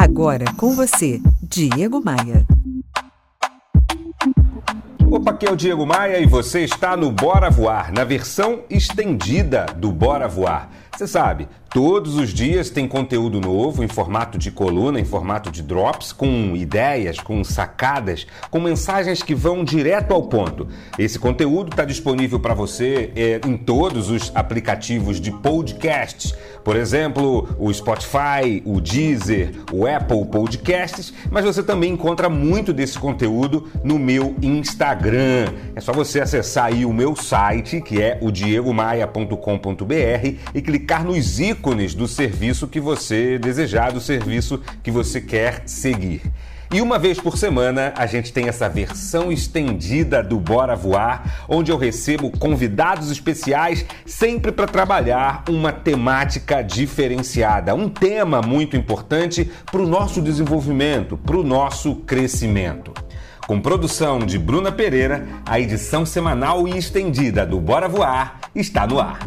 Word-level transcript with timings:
Agora 0.00 0.44
com 0.56 0.76
você, 0.76 1.20
Diego 1.42 2.00
Maia. 2.00 2.46
Opa, 5.10 5.32
aqui 5.32 5.44
é 5.44 5.50
o 5.50 5.56
Diego 5.56 5.84
Maia 5.84 6.20
e 6.20 6.24
você 6.24 6.60
está 6.60 6.96
no 6.96 7.10
Bora 7.10 7.50
Voar, 7.50 7.92
na 7.92 8.04
versão 8.04 8.60
estendida 8.70 9.66
do 9.76 9.90
Bora 9.90 10.28
Voar. 10.28 10.70
Você 10.96 11.08
sabe, 11.08 11.48
todos 11.70 12.16
os 12.16 12.32
dias 12.32 12.70
tem 12.70 12.88
conteúdo 12.88 13.40
novo 13.40 13.84
em 13.84 13.88
formato 13.88 14.38
de 14.38 14.50
coluna, 14.50 14.98
em 14.98 15.04
formato 15.04 15.50
de 15.50 15.62
drops, 15.62 16.12
com 16.12 16.56
ideias, 16.56 17.20
com 17.20 17.44
sacadas, 17.44 18.26
com 18.50 18.60
mensagens 18.60 19.22
que 19.22 19.34
vão 19.34 19.64
direto 19.64 20.14
ao 20.14 20.22
ponto. 20.22 20.68
Esse 20.98 21.18
conteúdo 21.18 21.70
está 21.70 21.84
disponível 21.84 22.40
para 22.40 22.54
você 22.54 23.12
é, 23.14 23.40
em 23.46 23.56
todos 23.56 24.10
os 24.10 24.32
aplicativos 24.34 25.20
de 25.20 25.30
podcasts, 25.30 26.34
por 26.64 26.76
exemplo, 26.76 27.48
o 27.58 27.72
Spotify, 27.72 28.62
o 28.64 28.80
Deezer, 28.80 29.52
o 29.72 29.86
Apple 29.86 30.26
Podcasts, 30.26 31.14
mas 31.30 31.44
você 31.44 31.62
também 31.62 31.92
encontra 31.92 32.28
muito 32.28 32.72
desse 32.72 32.98
conteúdo 32.98 33.68
no 33.82 33.98
meu 33.98 34.34
Instagram. 34.42 35.52
É 35.74 35.80
só 35.80 35.92
você 35.92 36.20
acessar 36.20 36.66
aí 36.66 36.84
o 36.84 36.92
meu 36.92 37.16
site, 37.16 37.80
que 37.80 38.02
é 38.02 38.18
o 38.20 38.30
diegomaia.com.br 38.30 39.34
e 40.54 40.60
clicar 40.60 41.04
nos 41.04 41.40
ícones 41.40 41.57
do 41.96 42.08
serviço 42.08 42.66
que 42.66 42.80
você 42.80 43.38
desejar, 43.38 43.92
do 43.92 44.00
serviço 44.00 44.60
que 44.82 44.90
você 44.90 45.20
quer 45.20 45.62
seguir. 45.66 46.22
E 46.70 46.82
uma 46.82 46.98
vez 46.98 47.18
por 47.18 47.38
semana 47.38 47.94
a 47.96 48.04
gente 48.04 48.30
tem 48.30 48.46
essa 48.46 48.68
versão 48.68 49.32
estendida 49.32 50.22
do 50.22 50.38
Bora 50.38 50.76
Voar, 50.76 51.44
onde 51.48 51.72
eu 51.72 51.78
recebo 51.78 52.30
convidados 52.30 53.10
especiais 53.10 53.86
sempre 54.04 54.52
para 54.52 54.66
trabalhar 54.66 55.44
uma 55.48 55.72
temática 55.72 56.60
diferenciada, 56.60 57.74
um 57.74 57.88
tema 57.88 58.42
muito 58.42 58.76
importante 58.76 59.50
para 59.64 59.80
o 59.80 59.88
nosso 59.88 60.20
desenvolvimento, 60.20 61.16
para 61.16 61.38
o 61.38 61.42
nosso 61.42 61.96
crescimento. 61.96 62.92
Com 63.46 63.62
produção 63.62 64.18
de 64.18 64.38
Bruna 64.38 64.70
Pereira, 64.70 65.26
a 65.46 65.58
edição 65.58 66.04
semanal 66.04 66.68
e 66.68 66.76
estendida 66.76 67.46
do 67.46 67.58
Bora 67.58 67.88
Voar 67.88 68.40
está 68.54 68.86
no 68.86 69.00
ar. 69.00 69.20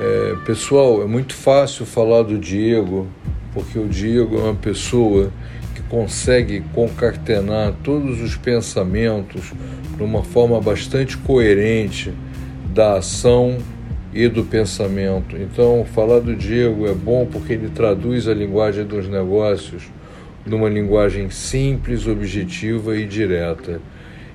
É, 0.00 0.36
pessoal, 0.44 1.02
é 1.02 1.06
muito 1.06 1.34
fácil 1.34 1.84
falar 1.84 2.22
do 2.22 2.38
Diego, 2.38 3.08
porque 3.52 3.80
o 3.80 3.88
Diego 3.88 4.38
é 4.38 4.42
uma 4.44 4.54
pessoa 4.54 5.32
que 5.74 5.82
consegue 5.82 6.62
concatenar 6.72 7.74
todos 7.82 8.20
os 8.20 8.36
pensamentos 8.36 9.52
de 9.96 10.02
uma 10.04 10.22
forma 10.22 10.60
bastante 10.60 11.16
coerente 11.16 12.14
da 12.72 12.98
ação 12.98 13.58
e 14.14 14.28
do 14.28 14.44
pensamento. 14.44 15.36
Então, 15.36 15.84
falar 15.92 16.20
do 16.20 16.36
Diego 16.36 16.86
é 16.86 16.94
bom 16.94 17.26
porque 17.26 17.54
ele 17.54 17.68
traduz 17.68 18.28
a 18.28 18.34
linguagem 18.34 18.84
dos 18.84 19.08
negócios 19.08 19.82
numa 20.46 20.68
linguagem 20.68 21.28
simples, 21.28 22.06
objetiva 22.06 22.96
e 22.96 23.04
direta. 23.04 23.80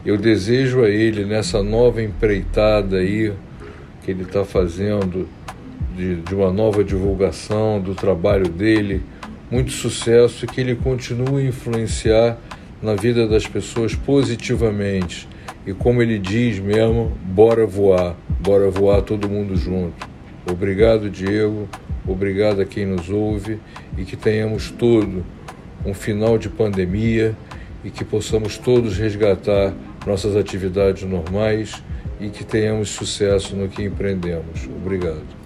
Eu 0.05 0.17
desejo 0.17 0.83
a 0.83 0.89
ele 0.89 1.23
nessa 1.23 1.63
nova 1.63 2.03
empreitada 2.03 2.97
aí 2.97 3.31
que 4.03 4.11
ele 4.11 4.23
está 4.23 4.43
fazendo 4.43 5.25
de, 5.95 6.15
de 6.17 6.35
uma 6.35 6.51
nova 6.51 6.83
divulgação 6.83 7.79
do 7.79 7.93
trabalho 7.93 8.49
dele, 8.49 9.03
muito 9.49 9.71
sucesso 9.71 10.45
e 10.45 10.47
que 10.47 10.61
ele 10.61 10.75
continue 10.75 11.43
a 11.43 11.47
influenciar 11.47 12.37
na 12.81 12.95
vida 12.95 13.27
das 13.27 13.47
pessoas 13.47 13.95
positivamente. 13.95 15.27
E 15.65 15.73
como 15.73 16.01
ele 16.01 16.19
diz 16.19 16.59
mesmo, 16.59 17.11
bora 17.23 17.65
voar, 17.65 18.15
bora 18.39 18.69
voar 18.69 19.01
todo 19.01 19.29
mundo 19.29 19.55
junto. 19.55 20.07
Obrigado, 20.49 21.09
Diego, 21.09 21.69
obrigado 22.05 22.61
a 22.61 22.65
quem 22.65 22.85
nos 22.85 23.09
ouve 23.09 23.59
e 23.97 24.03
que 24.03 24.17
tenhamos 24.17 24.71
todo 24.71 25.23
um 25.85 25.93
final 25.93 26.37
de 26.37 26.49
pandemia 26.49 27.35
e 27.83 27.89
que 27.89 28.03
possamos 28.03 28.57
todos 28.57 28.97
resgatar 28.97 29.73
nossas 30.05 30.35
atividades 30.35 31.03
normais 31.03 31.81
e 32.19 32.29
que 32.29 32.43
tenhamos 32.43 32.89
sucesso 32.89 33.55
no 33.55 33.69
que 33.69 33.83
empreendemos. 33.83 34.67
Obrigado. 34.81 35.42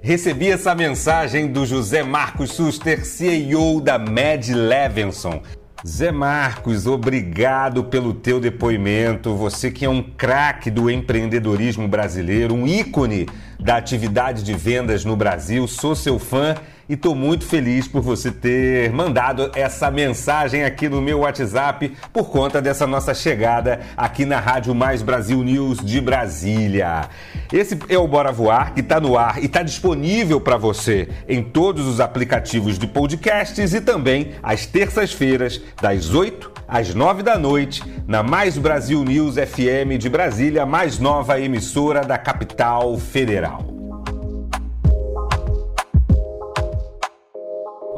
Recebi 0.00 0.48
essa 0.48 0.76
mensagem 0.76 1.48
do 1.48 1.66
José 1.66 2.04
Marcos 2.04 2.52
Suster, 2.52 3.04
CEO 3.04 3.80
da 3.80 3.98
Med 3.98 4.54
Levinson. 4.54 5.42
Zé 5.84 6.12
Marcos, 6.12 6.86
obrigado 6.86 7.82
pelo 7.84 8.14
teu 8.14 8.38
depoimento. 8.38 9.34
Você 9.34 9.72
que 9.72 9.84
é 9.84 9.88
um 9.88 10.02
craque 10.02 10.70
do 10.70 10.88
empreendedorismo 10.88 11.88
brasileiro, 11.88 12.54
um 12.54 12.66
ícone 12.66 13.26
da 13.58 13.76
atividade 13.76 14.42
de 14.42 14.54
vendas 14.54 15.04
no 15.04 15.16
Brasil. 15.16 15.66
Sou 15.66 15.94
seu 15.94 16.18
fã 16.18 16.54
e 16.88 16.94
estou 16.94 17.14
muito 17.14 17.44
feliz 17.44 17.86
por 17.86 18.00
você 18.00 18.30
ter 18.30 18.90
mandado 18.92 19.50
essa 19.54 19.90
mensagem 19.90 20.64
aqui 20.64 20.88
no 20.88 21.02
meu 21.02 21.20
WhatsApp 21.20 21.92
por 22.12 22.30
conta 22.30 22.62
dessa 22.62 22.86
nossa 22.86 23.12
chegada 23.12 23.80
aqui 23.96 24.24
na 24.24 24.40
Rádio 24.40 24.74
Mais 24.74 25.02
Brasil 25.02 25.42
News 25.42 25.78
de 25.84 26.00
Brasília. 26.00 27.08
Esse 27.52 27.78
é 27.88 27.98
o 27.98 28.08
Bora 28.08 28.32
Voar 28.32 28.72
que 28.72 28.80
está 28.80 28.98
no 28.98 29.18
ar 29.18 29.38
e 29.42 29.46
está 29.46 29.62
disponível 29.62 30.40
para 30.40 30.56
você 30.56 31.08
em 31.28 31.42
todos 31.42 31.86
os 31.86 32.00
aplicativos 32.00 32.78
de 32.78 32.86
podcasts 32.86 33.74
e 33.74 33.80
também 33.80 34.32
às 34.42 34.64
terças-feiras, 34.64 35.60
das 35.82 36.14
8 36.14 36.58
às 36.66 36.94
9 36.94 37.22
da 37.22 37.38
noite, 37.38 37.82
na 38.06 38.22
Mais 38.22 38.56
Brasil 38.58 39.02
News 39.02 39.36
FM 39.36 39.98
de 39.98 40.08
Brasília, 40.08 40.66
mais 40.66 40.98
nova 40.98 41.40
emissora 41.40 42.02
da 42.02 42.18
capital 42.18 42.98
federal. 42.98 43.57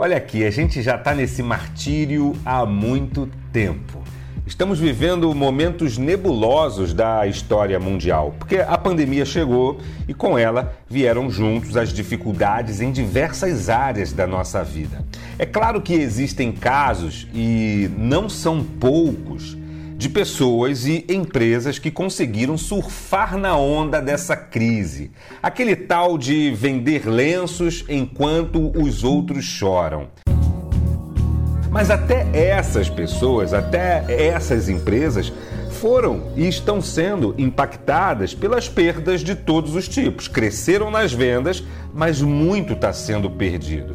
Olha 0.03 0.16
aqui, 0.16 0.47
a 0.47 0.50
gente 0.50 0.81
já 0.81 0.97
está 0.97 1.15
nesse 1.15 1.43
martírio 1.43 2.34
há 2.43 2.65
muito 2.65 3.28
tempo. 3.53 4.03
Estamos 4.47 4.78
vivendo 4.78 5.34
momentos 5.34 5.99
nebulosos 5.99 6.94
da 6.94 7.27
história 7.27 7.78
mundial, 7.78 8.34
porque 8.38 8.56
a 8.56 8.78
pandemia 8.78 9.27
chegou 9.27 9.78
e 10.09 10.15
com 10.15 10.38
ela 10.38 10.75
vieram 10.88 11.28
juntos 11.28 11.77
as 11.77 11.93
dificuldades 11.93 12.81
em 12.81 12.91
diversas 12.91 13.69
áreas 13.69 14.11
da 14.11 14.27
nossa 14.27 14.65
vida. 14.65 15.05
É 15.38 15.44
claro 15.44 15.83
que 15.83 15.93
existem 15.93 16.50
casos, 16.50 17.28
e 17.34 17.91
não 17.99 18.27
são 18.27 18.65
poucos, 18.65 19.55
de 20.00 20.09
pessoas 20.09 20.87
e 20.87 21.05
empresas 21.11 21.78
que 21.78 21.91
conseguiram 21.91 22.56
surfar 22.56 23.37
na 23.37 23.55
onda 23.55 24.00
dessa 24.00 24.34
crise. 24.34 25.11
Aquele 25.43 25.77
tal 25.77 26.16
de 26.16 26.50
vender 26.53 27.06
lenços 27.06 27.84
enquanto 27.87 28.72
os 28.75 29.05
outros 29.05 29.44
choram. 29.44 30.09
Mas 31.71 31.91
até 31.91 32.27
essas 32.33 32.88
pessoas, 32.88 33.53
até 33.53 34.06
essas 34.09 34.71
empresas 34.71 35.31
foram 35.72 36.32
e 36.34 36.49
estão 36.49 36.81
sendo 36.81 37.34
impactadas 37.37 38.32
pelas 38.32 38.71
perdas 38.71 39.21
de 39.21 39.34
todos 39.34 39.75
os 39.75 39.87
tipos. 39.87 40.28
Cresceram 40.28 40.91
nas 40.91 41.12
vendas, 41.12 41.62
mas 41.93 42.22
muito 42.22 42.72
está 42.72 42.91
sendo 42.91 43.28
perdido. 43.28 43.94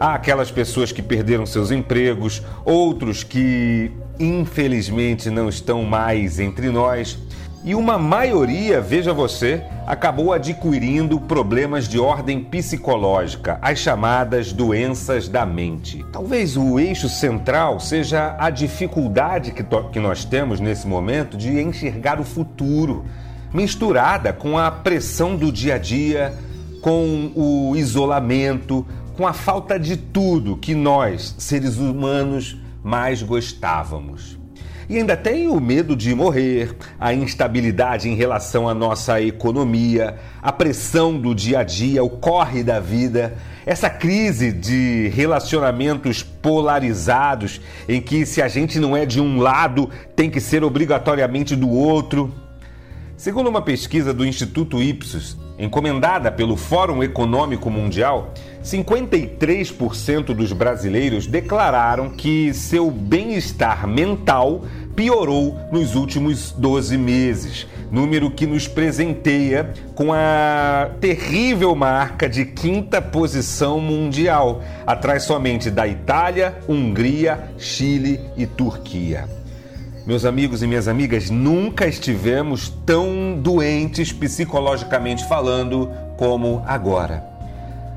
Há 0.00 0.14
aquelas 0.14 0.50
pessoas 0.50 0.90
que 0.90 1.02
perderam 1.02 1.44
seus 1.44 1.70
empregos, 1.70 2.42
outros 2.64 3.22
que 3.22 3.92
infelizmente 4.18 5.30
não 5.30 5.48
estão 5.48 5.84
mais 5.84 6.38
entre 6.38 6.70
nós. 6.70 7.18
E 7.64 7.74
uma 7.74 7.96
maioria, 7.96 8.78
veja 8.78 9.14
você, 9.14 9.62
acabou 9.86 10.34
adquirindo 10.34 11.18
problemas 11.18 11.88
de 11.88 11.98
ordem 11.98 12.44
psicológica, 12.44 13.58
as 13.62 13.78
chamadas 13.78 14.52
doenças 14.52 15.28
da 15.28 15.46
mente. 15.46 16.04
Talvez 16.12 16.58
o 16.58 16.78
eixo 16.78 17.08
central 17.08 17.80
seja 17.80 18.36
a 18.38 18.50
dificuldade 18.50 19.50
que, 19.50 19.64
que 19.90 19.98
nós 19.98 20.26
temos 20.26 20.60
nesse 20.60 20.86
momento 20.86 21.38
de 21.38 21.58
enxergar 21.58 22.20
o 22.20 22.24
futuro, 22.24 23.06
misturada 23.50 24.30
com 24.30 24.58
a 24.58 24.70
pressão 24.70 25.34
do 25.34 25.50
dia 25.50 25.76
a 25.76 25.78
dia, 25.78 26.34
com 26.82 27.32
o 27.34 27.74
isolamento, 27.76 28.86
com 29.16 29.26
a 29.26 29.32
falta 29.32 29.78
de 29.78 29.96
tudo 29.96 30.58
que 30.58 30.74
nós, 30.74 31.34
seres 31.38 31.78
humanos, 31.78 32.58
mais 32.84 33.22
gostávamos. 33.22 34.38
E 34.86 34.98
ainda 34.98 35.16
tem 35.16 35.48
o 35.48 35.58
medo 35.58 35.96
de 35.96 36.14
morrer, 36.14 36.76
a 37.00 37.14
instabilidade 37.14 38.06
em 38.06 38.14
relação 38.14 38.68
à 38.68 38.74
nossa 38.74 39.18
economia, 39.18 40.18
a 40.42 40.52
pressão 40.52 41.18
do 41.18 41.34
dia 41.34 41.60
a 41.60 41.62
dia, 41.64 42.04
o 42.04 42.10
corre 42.10 42.62
da 42.62 42.78
vida, 42.80 43.34
essa 43.64 43.88
crise 43.88 44.52
de 44.52 45.08
relacionamentos 45.14 46.22
polarizados, 46.22 47.62
em 47.88 47.98
que 47.98 48.26
se 48.26 48.42
a 48.42 48.48
gente 48.48 48.78
não 48.78 48.94
é 48.94 49.06
de 49.06 49.22
um 49.22 49.40
lado, 49.40 49.88
tem 50.14 50.28
que 50.28 50.38
ser 50.38 50.62
obrigatoriamente 50.62 51.56
do 51.56 51.70
outro. 51.70 52.30
Segundo 53.16 53.48
uma 53.48 53.62
pesquisa 53.62 54.12
do 54.12 54.26
Instituto 54.26 54.82
Ipsos, 54.82 55.38
encomendada 55.58 56.30
pelo 56.32 56.56
Fórum 56.56 57.02
Econômico 57.02 57.70
Mundial, 57.70 58.32
53% 58.62 60.34
dos 60.34 60.52
brasileiros 60.52 61.26
declararam 61.26 62.10
que 62.10 62.52
seu 62.54 62.90
bem-estar 62.90 63.86
mental 63.86 64.62
piorou 64.96 65.58
nos 65.70 65.94
últimos 65.94 66.52
12 66.52 66.96
meses, 66.96 67.66
número 67.90 68.30
que 68.30 68.46
nos 68.46 68.66
presenteia 68.66 69.72
com 69.94 70.12
a 70.12 70.90
terrível 71.00 71.74
marca 71.74 72.28
de 72.28 72.44
quinta 72.44 73.02
posição 73.02 73.80
mundial, 73.80 74.62
atrás 74.86 75.24
somente 75.24 75.70
da 75.70 75.86
Itália, 75.86 76.58
Hungria, 76.68 77.50
Chile 77.58 78.20
e 78.36 78.46
Turquia. 78.46 79.43
Meus 80.06 80.26
amigos 80.26 80.62
e 80.62 80.66
minhas 80.66 80.86
amigas, 80.86 81.30
nunca 81.30 81.86
estivemos 81.86 82.68
tão 82.84 83.38
doentes 83.40 84.12
psicologicamente 84.12 85.26
falando 85.26 85.90
como 86.18 86.62
agora. 86.66 87.24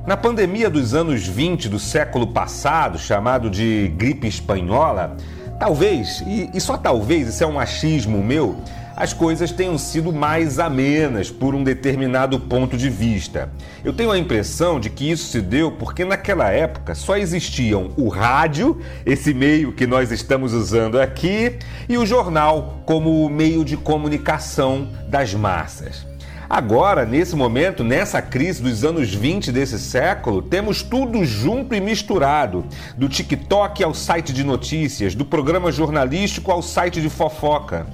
Na 0.06 0.16
pandemia 0.16 0.70
dos 0.70 0.94
anos 0.94 1.28
20 1.28 1.68
do 1.68 1.78
século 1.78 2.28
passado, 2.28 2.98
chamado 2.98 3.50
de 3.50 3.92
gripe 3.98 4.26
espanhola, 4.26 5.18
talvez, 5.60 6.24
e, 6.26 6.50
e 6.54 6.62
só 6.62 6.78
talvez, 6.78 7.28
isso 7.28 7.44
é 7.44 7.48
um 7.48 7.60
achismo 7.60 8.24
meu, 8.24 8.56
as 8.98 9.14
coisas 9.14 9.52
tenham 9.52 9.78
sido 9.78 10.12
mais 10.12 10.58
amenas 10.58 11.30
por 11.30 11.54
um 11.54 11.64
determinado 11.64 12.40
ponto 12.40 12.76
de 12.76 12.90
vista. 12.90 13.52
Eu 13.86 13.94
tenho 13.94 14.10
a 14.10 14.18
impressão 14.18 14.80
de 14.80 14.90
que 14.90 15.12
isso 15.12 15.30
se 15.30 15.40
deu 15.40 15.72
porque 15.72 16.04
naquela 16.04 16.50
época 16.50 16.96
só 16.96 17.16
existiam 17.16 17.92
o 17.96 18.10
rádio, 18.10 18.82
esse 19.06 19.36
meio 19.36 19.72
que 19.72 19.86
nós 19.86 20.12
estamos 20.12 20.52
usando 20.52 21.00
aqui, 21.00 21.60
e 21.88 21.96
o 21.96 22.08
jornal 22.08 22.82
como 22.88 23.30
meio 23.30 23.64
de 23.64 23.78
comunicação 23.78 24.90
das 25.08 25.32
massas. 25.32 26.08
Agora, 26.50 27.06
nesse 27.06 27.36
momento, 27.36 27.84
nessa 27.84 28.20
crise 28.20 28.64
dos 28.64 28.84
anos 28.84 29.14
20 29.14 29.52
desse 29.52 29.78
século, 29.78 30.42
temos 30.42 30.82
tudo 30.82 31.24
junto 31.24 31.76
e 31.76 31.82
misturado. 31.82 32.66
Do 32.98 33.08
TikTok 33.08 33.84
ao 33.84 33.94
site 33.94 34.34
de 34.34 34.44
notícias, 34.44 35.14
do 35.14 35.26
programa 35.26 35.72
jornalístico 35.72 36.52
ao 36.52 36.64
site 36.64 37.00
de 37.00 37.10
fofoca. 37.10 37.86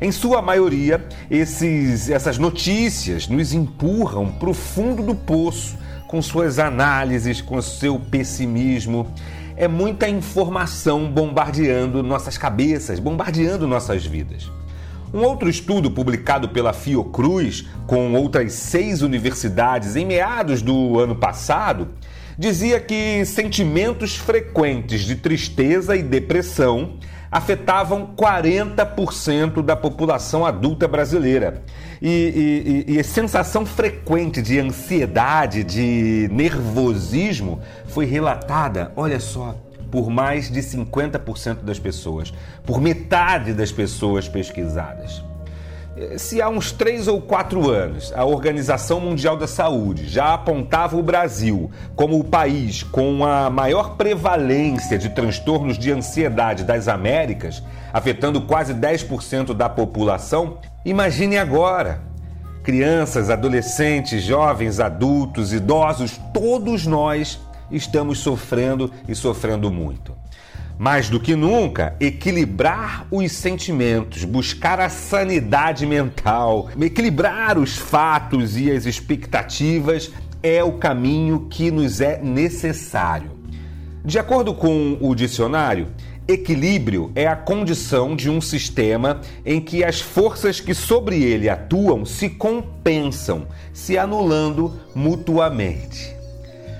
Em 0.00 0.12
sua 0.12 0.40
maioria, 0.40 1.04
esses, 1.28 2.08
essas 2.08 2.38
notícias 2.38 3.26
nos 3.26 3.52
empurram 3.52 4.30
para 4.30 4.48
o 4.48 4.54
fundo 4.54 5.02
do 5.02 5.14
poço, 5.14 5.76
com 6.06 6.22
suas 6.22 6.60
análises, 6.60 7.40
com 7.40 7.60
seu 7.60 7.98
pessimismo. 7.98 9.12
É 9.56 9.66
muita 9.66 10.08
informação 10.08 11.10
bombardeando 11.10 12.02
nossas 12.02 12.38
cabeças, 12.38 13.00
bombardeando 13.00 13.66
nossas 13.66 14.06
vidas. 14.06 14.48
Um 15.12 15.22
outro 15.22 15.48
estudo 15.48 15.90
publicado 15.90 16.50
pela 16.50 16.72
Fiocruz, 16.72 17.66
com 17.86 18.12
outras 18.14 18.52
seis 18.52 19.02
universidades 19.02 19.96
em 19.96 20.06
meados 20.06 20.62
do 20.62 21.00
ano 21.00 21.16
passado, 21.16 21.88
dizia 22.38 22.78
que 22.78 23.24
sentimentos 23.24 24.14
frequentes 24.14 25.00
de 25.00 25.16
tristeza 25.16 25.96
e 25.96 26.02
depressão 26.04 26.98
afetavam 27.30 28.14
40% 28.16 29.62
da 29.62 29.76
população 29.76 30.44
adulta 30.46 30.88
brasileira. 30.88 31.62
E, 32.00 32.84
e, 32.86 32.94
e, 32.94 33.00
a 33.00 33.04
sensação 33.04 33.66
frequente 33.66 34.40
de 34.40 34.58
ansiedade, 34.58 35.64
de 35.64 36.28
nervosismo 36.32 37.60
foi 37.88 38.06
relatada, 38.06 38.92
olha 38.96 39.18
só, 39.18 39.56
por 39.90 40.08
mais 40.08 40.50
de 40.50 40.60
50% 40.60 41.62
das 41.62 41.78
pessoas, 41.78 42.32
por 42.64 42.80
metade 42.80 43.52
das 43.52 43.72
pessoas 43.72 44.28
pesquisadas. 44.28 45.27
Se 46.16 46.40
há 46.40 46.48
uns 46.48 46.70
três 46.70 47.08
ou 47.08 47.20
quatro 47.20 47.70
anos 47.70 48.12
a 48.14 48.24
Organização 48.24 49.00
Mundial 49.00 49.36
da 49.36 49.46
Saúde 49.46 50.08
já 50.08 50.34
apontava 50.34 50.96
o 50.96 51.02
Brasil 51.02 51.70
como 51.96 52.18
o 52.18 52.24
país 52.24 52.82
com 52.82 53.24
a 53.24 53.50
maior 53.50 53.96
prevalência 53.96 54.98
de 54.98 55.08
transtornos 55.08 55.78
de 55.78 55.90
ansiedade 55.90 56.62
das 56.64 56.88
Américas, 56.88 57.62
afetando 57.92 58.42
quase 58.42 58.74
10% 58.74 59.54
da 59.54 59.68
população, 59.68 60.58
imagine 60.84 61.36
agora. 61.36 62.00
Crianças, 62.62 63.30
adolescentes, 63.30 64.22
jovens, 64.22 64.78
adultos, 64.78 65.52
idosos, 65.52 66.20
todos 66.32 66.86
nós 66.86 67.40
estamos 67.70 68.18
sofrendo 68.18 68.92
e 69.08 69.14
sofrendo 69.14 69.70
muito. 69.70 70.14
Mais 70.78 71.10
do 71.10 71.18
que 71.18 71.34
nunca, 71.34 71.96
equilibrar 71.98 73.04
os 73.10 73.32
sentimentos, 73.32 74.22
buscar 74.22 74.78
a 74.78 74.88
sanidade 74.88 75.84
mental, 75.84 76.70
equilibrar 76.80 77.58
os 77.58 77.76
fatos 77.76 78.56
e 78.56 78.70
as 78.70 78.86
expectativas 78.86 80.12
é 80.40 80.62
o 80.62 80.74
caminho 80.74 81.48
que 81.50 81.72
nos 81.72 82.00
é 82.00 82.22
necessário. 82.22 83.32
De 84.04 84.20
acordo 84.20 84.54
com 84.54 84.96
o 85.00 85.16
dicionário, 85.16 85.88
equilíbrio 86.28 87.10
é 87.16 87.26
a 87.26 87.34
condição 87.34 88.14
de 88.14 88.30
um 88.30 88.40
sistema 88.40 89.20
em 89.44 89.60
que 89.60 89.82
as 89.82 90.00
forças 90.00 90.60
que 90.60 90.74
sobre 90.74 91.22
ele 91.24 91.48
atuam 91.48 92.04
se 92.04 92.28
compensam, 92.30 93.48
se 93.72 93.98
anulando 93.98 94.78
mutuamente. 94.94 96.17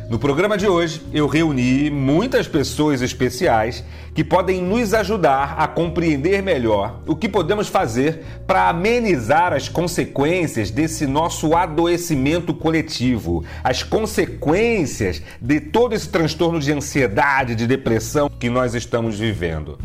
No 0.09 0.19
programa 0.19 0.57
de 0.57 0.67
hoje, 0.67 1.03
eu 1.13 1.27
reuni 1.27 1.91
muitas 1.91 2.49
pessoas 2.49 3.03
especiais 3.03 3.85
que 4.15 4.25
podem 4.25 4.63
nos 4.63 4.95
ajudar 4.95 5.57
a 5.59 5.69
compreender 5.69 6.43
melhor 6.43 7.03
o 7.07 7.15
que 7.15 7.29
podemos 7.29 7.69
fazer 7.69 8.25
para 8.47 8.71
amenizar 8.71 9.53
as 9.53 9.69
consequências 9.69 10.71
desse 10.71 11.07
nosso 11.07 11.55
adoecimento 11.55 12.55
coletivo, 12.55 13.45
as 13.63 13.83
consequências 13.83 15.21
de 15.39 15.61
todo 15.61 15.95
esse 15.95 16.09
transtorno 16.09 16.59
de 16.59 16.73
ansiedade, 16.73 17.55
de 17.55 17.67
depressão 17.67 18.31
que 18.31 18.49
nós 18.49 18.75
estamos 18.75 19.19
vivendo. 19.19 19.79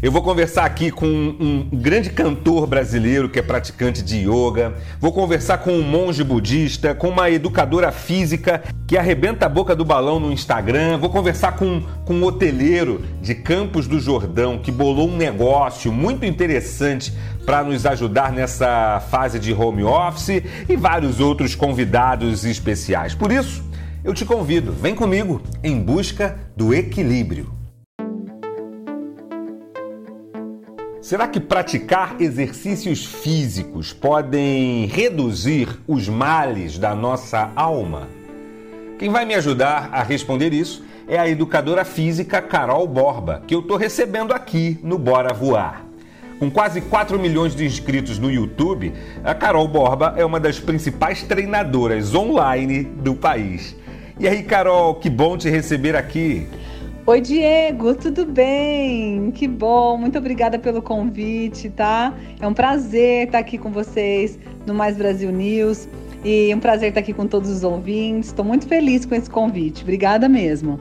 Eu 0.00 0.12
vou 0.12 0.22
conversar 0.22 0.64
aqui 0.64 0.92
com 0.92 1.06
um 1.08 1.68
grande 1.72 2.10
cantor 2.10 2.68
brasileiro 2.68 3.28
que 3.28 3.40
é 3.40 3.42
praticante 3.42 4.00
de 4.00 4.18
yoga. 4.18 4.74
Vou 5.00 5.12
conversar 5.12 5.58
com 5.58 5.72
um 5.72 5.82
monge 5.82 6.22
budista, 6.22 6.94
com 6.94 7.08
uma 7.08 7.28
educadora 7.28 7.90
física 7.90 8.62
que 8.86 8.96
arrebenta 8.96 9.46
a 9.46 9.48
boca 9.48 9.74
do 9.74 9.84
balão 9.84 10.20
no 10.20 10.30
Instagram. 10.30 10.98
Vou 10.98 11.10
conversar 11.10 11.56
com, 11.56 11.82
com 12.04 12.14
um 12.14 12.22
hoteleiro 12.22 13.04
de 13.20 13.34
Campos 13.34 13.88
do 13.88 13.98
Jordão 13.98 14.60
que 14.60 14.70
bolou 14.70 15.08
um 15.08 15.16
negócio 15.16 15.92
muito 15.92 16.24
interessante 16.24 17.12
para 17.44 17.64
nos 17.64 17.84
ajudar 17.84 18.30
nessa 18.30 19.00
fase 19.10 19.40
de 19.40 19.52
home 19.52 19.82
office 19.82 20.44
e 20.68 20.76
vários 20.76 21.18
outros 21.18 21.56
convidados 21.56 22.44
especiais. 22.44 23.16
Por 23.16 23.32
isso, 23.32 23.64
eu 24.04 24.14
te 24.14 24.24
convido, 24.24 24.70
vem 24.70 24.94
comigo 24.94 25.42
em 25.60 25.80
busca 25.80 26.38
do 26.56 26.72
equilíbrio. 26.72 27.57
Será 31.08 31.26
que 31.26 31.40
praticar 31.40 32.16
exercícios 32.20 33.06
físicos 33.06 33.94
podem 33.94 34.84
reduzir 34.84 35.80
os 35.88 36.06
males 36.06 36.76
da 36.76 36.94
nossa 36.94 37.50
alma? 37.56 38.10
Quem 38.98 39.08
vai 39.08 39.24
me 39.24 39.34
ajudar 39.34 39.88
a 39.90 40.02
responder 40.02 40.52
isso 40.52 40.84
é 41.08 41.18
a 41.18 41.26
educadora 41.26 41.82
física 41.82 42.42
Carol 42.42 42.86
Borba, 42.86 43.42
que 43.46 43.54
eu 43.54 43.60
estou 43.60 43.78
recebendo 43.78 44.34
aqui 44.34 44.78
no 44.82 44.98
Bora 44.98 45.32
Voar. 45.32 45.82
Com 46.38 46.50
quase 46.50 46.82
4 46.82 47.18
milhões 47.18 47.56
de 47.56 47.64
inscritos 47.64 48.18
no 48.18 48.30
YouTube, 48.30 48.92
a 49.24 49.34
Carol 49.34 49.66
Borba 49.66 50.12
é 50.14 50.26
uma 50.26 50.38
das 50.38 50.60
principais 50.60 51.22
treinadoras 51.22 52.14
online 52.14 52.84
do 52.84 53.14
país. 53.14 53.74
E 54.20 54.28
aí, 54.28 54.42
Carol, 54.42 54.96
que 54.96 55.08
bom 55.08 55.38
te 55.38 55.48
receber 55.48 55.96
aqui. 55.96 56.46
Oi, 57.08 57.22
Diego, 57.22 57.94
tudo 57.94 58.26
bem? 58.26 59.30
Que 59.30 59.48
bom, 59.48 59.96
muito 59.96 60.18
obrigada 60.18 60.58
pelo 60.58 60.82
convite, 60.82 61.70
tá? 61.70 62.12
É 62.38 62.46
um 62.46 62.52
prazer 62.52 63.28
estar 63.28 63.38
aqui 63.38 63.56
com 63.56 63.70
vocês 63.70 64.38
no 64.66 64.74
Mais 64.74 64.98
Brasil 64.98 65.32
News 65.32 65.88
e 66.22 66.54
um 66.54 66.60
prazer 66.60 66.90
estar 66.90 67.00
aqui 67.00 67.14
com 67.14 67.26
todos 67.26 67.48
os 67.48 67.64
ouvintes. 67.64 68.28
Estou 68.28 68.44
muito 68.44 68.68
feliz 68.68 69.06
com 69.06 69.14
esse 69.14 69.30
convite, 69.30 69.84
obrigada 69.84 70.28
mesmo. 70.28 70.78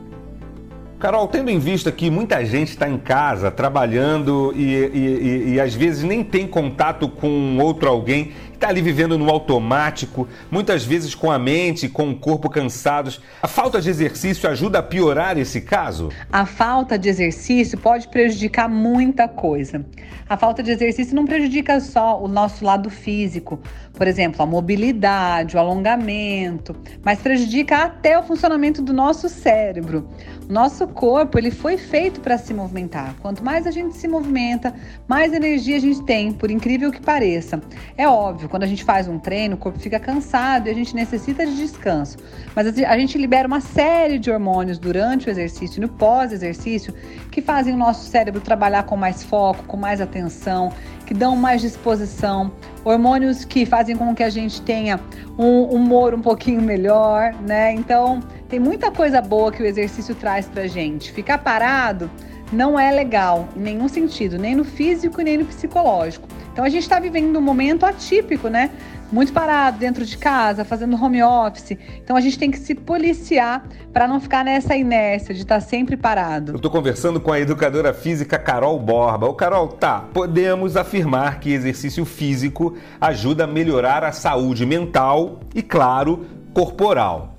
Carol, 0.99 1.29
tendo 1.29 1.49
em 1.49 1.59
vista 1.59 1.91
que 1.93 2.09
muita 2.09 2.43
gente 2.43 2.71
está 2.71 2.89
em 2.89 2.97
casa 2.97 3.49
trabalhando 3.49 4.51
e, 4.53 4.63
e, 4.63 4.97
e, 4.97 5.53
e, 5.53 5.59
às 5.61 5.75
vezes 5.75 6.03
nem 6.03 6.25
tem 6.25 6.45
contato 6.45 7.07
com 7.07 7.57
outro 7.59 7.87
alguém, 7.87 8.33
está 8.57 8.69
ali 8.69 8.81
vivendo 8.81 9.17
no 9.17 9.29
automático, 9.29 10.27
muitas 10.49 10.83
vezes 10.83 11.13
com 11.13 11.31
a 11.31 11.37
mente, 11.37 11.87
com 11.87 12.09
o 12.09 12.15
corpo 12.15 12.49
cansados, 12.49 13.21
a 13.41 13.47
falta 13.47 13.79
de 13.79 13.89
exercício 13.89 14.49
ajuda 14.49 14.79
a 14.79 14.83
piorar 14.83 15.37
esse 15.37 15.61
caso? 15.61 16.09
A 16.31 16.45
falta 16.45 16.97
de 16.97 17.07
exercício 17.07 17.77
pode 17.77 18.07
prejudicar 18.07 18.67
muita 18.67 19.27
coisa. 19.27 19.85
A 20.27 20.35
falta 20.35 20.61
de 20.61 20.71
exercício 20.71 21.15
não 21.15 21.25
prejudica 21.25 21.79
só 21.79 22.21
o 22.21 22.27
nosso 22.27 22.65
lado 22.65 22.89
físico, 22.89 23.59
por 23.93 24.07
exemplo, 24.07 24.41
a 24.41 24.45
mobilidade, 24.45 25.55
o 25.55 25.59
alongamento, 25.59 26.75
mas 27.03 27.19
prejudica 27.19 27.77
até 27.77 28.19
o 28.19 28.23
funcionamento 28.23 28.81
do 28.81 28.91
nosso 28.91 29.29
cérebro. 29.29 30.09
Nosso 30.49 30.87
corpo 30.87 31.37
ele 31.37 31.49
foi 31.49 31.77
feito 31.77 32.19
para 32.19 32.37
se 32.37 32.53
movimentar. 32.53 33.15
Quanto 33.21 33.43
mais 33.43 33.65
a 33.65 33.71
gente 33.71 33.95
se 33.95 34.07
movimenta, 34.07 34.73
mais 35.07 35.31
energia 35.33 35.77
a 35.77 35.79
gente 35.79 36.03
tem, 36.03 36.31
por 36.33 36.51
incrível 36.51 36.91
que 36.91 37.01
pareça. 37.01 37.61
É 37.97 38.07
óbvio 38.07 38.46
óbvio, 38.47 38.49
quando 38.49 38.63
a 38.63 38.67
gente 38.67 38.83
faz 38.83 39.07
um 39.07 39.19
treino, 39.19 39.55
o 39.55 39.57
corpo 39.57 39.77
fica 39.77 39.99
cansado 39.99 40.67
e 40.67 40.71
a 40.71 40.73
gente 40.73 40.95
necessita 40.95 41.45
de 41.45 41.55
descanso. 41.55 42.17
Mas 42.55 42.67
a 42.67 42.97
gente 42.97 43.17
libera 43.17 43.47
uma 43.47 43.61
série 43.61 44.17
de 44.17 44.31
hormônios 44.31 44.79
durante 44.79 45.27
o 45.27 45.29
exercício 45.29 45.79
e 45.79 45.81
no 45.81 45.89
pós-exercício 45.89 46.93
que 47.31 47.41
fazem 47.41 47.73
o 47.73 47.77
nosso 47.77 48.09
cérebro 48.09 48.41
trabalhar 48.41 48.83
com 48.83 48.97
mais 48.97 49.23
foco, 49.23 49.63
com 49.65 49.77
mais 49.77 50.01
atenção, 50.01 50.71
que 51.05 51.13
dão 51.13 51.35
mais 51.35 51.61
disposição, 51.61 52.51
hormônios 52.83 53.45
que 53.45 53.65
fazem 53.65 53.95
com 53.95 54.15
que 54.15 54.23
a 54.23 54.29
gente 54.29 54.61
tenha 54.61 54.99
um 55.37 55.63
humor 55.63 56.13
um 56.13 56.21
pouquinho 56.21 56.61
melhor, 56.61 57.33
né? 57.45 57.73
Então, 57.73 58.21
tem 58.49 58.59
muita 58.59 58.89
coisa 58.91 59.21
boa 59.21 59.51
que 59.51 59.61
o 59.61 59.65
exercício 59.65 60.15
traz 60.15 60.47
pra 60.47 60.67
gente. 60.67 61.11
Ficar 61.11 61.37
parado 61.37 62.09
não 62.51 62.79
é 62.79 62.91
legal 62.91 63.49
em 63.55 63.59
nenhum 63.59 63.87
sentido, 63.87 64.37
nem 64.37 64.55
no 64.55 64.63
físico 64.63 65.21
nem 65.21 65.37
no 65.37 65.45
psicológico. 65.45 66.27
Então 66.51 66.65
a 66.65 66.69
gente 66.69 66.83
está 66.83 66.99
vivendo 66.99 67.37
um 67.37 67.41
momento 67.41 67.85
atípico, 67.85 68.47
né? 68.47 68.71
Muito 69.11 69.31
parado 69.31 69.77
dentro 69.77 70.03
de 70.03 70.17
casa, 70.17 70.65
fazendo 70.65 71.01
home 71.01 71.21
office. 71.21 71.77
Então 72.03 72.15
a 72.15 72.19
gente 72.19 72.37
tem 72.37 72.49
que 72.49 72.57
se 72.57 72.73
policiar 72.73 73.63
para 73.93 74.07
não 74.07 74.19
ficar 74.19 74.43
nessa 74.43 74.75
inércia 74.75 75.33
de 75.33 75.41
estar 75.41 75.55
tá 75.55 75.61
sempre 75.61 75.95
parado. 75.95 76.53
Eu 76.53 76.55
estou 76.55 76.71
conversando 76.71 77.21
com 77.21 77.31
a 77.31 77.39
educadora 77.39 77.93
física 77.93 78.39
Carol 78.39 78.79
Borba. 78.79 79.27
O 79.27 79.33
Carol, 79.33 79.67
tá, 79.67 80.05
podemos 80.13 80.75
afirmar 80.75 81.39
que 81.39 81.53
exercício 81.53 82.03
físico 82.05 82.75
ajuda 82.99 83.43
a 83.43 83.47
melhorar 83.47 84.03
a 84.03 84.11
saúde 84.11 84.65
mental 84.65 85.39
e, 85.53 85.61
claro, 85.61 86.25
corporal. 86.53 87.36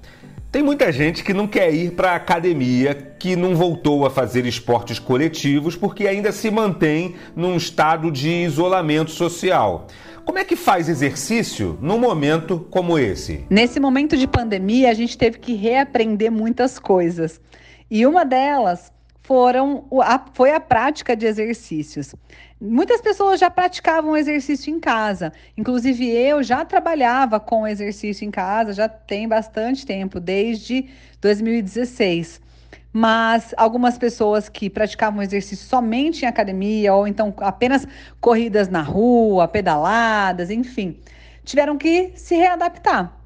Tem 0.58 0.64
muita 0.64 0.90
gente 0.90 1.22
que 1.22 1.32
não 1.32 1.46
quer 1.46 1.72
ir 1.72 1.92
para 1.92 2.10
a 2.10 2.16
academia, 2.16 2.92
que 2.92 3.36
não 3.36 3.54
voltou 3.54 4.04
a 4.04 4.10
fazer 4.10 4.44
esportes 4.44 4.98
coletivos 4.98 5.76
porque 5.76 6.08
ainda 6.08 6.32
se 6.32 6.50
mantém 6.50 7.14
num 7.36 7.56
estado 7.56 8.10
de 8.10 8.28
isolamento 8.28 9.12
social. 9.12 9.86
Como 10.24 10.36
é 10.36 10.44
que 10.44 10.56
faz 10.56 10.88
exercício 10.88 11.78
num 11.80 11.96
momento 11.96 12.66
como 12.72 12.98
esse? 12.98 13.46
Nesse 13.48 13.78
momento 13.78 14.16
de 14.16 14.26
pandemia, 14.26 14.90
a 14.90 14.94
gente 14.94 15.16
teve 15.16 15.38
que 15.38 15.54
reaprender 15.54 16.32
muitas 16.32 16.76
coisas. 16.76 17.40
E 17.88 18.04
uma 18.04 18.24
delas 18.24 18.92
foram 19.28 19.84
a, 20.00 20.18
foi 20.32 20.52
a 20.52 20.58
prática 20.58 21.14
de 21.14 21.26
exercícios. 21.26 22.14
Muitas 22.58 23.02
pessoas 23.02 23.38
já 23.38 23.50
praticavam 23.50 24.16
exercício 24.16 24.74
em 24.74 24.80
casa. 24.80 25.34
Inclusive, 25.54 26.08
eu 26.08 26.42
já 26.42 26.64
trabalhava 26.64 27.38
com 27.38 27.66
exercício 27.66 28.24
em 28.24 28.30
casa, 28.30 28.72
já 28.72 28.88
tem 28.88 29.28
bastante 29.28 29.84
tempo, 29.84 30.18
desde 30.18 30.88
2016. 31.20 32.40
Mas 32.90 33.52
algumas 33.58 33.98
pessoas 33.98 34.48
que 34.48 34.70
praticavam 34.70 35.22
exercício 35.22 35.66
somente 35.66 36.24
em 36.24 36.26
academia, 36.26 36.94
ou 36.94 37.06
então 37.06 37.34
apenas 37.40 37.86
corridas 38.18 38.68
na 38.68 38.80
rua, 38.80 39.46
pedaladas, 39.46 40.50
enfim, 40.50 40.98
tiveram 41.44 41.76
que 41.76 42.12
se 42.16 42.34
readaptar. 42.34 43.17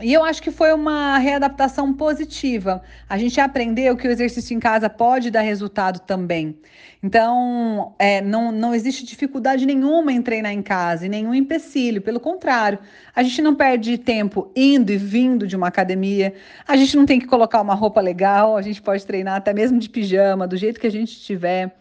E 0.00 0.12
eu 0.12 0.22
acho 0.22 0.40
que 0.40 0.52
foi 0.52 0.72
uma 0.72 1.18
readaptação 1.18 1.92
positiva. 1.92 2.80
A 3.08 3.18
gente 3.18 3.40
aprendeu 3.40 3.96
que 3.96 4.06
o 4.06 4.10
exercício 4.10 4.54
em 4.54 4.60
casa 4.60 4.88
pode 4.88 5.28
dar 5.28 5.40
resultado 5.40 5.98
também. 5.98 6.56
Então, 7.02 7.96
é, 7.98 8.20
não, 8.20 8.52
não 8.52 8.72
existe 8.72 9.04
dificuldade 9.04 9.66
nenhuma 9.66 10.12
em 10.12 10.22
treinar 10.22 10.52
em 10.52 10.62
casa 10.62 11.06
e 11.06 11.08
nenhum 11.08 11.34
empecilho. 11.34 12.00
Pelo 12.00 12.20
contrário, 12.20 12.78
a 13.14 13.24
gente 13.24 13.42
não 13.42 13.56
perde 13.56 13.98
tempo 13.98 14.52
indo 14.54 14.92
e 14.92 14.96
vindo 14.96 15.48
de 15.48 15.56
uma 15.56 15.66
academia. 15.66 16.32
A 16.66 16.76
gente 16.76 16.96
não 16.96 17.04
tem 17.04 17.18
que 17.18 17.26
colocar 17.26 17.60
uma 17.60 17.74
roupa 17.74 18.00
legal. 18.00 18.56
A 18.56 18.62
gente 18.62 18.80
pode 18.80 19.04
treinar 19.04 19.34
até 19.34 19.52
mesmo 19.52 19.80
de 19.80 19.90
pijama, 19.90 20.46
do 20.46 20.56
jeito 20.56 20.78
que 20.78 20.86
a 20.86 20.92
gente 20.92 21.10
estiver. 21.10 21.76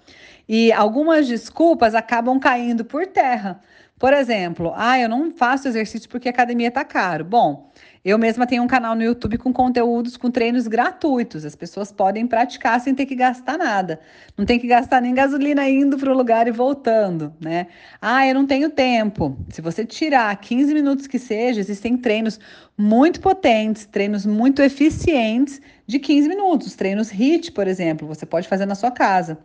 E 0.50 0.72
algumas 0.72 1.28
desculpas 1.28 1.94
acabam 1.94 2.40
caindo 2.40 2.84
por 2.84 3.06
terra. 3.06 3.62
Por 4.00 4.14
exemplo, 4.14 4.74
ah, 4.76 5.00
eu 5.00 5.10
não 5.10 5.32
faço 5.32 5.68
exercício 5.68 6.08
porque 6.08 6.28
a 6.28 6.32
academia 6.32 6.68
está 6.68 6.86
caro. 6.86 7.26
Bom, 7.26 7.72
eu 8.04 8.18
mesma 8.18 8.48
tenho 8.48 8.64
um 8.64 8.68
canal 8.68 8.96
no 8.96 9.04
YouTube 9.04 9.38
com 9.38 9.52
conteúdos, 9.52 10.18
com 10.18 10.32
treinos 10.32 10.68
gratuitos. 10.68 11.46
As 11.46 11.56
pessoas 11.56 11.92
podem 11.92 12.26
praticar 12.28 12.80
sem 12.80 12.94
ter 12.96 13.06
que 13.06 13.16
gastar 13.16 13.58
nada. 13.58 14.00
Não 14.38 14.46
tem 14.46 14.60
que 14.60 14.68
gastar 14.68 15.02
nem 15.02 15.14
gasolina 15.14 15.68
indo 15.70 15.98
para 15.98 16.12
o 16.12 16.16
lugar 16.16 16.48
e 16.48 16.52
voltando, 16.52 17.34
né? 17.40 17.68
Ah, 18.02 18.28
eu 18.28 18.34
não 18.34 18.46
tenho 18.46 18.70
tempo. 18.70 19.38
Se 19.50 19.62
você 19.62 19.86
tirar 19.86 20.36
15 20.36 20.74
minutos 20.74 21.08
que 21.08 21.20
seja, 21.20 21.60
existem 21.60 21.98
treinos 21.98 22.40
muito 22.78 23.20
potentes, 23.20 23.86
treinos 23.86 24.26
muito 24.26 24.62
eficientes 24.62 25.62
de 25.88 25.98
15 26.00 26.28
minutos. 26.28 26.76
Treinos 26.76 27.10
HIT, 27.10 27.54
por 27.54 27.66
exemplo, 27.66 28.06
você 28.06 28.26
pode 28.26 28.48
fazer 28.48 28.66
na 28.66 28.76
sua 28.76 28.92
casa. 28.92 29.40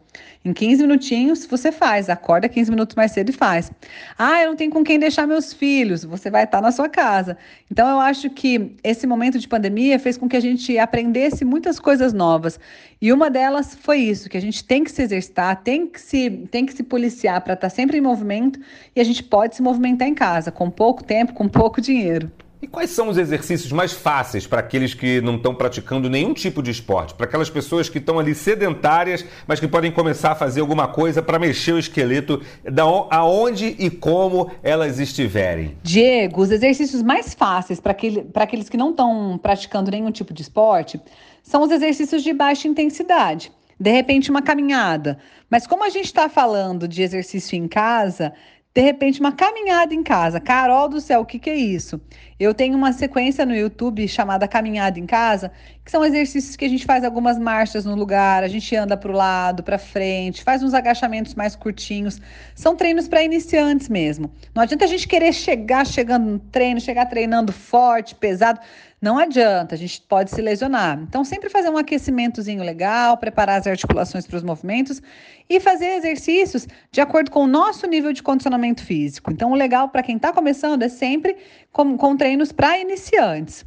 Em 0.45 0.53
15 0.53 0.83
minutinhos 0.83 1.47
você 1.47 1.71
faz, 1.71 2.11
acorda 2.11 2.49
15 2.49 2.71
minutos 2.71 2.97
mais 2.97 3.13
cedo 3.13 3.31
e 3.31 3.33
faz. 3.33 3.71
Ah, 4.19 4.43
eu 4.43 4.49
não 4.49 4.57
tenho 4.57 4.73
com 4.73 4.83
quem 4.83 4.99
deixar 4.99 5.25
meus 5.27 5.53
filhos, 5.53 6.05
você 6.05 6.31
vai 6.31 6.43
estar 6.43 6.61
na 6.61 6.73
sua 6.73 6.89
casa. 6.89 7.39
Então 7.71 7.89
eu 7.89 8.01
acho 8.01 8.29
que 8.29 8.75
esse 8.83 9.07
momento 9.07 9.39
de 9.39 9.47
pandemia 9.47 9.99
fez 10.01 10.19
com 10.19 10.29
que 10.29 10.37
a 10.37 10.41
gente 10.41 10.77
aprendesse 10.79 11.45
muitas 11.45 11.79
coisas 11.79 12.13
novas. 12.13 12.59
E 13.01 13.13
uma 13.13 13.31
delas 13.31 13.77
foi 13.77 13.99
isso, 13.99 14.29
que 14.29 14.37
a 14.37 14.41
gente 14.41 14.65
tem 14.65 14.83
que 14.83 14.91
se 14.91 15.03
exercitar, 15.03 15.63
tem 15.63 15.87
que 15.87 16.01
se, 16.01 16.29
tem 16.51 16.67
que 16.67 16.75
se 16.75 16.83
policiar 16.83 17.41
para 17.41 17.55
estar 17.55 17.71
sempre 17.71 17.99
em 17.99 18.01
movimento 18.01 18.59
e 18.97 19.01
a 19.01 19.05
gente 19.05 19.23
pode 19.23 19.55
se 19.55 19.63
movimentar 19.63 20.09
em 20.09 20.15
casa, 20.15 20.51
com 20.51 20.69
pouco 20.69 21.05
tempo, 21.05 21.33
com 21.33 21.49
pouco 21.49 21.81
dinheiro. 21.81 22.31
E 22.63 22.67
quais 22.69 22.91
são 22.91 23.09
os 23.09 23.19
exercícios 23.19 23.73
mais 23.73 23.93
fáceis 23.93 24.47
para 24.47 24.61
aqueles 24.61 24.95
que 24.95 25.21
não 25.21 25.35
estão 25.35 25.53
praticando 25.53 26.09
nenhum 26.09 26.33
tipo 26.33 26.63
de 26.63 26.71
esporte? 26.71 27.13
Para 27.13 27.27
aquelas 27.27 27.51
pessoas 27.51 27.89
que 27.89 27.99
estão 27.99 28.21
ali 28.21 28.37
sedentárias, 28.37 29.25
mas 29.49 29.59
que 29.59 29.67
podem 29.67 29.91
começar 29.91 30.31
a 30.31 30.35
fazer 30.37 30.61
alguma 30.61 30.87
coisa 30.87 31.21
para 31.21 31.41
mexer 31.41 31.73
o 31.73 31.79
esqueleto 31.81 32.41
da 32.63 32.85
aonde 32.85 33.75
e 33.81 33.91
como 33.91 34.49
elas 34.63 35.01
estiverem? 35.01 35.77
Diego, 35.83 36.41
os 36.41 36.53
exercícios 36.53 37.03
mais 37.03 37.35
fáceis 37.35 37.81
para 37.81 37.91
aquele, 37.91 38.25
aqueles 38.33 38.69
que 38.69 38.77
não 38.77 38.91
estão 38.91 39.41
praticando 39.43 39.91
nenhum 39.91 40.13
tipo 40.13 40.33
de 40.33 40.43
esporte 40.43 41.01
são 41.43 41.65
os 41.65 41.71
exercícios 41.73 42.23
de 42.23 42.33
baixa 42.33 42.69
intensidade. 42.69 43.51
De 43.79 43.91
repente, 43.91 44.31
uma 44.31 44.41
caminhada. 44.41 45.19
Mas 45.51 45.67
como 45.67 45.83
a 45.83 45.89
gente 45.89 46.05
está 46.05 46.29
falando 46.29 46.87
de 46.87 47.03
exercício 47.03 47.57
em 47.57 47.67
casa, 47.67 48.33
de 48.75 48.81
repente, 48.81 49.21
uma 49.21 49.33
caminhada 49.33 49.93
em 49.93 50.03
casa. 50.03 50.41
Carol 50.41 50.89
do 50.89 50.99
céu, 50.99 51.21
o 51.21 51.27
que, 51.27 51.39
que 51.39 51.51
é 51.51 51.55
isso? 51.55 52.01
Eu 52.41 52.55
tenho 52.55 52.75
uma 52.75 52.91
sequência 52.93 53.45
no 53.45 53.55
YouTube 53.55 54.09
chamada 54.09 54.49
Caminhada 54.49 54.99
em 54.99 55.05
Casa, 55.05 55.53
que 55.85 55.91
são 55.91 56.03
exercícios 56.03 56.57
que 56.57 56.65
a 56.65 56.69
gente 56.69 56.87
faz 56.87 57.05
algumas 57.05 57.39
marchas 57.39 57.85
no 57.85 57.95
lugar, 57.95 58.43
a 58.43 58.49
gente 58.49 58.75
anda 58.75 58.97
para 58.97 59.13
o 59.13 59.15
lado, 59.15 59.63
para 59.63 59.79
frente, 59.79 60.43
faz 60.43 60.63
uns 60.63 60.73
agachamentos 60.73 61.35
mais 61.35 61.55
curtinhos. 61.55 62.19
São 62.55 62.75
treinos 62.75 63.09
para 63.09 63.23
iniciantes 63.23 63.91
mesmo. 63.91 64.33
Não 64.55 64.63
adianta 64.63 64.87
a 64.87 64.89
gente 64.89 65.07
querer 65.07 65.35
chegar 65.35 65.87
chegando 65.87 66.25
no 66.25 66.39
treino, 66.39 66.81
chegar 66.81 67.05
treinando 67.07 67.53
forte, 67.53 68.15
pesado. 68.15 68.59
Não 69.03 69.19
adianta, 69.19 69.75
a 69.75 69.79
gente 69.79 70.01
pode 70.03 70.31
se 70.31 70.41
lesionar. 70.41 70.97
Então, 71.03 71.25
sempre 71.25 71.51
fazer 71.51 71.69
um 71.69 71.77
aquecimentozinho 71.77 72.63
legal, 72.63 73.17
preparar 73.17 73.59
as 73.59 73.67
articulações 73.67 74.25
para 74.29 74.37
os 74.37 74.45
movimentos 74.45 75.03
e 75.51 75.59
fazer 75.59 75.97
exercícios 75.97 76.69
de 76.89 77.01
acordo 77.01 77.29
com 77.29 77.43
o 77.43 77.47
nosso 77.49 77.85
nível 77.89 78.13
de 78.13 78.23
condicionamento 78.23 78.85
físico. 78.85 79.33
Então, 79.33 79.51
o 79.51 79.57
legal 79.57 79.89
para 79.89 80.05
quem 80.05 80.15
está 80.15 80.33
começando 80.33 80.85
é 80.85 80.89
sempre 80.89 81.37
com, 81.73 81.97
com 81.97 82.17
treinos 82.17 82.53
para 82.53 82.79
iniciantes. 82.79 83.67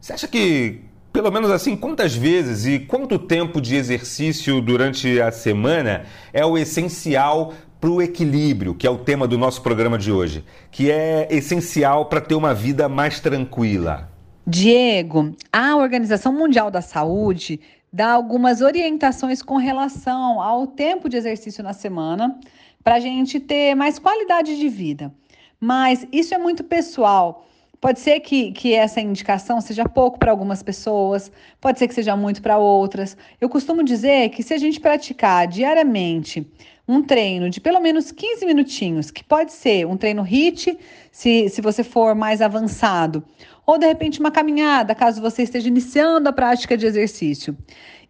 Você 0.00 0.12
acha 0.12 0.26
que, 0.26 0.80
pelo 1.12 1.30
menos 1.30 1.52
assim, 1.52 1.76
quantas 1.76 2.16
vezes 2.16 2.66
e 2.66 2.80
quanto 2.80 3.16
tempo 3.16 3.60
de 3.60 3.76
exercício 3.76 4.60
durante 4.60 5.20
a 5.20 5.30
semana 5.30 6.04
é 6.32 6.44
o 6.44 6.58
essencial 6.58 7.54
para 7.80 7.90
o 7.90 8.02
equilíbrio, 8.02 8.74
que 8.74 8.88
é 8.88 8.90
o 8.90 8.98
tema 8.98 9.28
do 9.28 9.38
nosso 9.38 9.62
programa 9.62 9.96
de 9.96 10.10
hoje, 10.10 10.44
que 10.72 10.90
é 10.90 11.28
essencial 11.30 12.06
para 12.06 12.20
ter 12.20 12.34
uma 12.34 12.52
vida 12.52 12.88
mais 12.88 13.20
tranquila? 13.20 14.12
Diego, 14.46 15.34
a 15.50 15.74
Organização 15.74 16.30
Mundial 16.30 16.70
da 16.70 16.82
Saúde 16.82 17.58
dá 17.90 18.10
algumas 18.12 18.60
orientações 18.60 19.40
com 19.40 19.56
relação 19.56 20.38
ao 20.38 20.66
tempo 20.66 21.08
de 21.08 21.16
exercício 21.16 21.64
na 21.64 21.72
semana 21.72 22.38
para 22.82 22.96
a 22.96 23.00
gente 23.00 23.40
ter 23.40 23.74
mais 23.74 23.98
qualidade 23.98 24.58
de 24.58 24.68
vida. 24.68 25.10
Mas 25.58 26.06
isso 26.12 26.34
é 26.34 26.38
muito 26.38 26.62
pessoal. 26.62 27.46
Pode 27.80 28.00
ser 28.00 28.20
que, 28.20 28.52
que 28.52 28.74
essa 28.74 29.00
indicação 29.00 29.62
seja 29.62 29.88
pouco 29.88 30.18
para 30.18 30.30
algumas 30.30 30.62
pessoas, 30.62 31.32
pode 31.58 31.78
ser 31.78 31.88
que 31.88 31.94
seja 31.94 32.14
muito 32.14 32.42
para 32.42 32.58
outras. 32.58 33.16
Eu 33.40 33.48
costumo 33.48 33.82
dizer 33.82 34.28
que 34.28 34.42
se 34.42 34.52
a 34.52 34.58
gente 34.58 34.78
praticar 34.78 35.46
diariamente 35.46 36.46
um 36.86 37.02
treino 37.02 37.48
de 37.48 37.60
pelo 37.60 37.80
menos 37.80 38.12
15 38.12 38.44
minutinhos, 38.44 39.10
que 39.10 39.24
pode 39.24 39.52
ser 39.52 39.86
um 39.86 39.96
treino 39.96 40.22
HIT, 40.22 40.78
se, 41.10 41.48
se 41.48 41.60
você 41.62 41.82
for 41.82 42.14
mais 42.14 42.42
avançado, 42.42 43.24
ou 43.66 43.78
de 43.78 43.86
repente 43.86 44.20
uma 44.20 44.30
caminhada, 44.30 44.94
caso 44.94 45.20
você 45.20 45.42
esteja 45.42 45.68
iniciando 45.68 46.28
a 46.28 46.32
prática 46.32 46.76
de 46.76 46.86
exercício. 46.86 47.56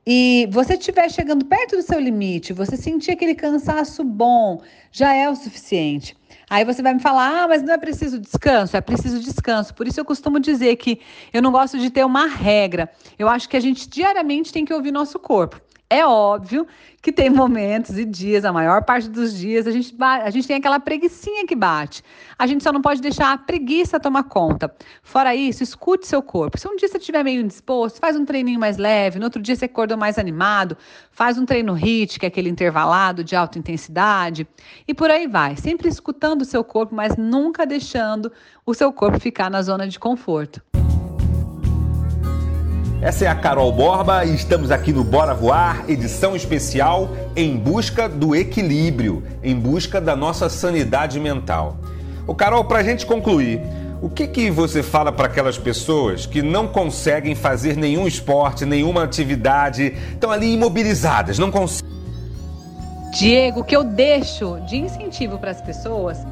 E 0.06 0.46
você 0.50 0.74
estiver 0.74 1.10
chegando 1.10 1.46
perto 1.46 1.76
do 1.76 1.82
seu 1.82 1.98
limite, 1.98 2.52
você 2.52 2.76
sentir 2.76 3.12
aquele 3.12 3.34
cansaço 3.34 4.04
bom, 4.04 4.60
já 4.92 5.14
é 5.14 5.30
o 5.30 5.34
suficiente. 5.34 6.14
Aí 6.50 6.62
você 6.62 6.82
vai 6.82 6.92
me 6.92 7.00
falar, 7.00 7.44
ah, 7.44 7.48
mas 7.48 7.62
não 7.62 7.72
é 7.72 7.78
preciso 7.78 8.20
descanso, 8.20 8.76
é 8.76 8.80
preciso 8.82 9.18
descanso. 9.18 9.74
Por 9.74 9.88
isso 9.88 9.98
eu 9.98 10.04
costumo 10.04 10.38
dizer 10.38 10.76
que 10.76 11.00
eu 11.32 11.40
não 11.40 11.50
gosto 11.50 11.78
de 11.78 11.88
ter 11.88 12.04
uma 12.04 12.26
regra. 12.26 12.90
Eu 13.18 13.28
acho 13.28 13.48
que 13.48 13.56
a 13.56 13.60
gente 13.60 13.88
diariamente 13.88 14.52
tem 14.52 14.64
que 14.64 14.74
ouvir 14.74 14.92
nosso 14.92 15.18
corpo. 15.18 15.58
É 15.90 16.04
óbvio 16.04 16.66
que 17.02 17.12
tem 17.12 17.28
momentos 17.28 17.98
e 17.98 18.04
dias, 18.04 18.44
a 18.44 18.52
maior 18.52 18.82
parte 18.84 19.08
dos 19.08 19.36
dias, 19.36 19.66
a 19.66 19.70
gente, 19.70 19.94
a 20.00 20.30
gente 20.30 20.48
tem 20.48 20.56
aquela 20.56 20.80
preguiçinha 20.80 21.46
que 21.46 21.54
bate. 21.54 22.02
A 22.38 22.46
gente 22.46 22.64
só 22.64 22.72
não 22.72 22.80
pode 22.80 23.02
deixar 23.02 23.32
a 23.32 23.38
preguiça 23.38 24.00
tomar 24.00 24.24
conta. 24.24 24.74
Fora 25.02 25.34
isso, 25.34 25.62
escute 25.62 26.06
seu 26.06 26.22
corpo. 26.22 26.58
Se 26.58 26.66
um 26.66 26.76
dia 26.76 26.88
você 26.88 26.96
estiver 26.96 27.22
meio 27.22 27.42
indisposto, 27.42 28.00
faz 28.00 28.16
um 28.16 28.24
treininho 28.24 28.58
mais 28.58 28.78
leve. 28.78 29.18
No 29.18 29.26
outro 29.26 29.42
dia 29.42 29.54
você 29.54 29.66
acordou 29.66 29.98
mais 29.98 30.18
animado, 30.18 30.76
faz 31.12 31.38
um 31.38 31.44
treino 31.44 31.74
HIIT, 31.74 32.18
que 32.18 32.26
é 32.26 32.28
aquele 32.28 32.48
intervalado 32.48 33.22
de 33.22 33.36
alta 33.36 33.58
intensidade. 33.58 34.48
E 34.88 34.94
por 34.94 35.10
aí 35.10 35.26
vai. 35.26 35.54
Sempre 35.56 35.88
escutando 35.88 36.42
o 36.42 36.46
seu 36.46 36.64
corpo, 36.64 36.94
mas 36.94 37.16
nunca 37.16 37.66
deixando 37.66 38.32
o 38.64 38.72
seu 38.72 38.90
corpo 38.90 39.20
ficar 39.20 39.50
na 39.50 39.60
zona 39.60 39.86
de 39.86 39.98
conforto. 39.98 40.62
Essa 43.04 43.26
é 43.26 43.28
a 43.28 43.34
Carol 43.34 43.70
Borba 43.70 44.24
e 44.24 44.34
estamos 44.34 44.70
aqui 44.70 44.90
no 44.90 45.04
Bora 45.04 45.34
Voar, 45.34 45.84
edição 45.86 46.34
especial 46.34 47.10
em 47.36 47.54
busca 47.54 48.08
do 48.08 48.34
equilíbrio, 48.34 49.22
em 49.42 49.54
busca 49.54 50.00
da 50.00 50.16
nossa 50.16 50.48
sanidade 50.48 51.20
mental. 51.20 51.76
O 52.26 52.34
Carol, 52.34 52.64
para 52.64 52.78
a 52.78 52.82
gente 52.82 53.04
concluir, 53.04 53.60
o 54.00 54.08
que, 54.08 54.26
que 54.26 54.50
você 54.50 54.82
fala 54.82 55.12
para 55.12 55.26
aquelas 55.26 55.58
pessoas 55.58 56.24
que 56.24 56.40
não 56.40 56.66
conseguem 56.66 57.34
fazer 57.34 57.76
nenhum 57.76 58.06
esporte, 58.06 58.64
nenhuma 58.64 59.04
atividade, 59.04 59.94
estão 60.14 60.30
ali 60.30 60.54
imobilizadas, 60.54 61.38
não 61.38 61.50
conseguem? 61.50 61.92
Diego, 63.12 63.60
o 63.60 63.64
que 63.64 63.76
eu 63.76 63.84
deixo 63.84 64.58
de 64.60 64.78
incentivo 64.78 65.38
para 65.38 65.50
as 65.50 65.60
pessoas 65.60 66.24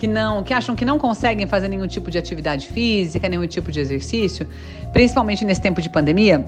que 0.00 0.06
não, 0.06 0.42
que 0.42 0.54
acham 0.54 0.74
que 0.74 0.82
não 0.82 0.98
conseguem 0.98 1.46
fazer 1.46 1.68
nenhum 1.68 1.86
tipo 1.86 2.10
de 2.10 2.16
atividade 2.16 2.66
física, 2.68 3.28
nenhum 3.28 3.46
tipo 3.46 3.70
de 3.70 3.80
exercício, 3.80 4.48
principalmente 4.94 5.44
nesse 5.44 5.60
tempo 5.60 5.82
de 5.82 5.90
pandemia, 5.90 6.42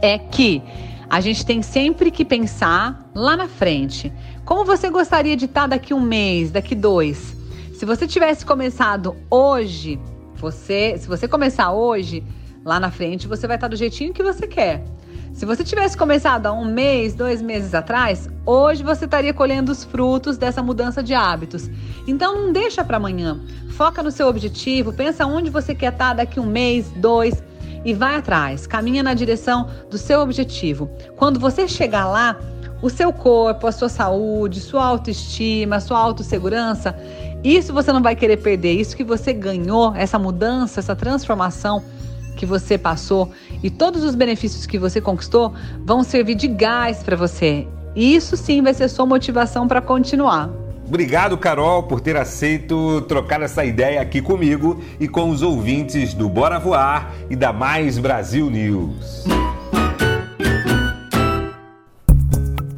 é 0.00 0.16
que 0.16 0.62
a 1.10 1.20
gente 1.20 1.44
tem 1.44 1.60
sempre 1.60 2.10
que 2.10 2.24
pensar 2.24 3.06
lá 3.14 3.36
na 3.36 3.46
frente. 3.46 4.10
Como 4.46 4.64
você 4.64 4.88
gostaria 4.88 5.36
de 5.36 5.44
estar 5.44 5.66
daqui 5.66 5.92
um 5.92 6.00
mês, 6.00 6.50
daqui 6.50 6.74
dois? 6.74 7.36
Se 7.74 7.84
você 7.84 8.06
tivesse 8.06 8.46
começado 8.46 9.14
hoje, 9.30 10.00
você, 10.36 10.96
se 10.96 11.06
você 11.06 11.28
começar 11.28 11.72
hoje, 11.72 12.24
lá 12.64 12.80
na 12.80 12.90
frente 12.90 13.28
você 13.28 13.46
vai 13.46 13.58
estar 13.58 13.68
do 13.68 13.76
jeitinho 13.76 14.14
que 14.14 14.22
você 14.22 14.46
quer. 14.46 14.82
Se 15.32 15.46
você 15.46 15.64
tivesse 15.64 15.96
começado 15.96 16.46
há 16.46 16.52
um 16.52 16.64
mês, 16.64 17.14
dois 17.14 17.40
meses 17.40 17.72
atrás, 17.72 18.28
hoje 18.44 18.82
você 18.82 19.04
estaria 19.04 19.32
colhendo 19.32 19.72
os 19.72 19.84
frutos 19.84 20.36
dessa 20.36 20.62
mudança 20.62 21.02
de 21.02 21.14
hábitos. 21.14 21.70
Então 22.06 22.34
não 22.34 22.52
deixa 22.52 22.84
para 22.84 22.96
amanhã. 22.96 23.40
Foca 23.70 24.02
no 24.02 24.10
seu 24.10 24.26
objetivo, 24.26 24.92
pensa 24.92 25.24
onde 25.24 25.48
você 25.48 25.74
quer 25.74 25.92
estar 25.92 26.14
daqui 26.14 26.38
um 26.38 26.46
mês, 26.46 26.90
dois 26.96 27.42
e 27.84 27.94
vai 27.94 28.16
atrás. 28.16 28.66
Caminha 28.66 29.02
na 29.02 29.14
direção 29.14 29.68
do 29.88 29.96
seu 29.96 30.20
objetivo. 30.20 30.90
Quando 31.16 31.40
você 31.40 31.66
chegar 31.66 32.06
lá, 32.06 32.36
o 32.82 32.90
seu 32.90 33.12
corpo, 33.12 33.66
a 33.66 33.72
sua 33.72 33.88
saúde, 33.88 34.60
sua 34.60 34.84
autoestima, 34.84 35.80
sua 35.80 35.98
autossegurança, 35.98 36.94
isso 37.42 37.72
você 37.72 37.92
não 37.92 38.02
vai 38.02 38.16
querer 38.16 38.38
perder. 38.38 38.72
Isso 38.74 38.96
que 38.96 39.04
você 39.04 39.32
ganhou, 39.32 39.94
essa 39.94 40.18
mudança, 40.18 40.80
essa 40.80 40.94
transformação 40.94 41.82
que 42.40 42.46
você 42.46 42.78
passou 42.78 43.30
e 43.62 43.68
todos 43.68 44.02
os 44.02 44.14
benefícios 44.14 44.64
que 44.64 44.78
você 44.78 44.98
conquistou 44.98 45.52
vão 45.84 46.02
servir 46.02 46.34
de 46.36 46.48
gás 46.48 47.02
para 47.02 47.14
você. 47.14 47.68
E 47.94 48.14
isso 48.16 48.34
sim 48.34 48.62
vai 48.62 48.72
ser 48.72 48.88
sua 48.88 49.04
motivação 49.04 49.68
para 49.68 49.82
continuar. 49.82 50.48
Obrigado, 50.86 51.36
Carol, 51.36 51.82
por 51.82 52.00
ter 52.00 52.16
aceito 52.16 53.02
trocar 53.02 53.42
essa 53.42 53.62
ideia 53.62 54.00
aqui 54.00 54.22
comigo 54.22 54.82
e 54.98 55.06
com 55.06 55.28
os 55.28 55.42
ouvintes 55.42 56.14
do 56.14 56.30
Bora 56.30 56.58
Voar 56.58 57.12
e 57.28 57.36
da 57.36 57.52
Mais 57.52 57.98
Brasil 57.98 58.48
News. 58.48 59.24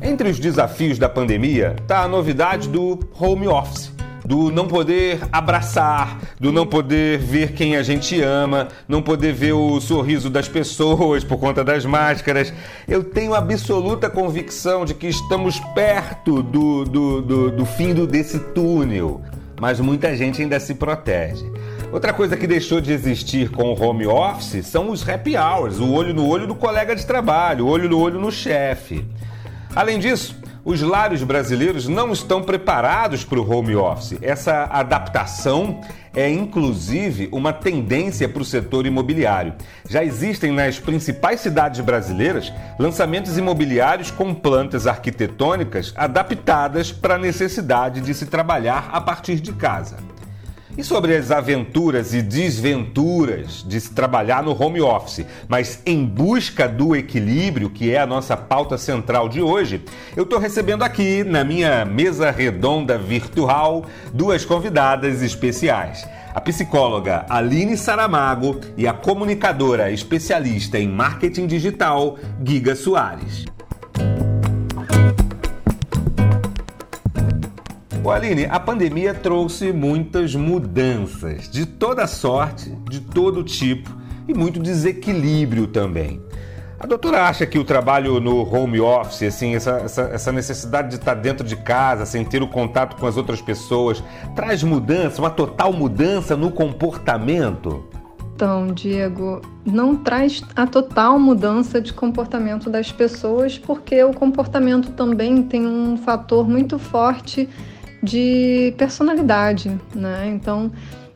Entre 0.02 0.28
os 0.28 0.40
desafios 0.40 0.99
da 0.99 1.09
pandemia 1.09 1.76
está 1.81 2.02
a 2.02 2.09
novidade 2.09 2.69
do 2.69 2.99
home 3.19 3.47
office 3.47 3.92
do 4.33 4.51
não 4.51 4.67
poder 4.67 5.21
abraçar, 5.31 6.19
do 6.41 6.51
não 6.51 6.67
poder 6.67 7.19
ver 7.19 7.53
quem 7.53 7.77
a 7.77 7.83
gente 7.83 8.19
ama, 8.23 8.69
não 8.89 9.03
poder 9.03 9.35
ver 9.35 9.53
o 9.53 9.79
sorriso 9.79 10.31
das 10.31 10.49
pessoas 10.49 11.23
por 11.23 11.37
conta 11.37 11.62
das 11.62 11.85
máscaras. 11.85 12.51
Eu 12.89 13.05
tenho 13.05 13.35
absoluta 13.35 14.09
convicção 14.09 14.87
de 14.87 14.95
que 14.95 15.07
estamos 15.07 15.61
perto 15.75 16.43
do, 16.43 16.83
do, 16.83 17.21
do, 17.21 17.51
do 17.51 17.67
fim 17.67 17.93
desse 18.07 18.39
túnel, 18.39 19.21
mas 19.61 19.79
muita 19.79 20.17
gente 20.17 20.41
ainda 20.41 20.59
se 20.59 20.77
protege. 20.77 21.45
Outra 21.93 22.15
coisa 22.15 22.35
que 22.35 22.47
deixou 22.47 22.81
de 22.81 22.91
existir 22.91 23.51
com 23.51 23.64
o 23.64 23.79
home 23.79 24.07
office 24.07 24.66
são 24.66 24.88
os 24.88 25.07
happy 25.07 25.37
hours, 25.37 25.79
o 25.79 25.92
olho 25.92 26.14
no 26.14 26.27
olho 26.27 26.47
do 26.47 26.55
colega 26.55 26.97
de 26.97 27.05
trabalho, 27.05 27.66
o 27.66 27.68
olho 27.68 27.87
no 27.87 27.99
olho 27.99 28.18
no 28.18 28.33
chefe. 28.33 29.05
Além 29.77 29.99
disso, 29.99 30.35
os 30.64 30.81
lares 30.81 31.22
brasileiros 31.22 31.88
não 31.88 32.12
estão 32.12 32.42
preparados 32.42 33.25
para 33.25 33.40
o 33.40 33.51
home 33.51 33.75
office. 33.75 34.16
Essa 34.22 34.64
adaptação 34.64 35.81
é 36.14 36.29
inclusive 36.29 37.29
uma 37.33 37.53
tendência 37.53 38.29
para 38.29 38.42
o 38.42 38.44
setor 38.44 38.87
imobiliário. 38.87 39.55
Já 39.88 40.05
existem 40.05 40.53
nas 40.53 40.79
principais 40.79 41.40
cidades 41.40 41.81
brasileiras 41.81 42.53
lançamentos 42.79 43.37
imobiliários 43.38 44.11
com 44.11 44.35
plantas 44.35 44.87
arquitetônicas 44.87 45.92
adaptadas 45.96 46.92
para 46.92 47.14
a 47.14 47.18
necessidade 47.18 48.01
de 48.01 48.14
se 48.14 48.27
trabalhar 48.27 48.90
a 48.92 49.01
partir 49.01 49.40
de 49.40 49.53
casa. 49.53 50.12
E 50.76 50.82
sobre 50.82 51.14
as 51.14 51.30
aventuras 51.30 52.14
e 52.14 52.22
desventuras 52.22 53.62
de 53.68 53.78
se 53.78 53.92
trabalhar 53.92 54.42
no 54.42 54.58
home 54.61 54.80
office, 54.80 55.26
mas 55.46 55.82
em 55.85 56.02
busca 56.02 56.66
do 56.66 56.96
equilíbrio, 56.96 57.68
que 57.68 57.90
é 57.90 58.00
a 58.00 58.06
nossa 58.06 58.38
pauta 58.38 58.78
central 58.78 59.28
de 59.28 59.42
hoje, 59.42 59.85
eu 60.16 60.22
estou 60.22 60.38
recebendo 60.38 60.82
aqui 60.82 61.24
na 61.24 61.44
minha 61.44 61.85
mesa 61.85 62.30
redonda 62.30 62.96
virtual 62.96 63.85
duas 64.14 64.46
convidadas 64.46 65.20
especiais. 65.20 66.08
A 66.35 66.40
psicóloga 66.40 67.26
Aline 67.28 67.76
Saramago 67.76 68.58
e 68.74 68.88
a 68.88 68.94
comunicadora 68.94 69.90
especialista 69.90 70.78
em 70.78 70.88
marketing 70.88 71.46
digital 71.46 72.16
Giga 72.42 72.74
Soares. 72.74 73.44
O 78.05 78.11
Aline, 78.11 78.47
a 78.47 78.59
pandemia 78.59 79.15
trouxe 79.15 79.73
muitas 79.73 80.35
mudanças 80.35 81.49
de 81.49 81.65
toda 81.65 82.05
sorte, 82.09 82.69
de 82.91 82.99
todo 82.99 83.45
tipo 83.45 83.88
e 84.27 84.35
muito 84.35 84.59
desequilíbrio 84.59 85.69
também. 85.69 86.21
A 86.81 86.87
doutora 86.87 87.29
acha 87.29 87.47
que 87.47 87.61
o 87.61 87.65
trabalho 87.65 88.19
no 88.19 88.43
home 88.43 88.81
office, 88.81 89.23
assim, 89.23 89.55
essa, 89.55 89.83
essa, 89.85 90.03
essa, 90.03 90.33
necessidade 90.33 90.88
de 90.88 90.97
estar 90.97 91.15
dentro 91.15 91.47
de 91.47 91.55
casa, 91.55 92.05
sem 92.05 92.25
ter 92.25 92.43
o 92.43 92.49
contato 92.49 92.97
com 92.97 93.07
as 93.07 93.17
outras 93.17 93.41
pessoas, 93.41 94.03
traz 94.35 94.65
mudança, 94.65 95.23
uma 95.23 95.31
total 95.31 95.73
mudança 95.73 96.37
no 96.37 96.51
comportamento? 96.51 97.85
Então, 98.35 98.73
Diego, 98.73 99.41
não 99.65 99.95
traz 99.95 100.43
a 100.57 100.67
total 100.67 101.21
mudança 101.21 101.81
de 101.81 101.93
comportamento 101.93 102.69
das 102.69 102.91
pessoas, 102.91 103.57
porque 103.57 104.03
o 104.03 104.12
comportamento 104.12 104.91
também 104.91 105.41
tem 105.45 105.65
um 105.65 105.97
fator 105.97 106.49
muito 106.49 106.81
forte 106.81 107.49
de 108.03 108.75
personalidade, 108.77 109.79
né? 109.95 110.29
Então, 110.35 110.73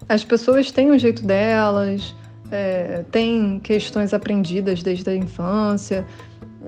as 0.08 0.24
pessoas 0.24 0.70
têm 0.70 0.90
o 0.90 0.98
jeito 0.98 1.24
delas, 1.24 2.14
é, 2.50 3.04
têm 3.10 3.58
questões 3.60 4.14
aprendidas 4.14 4.82
desde 4.82 5.08
a 5.10 5.14
infância. 5.14 6.06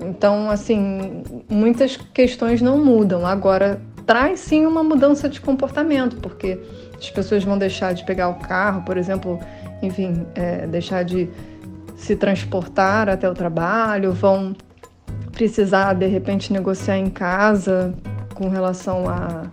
Então, 0.01 0.49
assim, 0.49 1.23
muitas 1.49 1.97
questões 1.97 2.61
não 2.61 2.83
mudam. 2.83 3.25
Agora, 3.25 3.81
traz 4.05 4.39
sim 4.39 4.65
uma 4.65 4.83
mudança 4.83 5.29
de 5.29 5.39
comportamento, 5.39 6.17
porque 6.17 6.59
as 6.97 7.09
pessoas 7.09 7.43
vão 7.43 7.57
deixar 7.57 7.93
de 7.93 8.03
pegar 8.05 8.29
o 8.29 8.35
carro, 8.35 8.81
por 8.81 8.97
exemplo, 8.97 9.39
enfim, 9.81 10.25
é, 10.35 10.67
deixar 10.67 11.03
de 11.03 11.29
se 11.95 12.15
transportar 12.15 13.09
até 13.09 13.29
o 13.29 13.33
trabalho, 13.33 14.11
vão 14.13 14.55
precisar 15.31 15.93
de 15.93 16.07
repente 16.07 16.51
negociar 16.51 16.97
em 16.97 17.09
casa 17.09 17.93
com 18.33 18.49
relação 18.49 19.07
a 19.07 19.43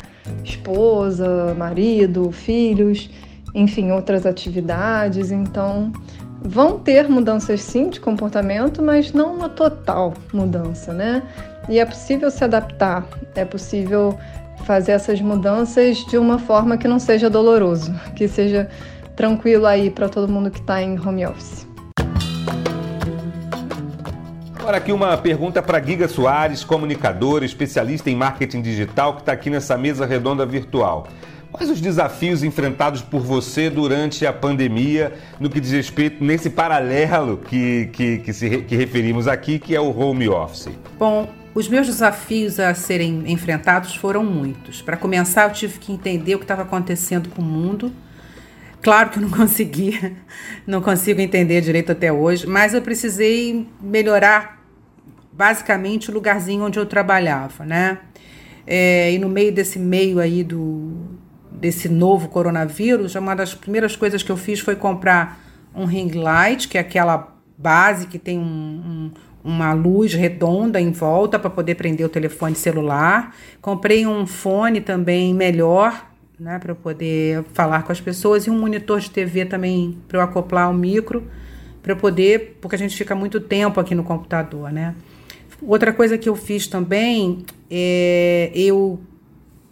esposa, 0.44 1.54
marido, 1.56 2.30
filhos, 2.30 3.10
enfim, 3.54 3.90
outras 3.90 4.26
atividades. 4.26 5.30
Então, 5.30 5.92
vão 6.42 6.78
ter 6.78 7.08
mudanças 7.08 7.62
sim 7.62 7.88
de 7.88 8.00
comportamento, 8.00 8.82
mas 8.82 9.12
não 9.12 9.34
uma 9.34 9.48
total 9.48 10.14
mudança, 10.32 10.92
né? 10.92 11.22
E 11.68 11.78
é 11.78 11.84
possível 11.84 12.30
se 12.30 12.44
adaptar, 12.44 13.06
é 13.34 13.44
possível 13.44 14.16
fazer 14.64 14.92
essas 14.92 15.20
mudanças 15.20 15.98
de 15.98 16.16
uma 16.16 16.38
forma 16.38 16.76
que 16.76 16.88
não 16.88 16.98
seja 16.98 17.28
doloroso, 17.28 17.92
que 18.14 18.28
seja 18.28 18.68
tranquilo 19.14 19.66
aí 19.66 19.90
para 19.90 20.08
todo 20.08 20.30
mundo 20.30 20.50
que 20.50 20.60
está 20.60 20.82
em 20.82 20.98
home 20.98 21.26
office. 21.26 21.65
Agora 24.66 24.78
aqui 24.78 24.90
uma 24.90 25.16
pergunta 25.16 25.62
para 25.62 25.80
Giga 25.80 26.08
Soares, 26.08 26.64
comunicadora, 26.64 27.44
especialista 27.44 28.10
em 28.10 28.16
marketing 28.16 28.62
digital, 28.62 29.14
que 29.14 29.20
está 29.20 29.30
aqui 29.30 29.48
nessa 29.48 29.78
mesa 29.78 30.04
redonda 30.04 30.44
virtual. 30.44 31.06
Quais 31.52 31.70
os 31.70 31.80
desafios 31.80 32.42
enfrentados 32.42 33.00
por 33.00 33.20
você 33.20 33.70
durante 33.70 34.26
a 34.26 34.32
pandemia 34.32 35.12
no 35.38 35.48
que 35.48 35.60
diz 35.60 35.70
respeito 35.70 36.24
nesse 36.24 36.50
paralelo 36.50 37.36
que, 37.36 37.90
que, 37.92 38.18
que, 38.18 38.32
se, 38.32 38.58
que 38.62 38.74
referimos 38.74 39.28
aqui, 39.28 39.60
que 39.60 39.72
é 39.72 39.80
o 39.80 39.96
home 39.96 40.28
office? 40.28 40.68
Bom, 40.98 41.28
Os 41.54 41.68
meus 41.68 41.86
desafios 41.86 42.58
a 42.58 42.74
serem 42.74 43.22
enfrentados 43.30 43.94
foram 43.94 44.24
muitos. 44.24 44.82
Para 44.82 44.96
começar, 44.96 45.48
eu 45.48 45.52
tive 45.52 45.78
que 45.78 45.92
entender 45.92 46.34
o 46.34 46.38
que 46.38 46.44
estava 46.44 46.62
acontecendo 46.62 47.28
com 47.28 47.40
o 47.40 47.44
mundo. 47.44 47.92
Claro 48.82 49.10
que 49.10 49.18
eu 49.18 49.22
não 49.22 49.30
consegui, 49.36 50.16
não 50.66 50.82
consigo 50.82 51.20
entender 51.20 51.60
direito 51.60 51.92
até 51.92 52.12
hoje, 52.12 52.48
mas 52.48 52.74
eu 52.74 52.82
precisei 52.82 53.64
melhorar 53.80 54.55
basicamente 55.36 56.10
o 56.10 56.14
lugarzinho 56.14 56.64
onde 56.64 56.78
eu 56.78 56.86
trabalhava, 56.86 57.64
né? 57.64 57.98
É, 58.66 59.12
e 59.12 59.18
no 59.18 59.28
meio 59.28 59.52
desse 59.52 59.78
meio 59.78 60.18
aí 60.18 60.42
do 60.42 61.16
desse 61.52 61.88
novo 61.88 62.28
coronavírus, 62.28 63.14
uma 63.14 63.34
das 63.34 63.54
primeiras 63.54 63.96
coisas 63.96 64.22
que 64.22 64.30
eu 64.30 64.36
fiz 64.36 64.60
foi 64.60 64.76
comprar 64.76 65.40
um 65.74 65.84
ring 65.84 66.10
light, 66.10 66.68
que 66.68 66.76
é 66.76 66.80
aquela 66.80 67.34
base 67.56 68.06
que 68.06 68.18
tem 68.18 68.38
um, 68.38 68.42
um 68.42 69.10
uma 69.46 69.72
luz 69.72 70.12
redonda 70.12 70.80
em 70.80 70.90
volta 70.90 71.38
para 71.38 71.48
poder 71.48 71.76
prender 71.76 72.04
o 72.04 72.08
telefone 72.08 72.56
celular. 72.56 73.32
Comprei 73.62 74.04
um 74.04 74.26
fone 74.26 74.80
também 74.80 75.32
melhor, 75.32 76.10
né, 76.38 76.58
para 76.58 76.74
poder 76.74 77.44
falar 77.54 77.84
com 77.84 77.92
as 77.92 78.00
pessoas 78.00 78.48
e 78.48 78.50
um 78.50 78.58
monitor 78.58 78.98
de 78.98 79.08
TV 79.08 79.44
também 79.44 79.96
para 80.08 80.18
eu 80.18 80.22
acoplar 80.22 80.68
o 80.68 80.74
micro, 80.74 81.30
para 81.80 81.94
poder, 81.94 82.58
porque 82.60 82.74
a 82.74 82.78
gente 82.78 82.96
fica 82.96 83.14
muito 83.14 83.38
tempo 83.38 83.78
aqui 83.78 83.94
no 83.94 84.02
computador, 84.02 84.72
né? 84.72 84.96
Outra 85.62 85.92
coisa 85.92 86.18
que 86.18 86.28
eu 86.28 86.36
fiz 86.36 86.66
também 86.66 87.44
é 87.70 88.50
eu 88.54 89.00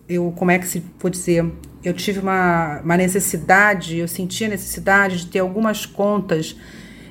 eu 0.09 0.33
como 0.37 0.51
é 0.51 0.59
que 0.59 0.67
se 0.67 0.81
pode 0.99 1.17
dizer, 1.17 1.45
eu 1.83 1.93
tive 1.93 2.19
uma, 2.21 2.81
uma 2.83 2.97
necessidade, 2.97 3.99
eu 3.99 4.09
senti 4.09 4.45
a 4.45 4.49
necessidade 4.49 5.19
de 5.19 5.27
ter 5.27 5.39
algumas 5.39 5.87
contas 5.87 6.57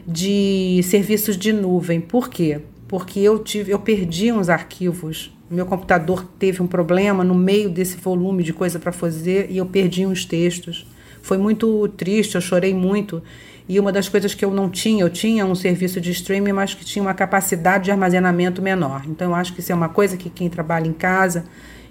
de 0.07 0.81
serviços 0.83 1.37
de 1.37 1.53
nuvem. 1.53 2.01
Por 2.01 2.29
quê? 2.29 2.61
Porque 2.87 3.19
eu 3.19 3.39
tive, 3.39 3.71
eu 3.71 3.79
perdi 3.79 4.31
uns 4.31 4.49
arquivos. 4.49 5.35
Meu 5.49 5.65
computador 5.65 6.25
teve 6.39 6.61
um 6.61 6.67
problema 6.67 7.23
no 7.23 7.35
meio 7.35 7.69
desse 7.69 7.97
volume 7.97 8.43
de 8.43 8.53
coisa 8.53 8.79
para 8.79 8.91
fazer 8.91 9.47
e 9.49 9.57
eu 9.57 9.65
perdi 9.65 10.05
uns 10.05 10.25
textos. 10.25 10.85
Foi 11.21 11.37
muito 11.37 11.87
triste, 11.89 12.35
eu 12.35 12.41
chorei 12.41 12.73
muito. 12.73 13.21
E 13.67 13.79
uma 13.79 13.91
das 13.91 14.09
coisas 14.09 14.33
que 14.33 14.43
eu 14.43 14.51
não 14.51 14.69
tinha, 14.69 15.03
eu 15.03 15.09
tinha 15.09 15.45
um 15.45 15.55
serviço 15.55 16.01
de 16.01 16.11
streaming, 16.11 16.51
mas 16.51 16.73
que 16.73 16.83
tinha 16.83 17.01
uma 17.01 17.13
capacidade 17.13 17.85
de 17.85 17.91
armazenamento 17.91 18.61
menor. 18.61 19.03
Então 19.07 19.31
eu 19.31 19.35
acho 19.35 19.53
que 19.53 19.61
isso 19.61 19.71
é 19.71 19.75
uma 19.75 19.89
coisa 19.89 20.17
que 20.17 20.29
quem 20.29 20.49
trabalha 20.49 20.87
em 20.87 20.93
casa 20.93 21.45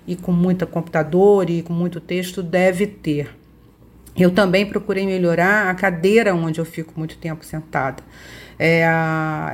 e 0.06 0.14
com 0.16 0.32
muito 0.32 0.66
computador 0.66 1.48
e 1.48 1.62
com 1.62 1.72
muito 1.72 2.00
texto 2.00 2.42
deve 2.42 2.86
ter. 2.86 3.30
Eu 4.16 4.30
também 4.30 4.66
procurei 4.66 5.06
melhorar 5.06 5.70
a 5.70 5.74
cadeira 5.74 6.34
onde 6.34 6.60
eu 6.60 6.64
fico 6.64 6.92
muito 6.96 7.16
tempo 7.16 7.44
sentada. 7.44 8.02
É, 8.58 8.86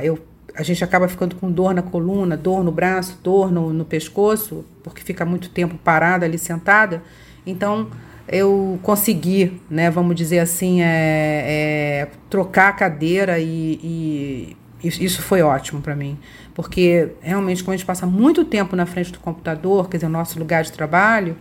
eu, 0.03 0.19
a 0.55 0.65
gente 0.65 0.83
acaba 0.83 1.07
ficando 1.07 1.37
com 1.37 1.51
dor 1.51 1.73
na 1.73 1.83
coluna, 1.83 2.37
dor 2.37 2.65
no 2.65 2.73
braço, 2.73 3.19
dor 3.23 3.53
no, 3.53 3.73
no 3.73 3.85
pescoço, 3.85 4.65
porque 4.83 5.03
fica 5.03 5.25
muito 5.25 5.49
tempo 5.51 5.77
parada 5.79 6.27
ali 6.27 6.37
sentada. 6.37 7.03
Então, 7.47 7.89
eu 8.29 8.79
consegui, 8.83 9.61
né, 9.71 9.91
vamos 9.91 10.15
dizer 10.15 10.39
assim, 10.39 10.83
é, 10.83 10.87
é, 10.87 12.09
trocar 12.29 12.69
a 12.69 12.73
cadeira 12.73 13.39
e, 13.39 13.81
e, 13.83 14.57
isso 14.83 15.23
foi 15.23 15.43
ótimo 15.43 15.81
para 15.81 15.97
mim, 15.97 16.19
porque 16.55 17.11
realmente 17.21 17.65
quando 17.65 17.75
a 17.75 17.77
gente 17.77 17.87
passa 17.87 18.07
muito 18.07 18.45
tempo 18.45 18.77
na 18.77 18.87
frente 18.87 19.11
do 19.11 19.19
computador, 19.19 19.89
quer 19.89 19.97
dizer, 19.97 20.07
o 20.07 20.11
nosso 20.11 20.39
lugar 20.39 20.63
de 20.63 20.73
trabalho, 20.73 21.37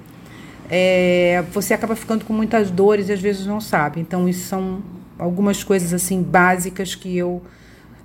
é, 0.70 1.44
você 1.52 1.74
acaba 1.74 1.96
ficando 1.96 2.26
com 2.26 2.34
muitas 2.34 2.70
dores 2.70 3.10
e 3.10 3.14
às 3.14 3.22
vezes 3.22 3.46
não 3.46 3.62
sabe. 3.62 4.02
Então, 4.02 4.28
isso 4.28 4.48
são 4.48 4.82
algumas 5.18 5.64
coisas 5.64 5.94
assim 5.94 6.22
básicas 6.22 6.94
que 6.94 7.18
eu 7.18 7.42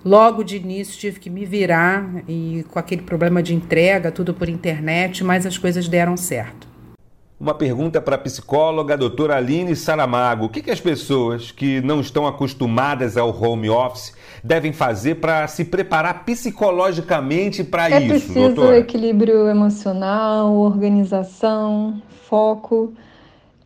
logo 0.05 0.43
de 0.43 0.57
início 0.57 0.99
tive 0.99 1.21
que 1.21 1.31
me 1.31 1.45
virar 1.45 2.23
e 2.29 2.65
com 2.71 2.79
aquele 2.79 3.03
problema 3.03 3.43
de 3.43 3.55
entrega, 3.55 4.11
tudo 4.11 4.35
por 4.35 4.49
internet, 4.49 5.23
mas 5.23 5.47
as 5.47 5.59
coisas 5.59 5.89
deram 5.89 6.17
certo. 6.17 6.72
Uma 7.43 7.55
pergunta 7.55 8.01
para 8.01 8.15
a 8.15 8.19
psicóloga 8.19 8.95
a 8.95 8.97
doutora 8.97 9.35
Aline 9.35 9.75
Saramago. 9.75 10.45
O 10.45 10.49
que, 10.49 10.63
que 10.63 10.71
as 10.71 10.81
pessoas 10.81 11.51
que 11.51 11.81
não 11.81 12.01
estão 12.01 12.25
acostumadas 12.25 13.17
ao 13.17 13.37
home 13.37 13.69
office 13.69 14.15
devem 14.45 14.73
fazer 14.73 15.17
para 15.17 15.49
se 15.49 15.65
preparar 15.65 16.25
psicologicamente 16.25 17.65
para 17.65 17.91
é 17.91 17.99
isso, 17.99 18.09
preciso 18.11 18.55
doutora? 18.55 18.79
equilíbrio 18.79 19.49
emocional, 19.49 20.55
organização, 20.55 22.01
foco. 22.29 22.93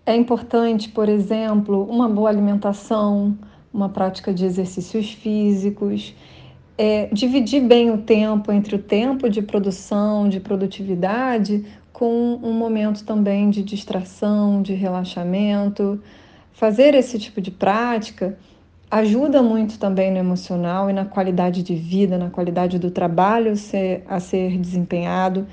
É 0.06 0.16
importante, 0.16 0.88
por 0.88 1.06
exemplo, 1.06 1.86
uma 1.86 2.08
boa 2.08 2.30
alimentação, 2.30 3.36
uma 3.74 3.90
prática 3.90 4.32
de 4.32 4.46
exercícios 4.46 5.12
físicos, 5.12 6.14
é, 6.78 7.10
dividir 7.12 7.60
bem 7.60 7.90
o 7.90 7.98
tempo 7.98 8.50
entre 8.50 8.74
o 8.74 8.78
tempo 8.78 9.28
de 9.28 9.42
produção, 9.42 10.30
de 10.30 10.40
produtividade, 10.40 11.62
com 11.96 12.38
um 12.42 12.52
momento 12.52 13.04
também 13.06 13.48
de 13.48 13.62
distração, 13.62 14.60
de 14.60 14.74
relaxamento. 14.74 15.98
Fazer 16.52 16.94
esse 16.94 17.18
tipo 17.18 17.40
de 17.40 17.50
prática 17.50 18.36
ajuda 18.90 19.42
muito 19.42 19.78
também 19.78 20.10
no 20.10 20.18
emocional 20.18 20.90
e 20.90 20.92
na 20.92 21.06
qualidade 21.06 21.62
de 21.62 21.74
vida, 21.74 22.18
na 22.18 22.28
qualidade 22.28 22.78
do 22.78 22.90
trabalho 22.90 23.54
a 24.08 24.20
ser 24.20 24.58
desempenhado 24.58 25.46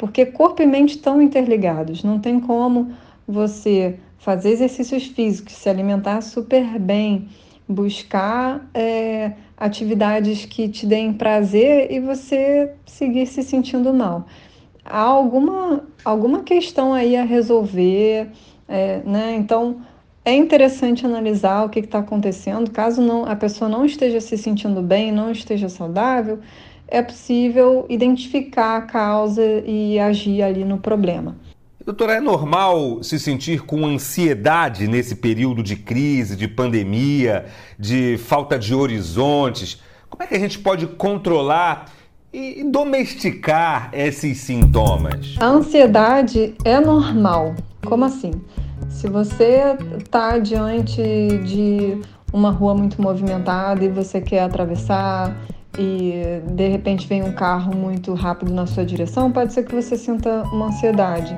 porque 0.00 0.24
corpo 0.24 0.62
e 0.62 0.66
mente 0.66 0.96
estão 0.96 1.20
interligados. 1.20 2.02
Não 2.02 2.18
tem 2.18 2.40
como 2.40 2.90
você 3.28 3.98
fazer 4.16 4.52
exercícios 4.52 5.04
físicos, 5.04 5.52
se 5.52 5.68
alimentar 5.68 6.22
super 6.22 6.78
bem, 6.78 7.28
buscar 7.68 8.66
é, 8.72 9.32
atividades 9.58 10.46
que 10.46 10.70
te 10.70 10.86
deem 10.86 11.12
prazer 11.12 11.92
e 11.92 12.00
você 12.00 12.72
seguir 12.86 13.26
se 13.26 13.42
sentindo 13.42 13.92
mal. 13.92 14.26
Há 14.90 15.02
alguma, 15.02 15.84
alguma 16.04 16.42
questão 16.42 16.92
aí 16.92 17.16
a 17.16 17.22
resolver, 17.22 18.28
é, 18.68 19.00
né? 19.04 19.36
Então 19.36 19.80
é 20.24 20.34
interessante 20.34 21.06
analisar 21.06 21.64
o 21.64 21.68
que 21.68 21.80
está 21.80 22.00
acontecendo. 22.00 22.70
Caso 22.70 23.00
não, 23.00 23.24
a 23.24 23.36
pessoa 23.36 23.68
não 23.68 23.84
esteja 23.84 24.20
se 24.20 24.36
sentindo 24.36 24.82
bem, 24.82 25.12
não 25.12 25.30
esteja 25.30 25.68
saudável, 25.68 26.40
é 26.88 27.00
possível 27.00 27.86
identificar 27.88 28.76
a 28.76 28.82
causa 28.82 29.42
e 29.64 29.98
agir 29.98 30.42
ali 30.42 30.64
no 30.64 30.78
problema. 30.78 31.36
Doutora, 31.84 32.16
é 32.16 32.20
normal 32.20 33.02
se 33.02 33.18
sentir 33.18 33.62
com 33.62 33.86
ansiedade 33.86 34.86
nesse 34.86 35.16
período 35.16 35.62
de 35.62 35.76
crise, 35.76 36.36
de 36.36 36.46
pandemia, 36.46 37.46
de 37.78 38.18
falta 38.18 38.58
de 38.58 38.74
horizontes? 38.74 39.80
Como 40.08 40.22
é 40.22 40.26
que 40.26 40.34
a 40.34 40.38
gente 40.38 40.58
pode 40.58 40.86
controlar 40.86 41.90
e 42.32 42.64
domesticar 42.64 43.90
esses 43.92 44.38
sintomas? 44.38 45.34
A 45.40 45.46
ansiedade 45.46 46.54
é 46.64 46.80
normal. 46.80 47.54
Como 47.84 48.04
assim? 48.04 48.32
Se 48.88 49.08
você 49.08 49.76
está 49.98 50.38
diante 50.38 51.02
de 51.44 52.00
uma 52.32 52.50
rua 52.50 52.74
muito 52.74 53.00
movimentada 53.02 53.84
e 53.84 53.88
você 53.88 54.20
quer 54.20 54.42
atravessar 54.42 55.36
e 55.78 56.40
de 56.52 56.68
repente 56.68 57.06
vem 57.06 57.22
um 57.22 57.32
carro 57.32 57.74
muito 57.74 58.14
rápido 58.14 58.52
na 58.52 58.66
sua 58.66 58.84
direção, 58.84 59.30
pode 59.30 59.52
ser 59.52 59.64
que 59.64 59.74
você 59.74 59.96
sinta 59.96 60.42
uma 60.52 60.66
ansiedade. 60.66 61.36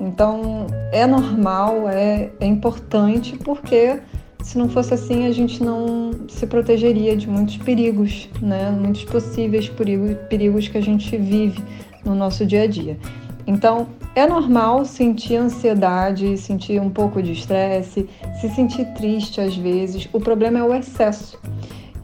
Então 0.00 0.66
é 0.90 1.06
normal, 1.06 1.88
é, 1.88 2.30
é 2.40 2.46
importante, 2.46 3.36
porque 3.36 4.00
se 4.42 4.58
não 4.58 4.68
fosse 4.68 4.94
assim 4.94 5.26
a 5.26 5.32
gente 5.32 5.62
não 5.62 6.10
se 6.28 6.46
protegeria 6.46 7.16
de 7.16 7.28
muitos 7.28 7.56
perigos, 7.58 8.28
né? 8.40 8.70
muitos 8.70 9.04
possíveis 9.04 9.68
perigos, 9.68 10.16
perigos 10.28 10.68
que 10.68 10.78
a 10.78 10.82
gente 10.82 11.16
vive 11.16 11.62
no 12.04 12.14
nosso 12.14 12.44
dia 12.44 12.62
a 12.62 12.66
dia. 12.66 12.98
Então 13.46 13.88
é 14.14 14.26
normal 14.26 14.84
sentir 14.84 15.36
ansiedade, 15.36 16.36
sentir 16.36 16.80
um 16.80 16.90
pouco 16.90 17.22
de 17.22 17.32
estresse, 17.32 18.08
se 18.40 18.48
sentir 18.50 18.84
triste 18.94 19.40
às 19.40 19.56
vezes. 19.56 20.08
O 20.12 20.20
problema 20.20 20.58
é 20.58 20.62
o 20.62 20.74
excesso. 20.74 21.38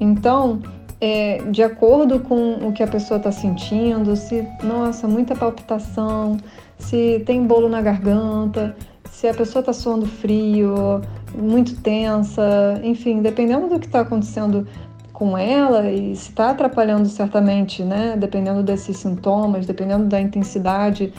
Então, 0.00 0.60
é, 1.00 1.42
de 1.50 1.62
acordo 1.62 2.20
com 2.20 2.66
o 2.66 2.72
que 2.72 2.82
a 2.82 2.86
pessoa 2.86 3.18
está 3.18 3.30
sentindo, 3.30 4.16
se, 4.16 4.46
nossa, 4.62 5.06
muita 5.06 5.34
palpitação, 5.36 6.38
se 6.78 7.22
tem 7.26 7.46
bolo 7.46 7.68
na 7.68 7.82
garganta, 7.82 8.76
se 9.18 9.26
a 9.26 9.34
pessoa 9.34 9.58
está 9.58 9.72
suando 9.72 10.06
frio, 10.06 11.02
muito 11.36 11.74
tensa, 11.80 12.80
enfim, 12.84 13.20
dependendo 13.20 13.68
do 13.68 13.80
que 13.80 13.86
está 13.86 14.02
acontecendo 14.02 14.64
com 15.12 15.36
ela 15.36 15.90
e 15.90 16.14
se 16.14 16.28
está 16.28 16.50
atrapalhando 16.50 17.08
certamente, 17.08 17.82
né, 17.82 18.14
dependendo 18.16 18.62
desses 18.62 18.96
sintomas, 18.96 19.66
dependendo 19.66 20.04
da 20.04 20.20
intensidade 20.20 21.12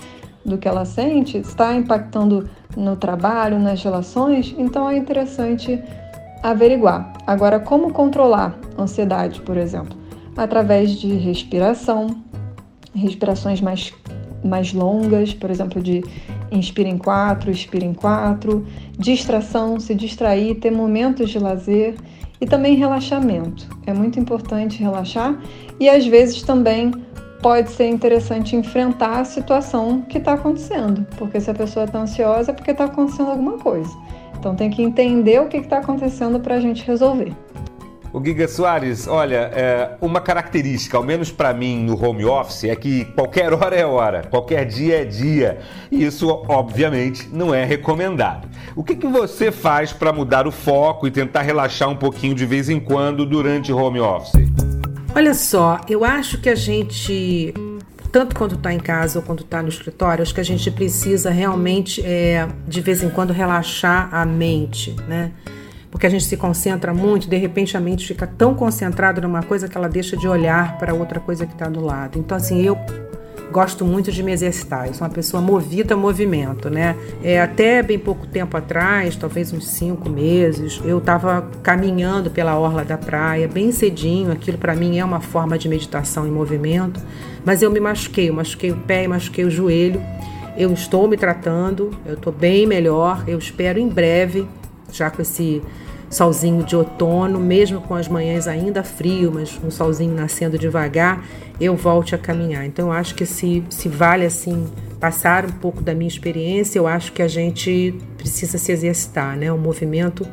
do 0.46 0.58
que 0.58 0.66
ela 0.66 0.86
sente, 0.86 1.40
está 1.40 1.76
impactando 1.76 2.50
no 2.78 2.96
trabalho, 2.96 3.60
nas 3.60 3.84
relações, 3.84 4.56
então 4.58 4.90
é 4.90 4.96
interessante 4.96 5.84
averiguar. 6.42 7.12
Agora, 7.28 7.60
como 7.60 7.92
controlar 7.92 8.58
ansiedade, 8.78 9.42
por 9.42 9.58
exemplo? 9.58 9.98
Através 10.38 10.92
de 10.92 11.16
respiração, 11.16 12.16
respirações 12.96 13.60
mais, 13.60 13.94
mais 14.44 14.74
longas, 14.74 15.34
por 15.34 15.50
exemplo, 15.50 15.82
de 15.82 16.04
inspira 16.52 16.90
em 16.90 16.98
quatro, 16.98 17.52
expira 17.52 17.86
em 17.86 17.94
quatro, 17.94 18.66
distração, 18.98 19.80
se 19.80 19.94
distrair, 19.94 20.56
ter 20.56 20.72
momentos 20.72 21.30
de 21.30 21.40
lazer 21.40 21.96
e 22.42 22.46
também 22.46 22.76
relaxamento. 22.76 23.68
É 23.86 23.94
muito 23.94 24.20
importante 24.20 24.82
relaxar 24.82 25.40
e 25.80 25.90
às 25.90 26.06
vezes 26.06 26.42
também 26.42 26.92
pode 27.42 27.72
ser 27.72 27.88
interessante 27.88 28.56
enfrentar 28.56 29.22
a 29.22 29.26
situação 29.26 30.02
que 30.02 30.18
está 30.18 30.34
acontecendo, 30.34 31.06
porque 31.18 31.40
se 31.40 31.50
a 31.50 31.54
pessoa 31.54 31.86
está 31.86 32.00
ansiosa 32.00 32.52
é 32.52 32.54
porque 32.54 32.72
está 32.72 32.86
acontecendo 32.86 33.32
alguma 33.32 33.58
coisa. 33.58 33.92
Então 34.38 34.56
tem 34.56 34.70
que 34.70 34.82
entender 34.82 35.42
o 35.42 35.48
que 35.48 35.58
está 35.58 35.80
acontecendo 35.80 36.40
para 36.40 36.56
a 36.56 36.60
gente 36.62 36.86
resolver. 36.86 37.34
O 38.12 38.24
Giga 38.24 38.48
Soares, 38.48 39.08
olha, 39.08 39.52
é, 39.54 39.92
uma 40.02 40.20
característica, 40.20 40.98
ao 40.98 41.04
menos 41.04 41.32
para 41.32 41.54
mim 41.54 41.84
no 41.84 42.04
home 42.04 42.26
office, 42.26 42.64
é 42.64 42.76
que 42.76 43.06
qualquer 43.06 43.54
hora 43.54 43.76
é 43.76 43.86
hora, 43.86 44.24
qualquer 44.24 44.66
dia 44.66 45.02
é 45.02 45.06
dia. 45.06 45.60
E 45.92 46.04
isso, 46.04 46.28
obviamente, 46.48 47.30
não 47.32 47.54
é 47.54 47.64
recomendado. 47.64 48.48
O 48.76 48.84
que, 48.84 48.96
que 48.96 49.06
você 49.06 49.52
faz 49.52 49.94
para 49.94 50.12
mudar 50.12 50.48
o 50.48 50.52
foco 50.52 51.06
e 51.06 51.12
tentar 51.12 51.44
relaxar 51.44 51.88
um 51.88 51.96
pouquinho 51.96 52.34
de 52.34 52.48
vez 52.48 52.68
em 52.68 52.80
quando 52.80 53.28
durante 53.28 53.72
home 53.72 54.00
office? 54.00 54.34
Olha 55.16 55.36
só, 55.36 55.80
eu 55.88 56.04
acho 56.04 56.42
que 56.42 56.50
a 56.50 56.56
gente 56.56 57.54
tanto 58.12 58.36
quando 58.36 58.56
está 58.56 58.74
em 58.74 58.80
casa 58.80 59.20
ou 59.20 59.26
quando 59.26 59.44
está 59.44 59.62
no 59.62 59.70
escritório, 59.70 60.24
acho 60.24 60.34
que 60.34 60.42
a 60.42 60.44
gente 60.44 60.72
precisa 60.72 61.30
realmente, 61.30 62.02
é, 62.04 62.48
de 62.68 62.82
vez 62.82 63.04
em 63.04 63.10
quando, 63.10 63.32
relaxar 63.32 64.10
a 64.12 64.26
mente, 64.26 64.96
né? 65.08 65.32
Porque 65.92 66.06
a 66.06 66.10
gente 66.10 66.24
se 66.24 66.38
concentra 66.38 66.94
muito, 66.94 67.28
de 67.28 67.38
repente 67.38 67.76
a 67.76 67.80
mente 67.80 68.06
fica 68.08 68.28
tão 68.28 68.54
concentrada 68.54 69.20
numa 69.22 69.42
coisa 69.44 69.68
que 69.68 69.78
ela 69.78 69.90
deixa 69.90 70.16
de 70.16 70.28
olhar 70.28 70.78
para 70.78 70.94
outra 70.94 71.20
coisa 71.20 71.46
que 71.46 71.54
está 71.54 71.68
do 71.68 71.84
lado. 71.84 72.20
Então, 72.20 72.38
assim, 72.38 72.62
eu 72.62 72.78
gosto 73.52 73.84
muito 73.84 74.12
de 74.12 74.22
me 74.22 74.32
exercitar. 74.32 74.88
Eu 74.88 74.94
sou 74.94 75.08
uma 75.08 75.14
pessoa 75.14 75.42
movida 75.42 75.96
a 75.96 75.98
movimento, 75.98 76.70
né? 76.70 76.96
É, 77.24 77.42
até 77.42 77.82
bem 77.82 77.98
pouco 77.98 78.28
tempo 78.28 78.56
atrás, 78.56 79.16
talvez 79.16 79.52
uns 79.52 79.68
cinco 79.68 80.10
meses, 80.10 80.80
eu 80.86 81.00
estava 81.00 81.50
caminhando 81.64 82.30
pela 82.30 82.58
orla 82.58 82.86
da 82.86 82.98
praia, 82.98 83.48
bem 83.48 83.72
cedinho. 83.72 84.32
Aquilo 84.32 84.58
para 84.58 84.76
mim 84.76 85.00
é 85.00 85.06
uma 85.06 85.20
forma 85.20 85.58
de 85.58 85.68
meditação 85.68 86.28
em 86.28 86.32
movimento. 86.32 87.00
Mas 87.44 87.62
eu 87.62 87.72
me 87.72 87.80
machuquei, 87.80 88.30
eu 88.30 88.34
machuquei 88.34 88.72
o 88.72 88.78
pé 88.78 89.04
e 89.04 89.08
machuquei 89.08 89.46
o 89.46 89.50
joelho. 89.50 90.02
Eu 90.58 90.72
estou 90.74 91.08
me 91.08 91.18
tratando, 91.18 91.92
eu 92.06 92.16
estou 92.16 92.34
bem 92.34 92.68
melhor. 92.68 93.24
Eu 93.28 93.40
espero 93.40 93.80
em 93.80 93.88
breve 93.88 94.48
já 94.92 95.10
com 95.10 95.22
esse 95.22 95.62
solzinho 96.10 96.64
de 96.64 96.76
outono, 96.76 97.40
mesmo 97.40 97.82
com 97.82 97.94
as 97.94 98.08
manhãs 98.08 98.48
ainda 98.48 98.84
frio, 98.84 99.32
mas 99.34 99.60
um 99.64 99.70
solzinho 99.70 100.14
nascendo 100.14 100.58
devagar, 100.58 101.24
eu 101.62 101.76
volte 101.76 102.16
a 102.16 102.18
caminhar. 102.18 102.66
Então 102.66 102.88
eu 102.88 102.92
acho 102.92 103.14
que 103.14 103.26
se, 103.26 103.64
se 103.70 103.88
vale 103.88 104.26
assim 104.26 104.68
passar 105.00 105.46
um 105.46 105.52
pouco 105.52 105.82
da 105.82 105.94
minha 105.94 106.08
experiência, 106.08 106.80
eu 106.80 106.88
acho 106.88 107.14
que 107.14 107.22
a 107.22 107.28
gente 107.28 107.96
precisa 108.18 108.58
se 108.58 108.72
exercitar, 108.72 109.38
né? 109.38 109.52
O 109.52 109.58
movimento 109.58 110.28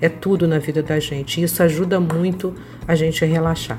é 0.00 0.08
tudo 0.08 0.46
na 0.46 0.58
vida 0.58 0.82
da 0.82 1.00
gente. 1.00 1.42
Isso 1.42 1.62
ajuda 1.62 1.98
muito 1.98 2.54
a 2.86 2.94
gente 2.94 3.24
a 3.24 3.26
relaxar. 3.26 3.78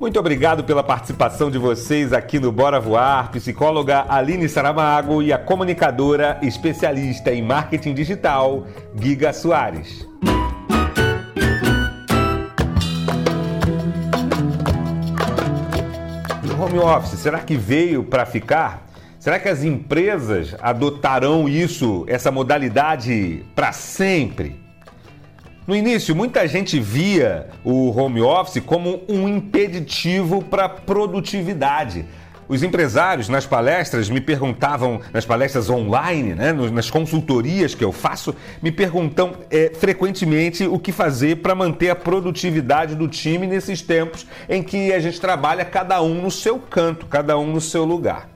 Muito 0.00 0.18
obrigado 0.18 0.64
pela 0.64 0.82
participação 0.82 1.50
de 1.50 1.58
vocês 1.58 2.14
aqui 2.14 2.40
no 2.40 2.50
Bora 2.50 2.80
Voar, 2.80 3.30
psicóloga 3.30 4.06
Aline 4.08 4.48
Saramago 4.48 5.22
e 5.22 5.30
a 5.30 5.36
comunicadora 5.36 6.38
especialista 6.40 7.30
em 7.34 7.42
marketing 7.42 7.92
digital, 7.92 8.66
Giga 8.96 9.30
Soares. 9.34 10.08
O 16.48 16.62
home 16.62 16.78
office, 16.78 17.18
será 17.18 17.40
que 17.40 17.58
veio 17.58 18.02
para 18.02 18.24
ficar? 18.24 18.86
Será 19.18 19.38
que 19.38 19.50
as 19.50 19.62
empresas 19.62 20.56
adotarão 20.62 21.46
isso, 21.46 22.06
essa 22.08 22.30
modalidade 22.30 23.44
para 23.54 23.70
sempre? 23.72 24.69
No 25.66 25.76
início, 25.76 26.16
muita 26.16 26.48
gente 26.48 26.80
via 26.80 27.48
o 27.62 27.90
home 27.96 28.22
office 28.22 28.62
como 28.64 29.02
um 29.08 29.28
impeditivo 29.28 30.42
para 30.42 30.64
a 30.64 30.68
produtividade. 30.68 32.06
Os 32.48 32.64
empresários 32.64 33.28
nas 33.28 33.46
palestras 33.46 34.10
me 34.10 34.20
perguntavam, 34.20 35.00
nas 35.12 35.24
palestras 35.24 35.70
online, 35.70 36.34
né, 36.34 36.52
nas 36.52 36.90
consultorias 36.90 37.76
que 37.76 37.84
eu 37.84 37.92
faço, 37.92 38.34
me 38.60 38.72
perguntam 38.72 39.34
é, 39.48 39.70
frequentemente 39.72 40.66
o 40.66 40.76
que 40.76 40.90
fazer 40.90 41.36
para 41.36 41.54
manter 41.54 41.90
a 41.90 41.94
produtividade 41.94 42.96
do 42.96 43.06
time 43.06 43.46
nesses 43.46 43.82
tempos 43.82 44.26
em 44.48 44.64
que 44.64 44.92
a 44.92 44.98
gente 44.98 45.20
trabalha 45.20 45.64
cada 45.64 46.02
um 46.02 46.22
no 46.22 46.30
seu 46.30 46.58
canto, 46.58 47.06
cada 47.06 47.38
um 47.38 47.52
no 47.52 47.60
seu 47.60 47.84
lugar. 47.84 48.28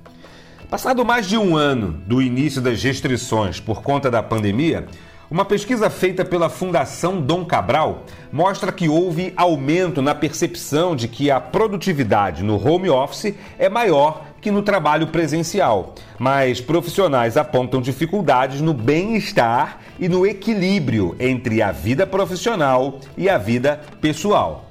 Passado 0.70 1.04
mais 1.04 1.26
de 1.26 1.36
um 1.36 1.56
ano 1.56 2.00
do 2.06 2.22
início 2.22 2.60
das 2.60 2.82
restrições 2.82 3.58
por 3.58 3.82
conta 3.82 4.10
da 4.10 4.22
pandemia, 4.22 4.86
uma 5.30 5.44
pesquisa 5.44 5.88
feita 5.88 6.24
pela 6.24 6.50
Fundação 6.50 7.20
Dom 7.20 7.46
Cabral 7.46 8.04
mostra 8.30 8.70
que 8.70 8.88
houve 8.88 9.32
aumento 9.36 10.02
na 10.02 10.14
percepção 10.14 10.94
de 10.94 11.08
que 11.08 11.30
a 11.30 11.40
produtividade 11.40 12.42
no 12.42 12.62
home 12.62 12.90
office 12.90 13.34
é 13.58 13.68
maior 13.68 14.26
que 14.40 14.50
no 14.50 14.62
trabalho 14.62 15.06
presencial, 15.06 15.94
mas 16.18 16.60
profissionais 16.60 17.38
apontam 17.38 17.80
dificuldades 17.80 18.60
no 18.60 18.74
bem-estar 18.74 19.80
e 19.98 20.06
no 20.10 20.26
equilíbrio 20.26 21.16
entre 21.18 21.62
a 21.62 21.72
vida 21.72 22.06
profissional 22.06 23.00
e 23.16 23.26
a 23.26 23.38
vida 23.38 23.80
pessoal. 24.02 24.68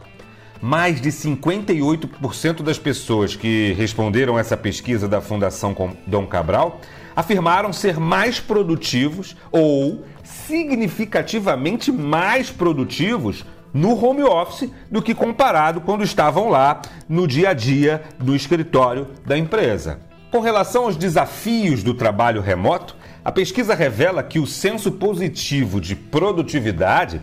Mais 0.62 1.02
de 1.02 1.10
58% 1.10 2.62
das 2.62 2.78
pessoas 2.78 3.36
que 3.36 3.74
responderam 3.74 4.38
essa 4.38 4.56
pesquisa 4.56 5.08
da 5.08 5.20
Fundação 5.20 5.76
Dom 6.06 6.28
Cabral 6.28 6.80
afirmaram 7.16 7.72
ser 7.72 8.00
mais 8.00 8.40
produtivos 8.40 9.36
ou 9.52 10.06
significativamente 10.24 11.92
mais 11.92 12.50
produtivos 12.50 13.46
no 13.74 14.02
home 14.04 14.24
office 14.24 14.70
do 14.92 15.02
que 15.02 15.16
comparado 15.16 15.82
quando 15.82 16.04
estavam 16.04 16.50
lá 16.50 16.82
no 17.10 17.28
dia 17.28 17.50
a 17.50 17.54
dia 17.54 18.04
do 18.20 18.36
escritório 18.36 19.08
da 19.26 19.38
empresa. 19.38 20.00
Com 20.32 20.40
relação 20.40 20.86
aos 20.86 20.96
desafios 20.96 21.84
do 21.84 21.94
trabalho 21.94 22.42
remoto, 22.42 22.96
a 23.24 23.32
pesquisa 23.32 23.74
revela 23.74 24.24
que 24.24 24.40
o 24.40 24.48
senso 24.48 24.92
positivo 24.92 25.80
de 25.80 25.96
produtividade 25.96 27.22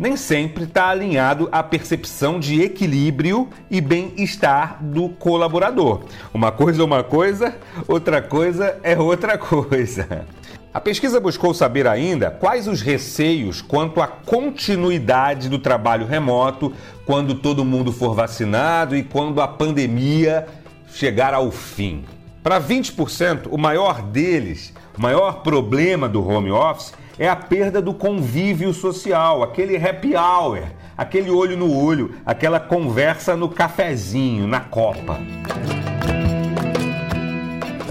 nem 0.00 0.16
sempre 0.16 0.64
está 0.64 0.88
alinhado 0.88 1.46
à 1.52 1.62
percepção 1.62 2.40
de 2.40 2.62
equilíbrio 2.62 3.50
e 3.70 3.82
bem-estar 3.82 4.82
do 4.82 5.10
colaborador. 5.10 6.04
Uma 6.32 6.50
coisa 6.50 6.80
é 6.80 6.84
uma 6.86 7.04
coisa, 7.04 7.54
outra 7.86 8.22
coisa 8.22 8.78
é 8.82 8.98
outra 8.98 9.36
coisa. 9.36 10.26
A 10.72 10.80
pesquisa 10.80 11.20
buscou 11.20 11.52
saber 11.52 11.86
ainda 11.86 12.30
quais 12.30 12.66
os 12.66 12.80
receios 12.80 13.60
quanto 13.60 14.00
à 14.00 14.06
continuidade 14.06 15.50
do 15.50 15.58
trabalho 15.58 16.06
remoto 16.06 16.72
quando 17.04 17.34
todo 17.34 17.62
mundo 17.62 17.92
for 17.92 18.14
vacinado 18.14 18.96
e 18.96 19.02
quando 19.02 19.42
a 19.42 19.48
pandemia 19.48 20.46
chegar 20.94 21.34
ao 21.34 21.50
fim. 21.50 22.04
Para 22.42 22.58
20%, 22.58 23.48
o 23.50 23.58
maior 23.58 24.00
deles, 24.00 24.72
o 24.96 25.02
maior 25.02 25.42
problema 25.42 26.08
do 26.08 26.26
home 26.26 26.50
office 26.50 26.94
é 27.18 27.28
a 27.28 27.36
perda 27.36 27.80
do 27.80 27.94
convívio 27.94 28.72
social, 28.72 29.42
aquele 29.42 29.76
happy 29.76 30.14
hour, 30.14 30.62
aquele 30.96 31.30
olho 31.30 31.56
no 31.56 31.74
olho, 31.74 32.14
aquela 32.24 32.60
conversa 32.60 33.36
no 33.36 33.48
cafezinho, 33.48 34.46
na 34.46 34.60
copa 34.60 35.18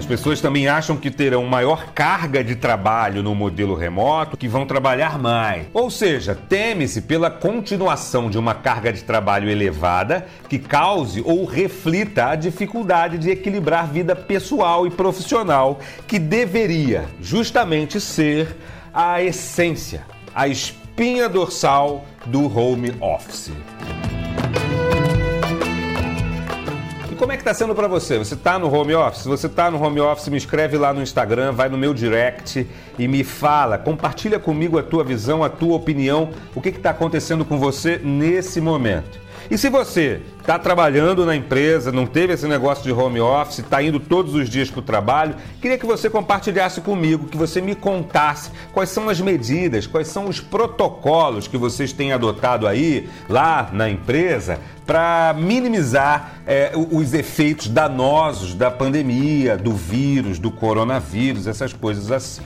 pessoas 0.10 0.41
também 0.41 0.67
acham 0.67 0.97
que 0.97 1.12
terão 1.12 1.45
maior 1.45 1.93
carga 1.93 2.43
de 2.43 2.55
trabalho 2.55 3.21
no 3.21 3.36
modelo 3.36 3.75
remoto, 3.75 4.36
que 4.36 4.47
vão 4.47 4.65
trabalhar 4.65 5.19
mais. 5.19 5.67
Ou 5.71 5.91
seja, 5.91 6.34
teme-se 6.34 7.03
pela 7.03 7.29
continuação 7.29 8.27
de 8.27 8.36
uma 8.36 8.55
carga 8.55 8.91
de 8.91 9.03
trabalho 9.03 9.47
elevada 9.47 10.25
que 10.49 10.58
cause 10.58 11.21
ou 11.23 11.45
reflita 11.45 12.25
a 12.25 12.36
dificuldade 12.36 13.19
de 13.19 13.29
equilibrar 13.29 13.88
vida 13.88 14.15
pessoal 14.15 14.88
e 14.88 14.89
profissional, 14.89 15.79
que 16.08 16.17
deveria 16.17 17.05
justamente 17.21 18.01
ser 18.01 18.58
a 18.93 19.21
essência, 19.21 20.06
a 20.34 20.47
espinha 20.47 21.30
dorsal 21.30 22.06
do 22.25 22.45
home 22.45 22.93
office. 22.99 23.52
como 27.19 27.34
é 27.34 27.38
que 27.38 27.43
tá 27.43 27.54
sendo 27.54 27.75
para 27.75 27.86
você? 27.86 28.17
Você 28.17 28.34
tá 28.34 28.58
no 28.58 28.73
home 28.73 28.95
office? 28.95 29.25
Você 29.25 29.49
tá 29.49 29.69
no 29.69 29.84
home 29.84 29.99
office, 29.99 30.30
me 30.30 30.38
escreve 30.38 30.78
lá 30.78 30.93
no 30.93 31.02
Instagram, 31.02 31.52
vai 31.52 31.67
no 31.67 31.78
meu 31.78 31.93
direct 31.93 32.65
e 32.97 33.08
me 33.10 33.25
fala, 33.25 33.78
compartilha 33.78 34.39
comigo 34.39 34.80
a 34.80 34.84
tua 34.84 35.04
visão, 35.04 35.43
a 35.43 35.49
tua 35.49 35.75
opinião, 35.75 36.30
o 36.56 36.62
que 36.62 36.69
está 36.69 36.91
acontecendo 36.91 37.43
com 37.43 37.60
você 37.60 37.99
nesse 38.02 38.62
momento. 38.62 39.19
E 39.51 39.57
se 39.57 39.67
você 39.67 40.21
está 40.39 40.59
trabalhando 40.59 41.25
na 41.25 41.35
empresa, 41.35 41.91
não 41.91 42.05
teve 42.05 42.33
esse 42.33 42.47
negócio 42.47 42.83
de 42.83 42.91
home 42.91 43.19
office, 43.19 43.59
está 43.59 43.81
indo 43.81 43.99
todos 43.99 44.35
os 44.35 44.47
dias 44.47 44.69
para 44.69 44.79
o 44.79 44.83
trabalho, 44.83 45.35
queria 45.59 45.75
que 45.75 45.88
você 45.88 46.07
compartilhasse 46.07 46.81
comigo, 46.81 47.27
que 47.27 47.35
você 47.35 47.59
me 47.59 47.73
contasse 47.73 48.51
quais 48.71 48.89
são 48.89 49.09
as 49.09 49.19
medidas, 49.19 49.88
quais 49.88 50.07
são 50.07 50.27
os 50.27 50.39
protocolos 50.39 51.47
que 51.47 51.57
vocês 51.57 51.91
têm 51.91 52.13
adotado 52.13 52.67
aí, 52.67 53.09
lá 53.27 53.71
na 53.73 53.89
empresa, 53.89 54.59
para 54.85 55.35
minimizar 55.35 56.35
é, 56.45 56.71
os 56.75 57.15
efeitos 57.15 57.69
danosos 57.69 58.53
da 58.53 58.69
pandemia, 58.69 59.57
do 59.57 59.73
vírus, 59.73 60.38
do 60.38 60.51
coronavírus, 60.51 61.47
essas 61.47 61.73
coisas 61.73 62.12
assim. 62.12 62.43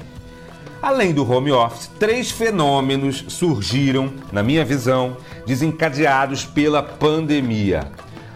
Além 0.83 1.13
do 1.13 1.25
home 1.25 1.49
office, 1.49 1.89
três 1.97 2.29
fenômenos 2.29 3.23
surgiram, 3.29 4.11
na 4.33 4.43
minha 4.43 4.65
visão, 4.65 5.15
desencadeados 5.47 6.43
pela 6.43 6.83
pandemia. 6.83 7.89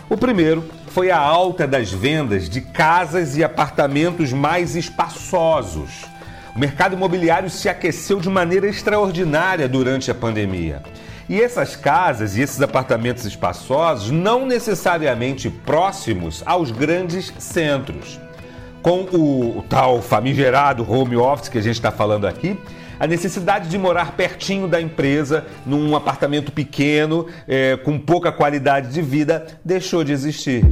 O 0.10 0.16
primeiro 0.16 0.64
foi 0.88 1.12
a 1.12 1.20
alta 1.20 1.68
das 1.68 1.92
vendas 1.92 2.50
de 2.50 2.62
casas 2.62 3.36
e 3.36 3.44
apartamentos 3.44 4.32
mais 4.32 4.78
espaçosos. 4.78 6.06
O 6.56 6.60
mercado 6.60 6.96
imobiliário 6.96 7.50
se 7.50 7.68
aqueceu 7.68 8.22
de 8.22 8.30
maneira 8.30 8.70
extraordinária 8.70 9.68
durante 9.68 10.10
a 10.10 10.16
pandemia. 10.16 10.82
E 11.28 11.42
essas 11.42 11.76
casas 11.76 12.38
e 12.38 12.42
esses 12.42 12.62
apartamentos 12.62 13.26
espaçosos 13.26 14.10
não 14.10 14.46
necessariamente 14.46 15.50
próximos 15.50 16.42
aos 16.46 16.72
grandes 16.72 17.34
centros. 17.40 18.18
Com 18.88 19.02
o, 19.02 19.66
tal 19.68 20.02
famigerado 20.02 20.90
home 20.90 21.18
office 21.18 21.50
que 21.50 21.58
a 21.58 21.62
gente 21.62 21.76
está 21.76 21.92
falando 21.92 22.26
aqui, 22.26 22.58
a 22.98 23.06
necessidade 23.06 23.68
de 23.68 23.78
morar 23.78 24.16
pertinho 24.16 24.66
da 24.66 24.80
empresa, 24.80 25.46
num 25.66 25.94
apartamento 25.94 26.54
pequeno, 26.54 27.28
é, 27.46 27.76
com 27.76 28.00
pouca 28.00 28.32
qualidade 28.32 28.94
de 28.94 29.02
vida, 29.02 29.46
deixou 29.66 30.06
de 30.06 30.14
existir. 30.14 30.64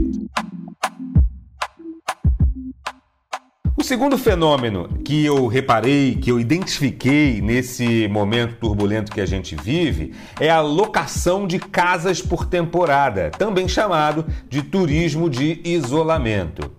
O 3.75 3.83
segundo 3.83 4.17
fenômeno 4.17 4.87
que 5.03 5.25
eu 5.25 5.45
reparei, 5.47 6.15
que 6.15 6.31
eu 6.31 6.39
identifiquei 6.39 7.41
nesse 7.41 8.07
momento 8.07 8.55
turbulento 8.55 9.11
que 9.11 9.19
a 9.19 9.25
gente 9.25 9.57
vive, 9.57 10.13
é 10.39 10.49
a 10.49 10.61
locação 10.61 11.45
de 11.45 11.59
casas 11.59 12.21
por 12.21 12.45
temporada, 12.45 13.29
também 13.31 13.67
chamado 13.67 14.25
de 14.47 14.61
turismo 14.61 15.29
de 15.29 15.59
isolamento. 15.65 16.71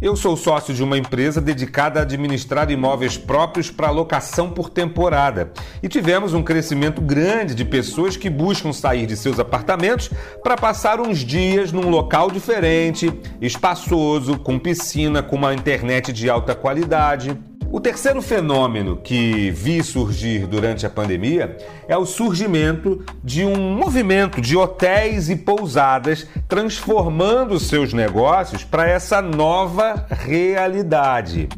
Eu 0.00 0.14
sou 0.14 0.36
sócio 0.36 0.74
de 0.74 0.82
uma 0.82 0.98
empresa 0.98 1.40
dedicada 1.40 1.98
a 1.98 2.02
administrar 2.02 2.70
imóveis 2.70 3.16
próprios 3.16 3.70
para 3.70 3.90
locação 3.90 4.50
por 4.50 4.68
temporada 4.68 5.50
e 5.82 5.88
tivemos 5.88 6.34
um 6.34 6.42
crescimento 6.42 7.00
grande 7.00 7.54
de 7.54 7.64
pessoas 7.64 8.14
que 8.14 8.28
buscam 8.28 8.74
sair 8.74 9.06
de 9.06 9.16
seus 9.16 9.38
apartamentos 9.40 10.10
para 10.42 10.54
passar 10.54 11.00
uns 11.00 11.20
dias 11.20 11.72
num 11.72 11.88
local 11.88 12.30
diferente, 12.30 13.10
espaçoso, 13.40 14.38
com 14.38 14.58
piscina, 14.58 15.22
com 15.22 15.36
uma 15.36 15.54
internet 15.54 16.12
de 16.12 16.28
alta 16.28 16.54
qualidade. 16.54 17.55
O 17.70 17.80
terceiro 17.80 18.22
fenômeno 18.22 18.96
que 18.96 19.50
vi 19.50 19.82
surgir 19.82 20.46
durante 20.46 20.86
a 20.86 20.90
pandemia 20.90 21.56
é 21.88 21.96
o 21.96 22.06
surgimento 22.06 23.04
de 23.22 23.44
um 23.44 23.72
movimento 23.74 24.40
de 24.40 24.56
hotéis 24.56 25.28
e 25.28 25.36
pousadas 25.36 26.26
transformando 26.48 27.58
seus 27.58 27.92
negócios 27.92 28.62
para 28.62 28.88
essa 28.88 29.20
nova 29.20 30.06
realidade. 30.10 31.48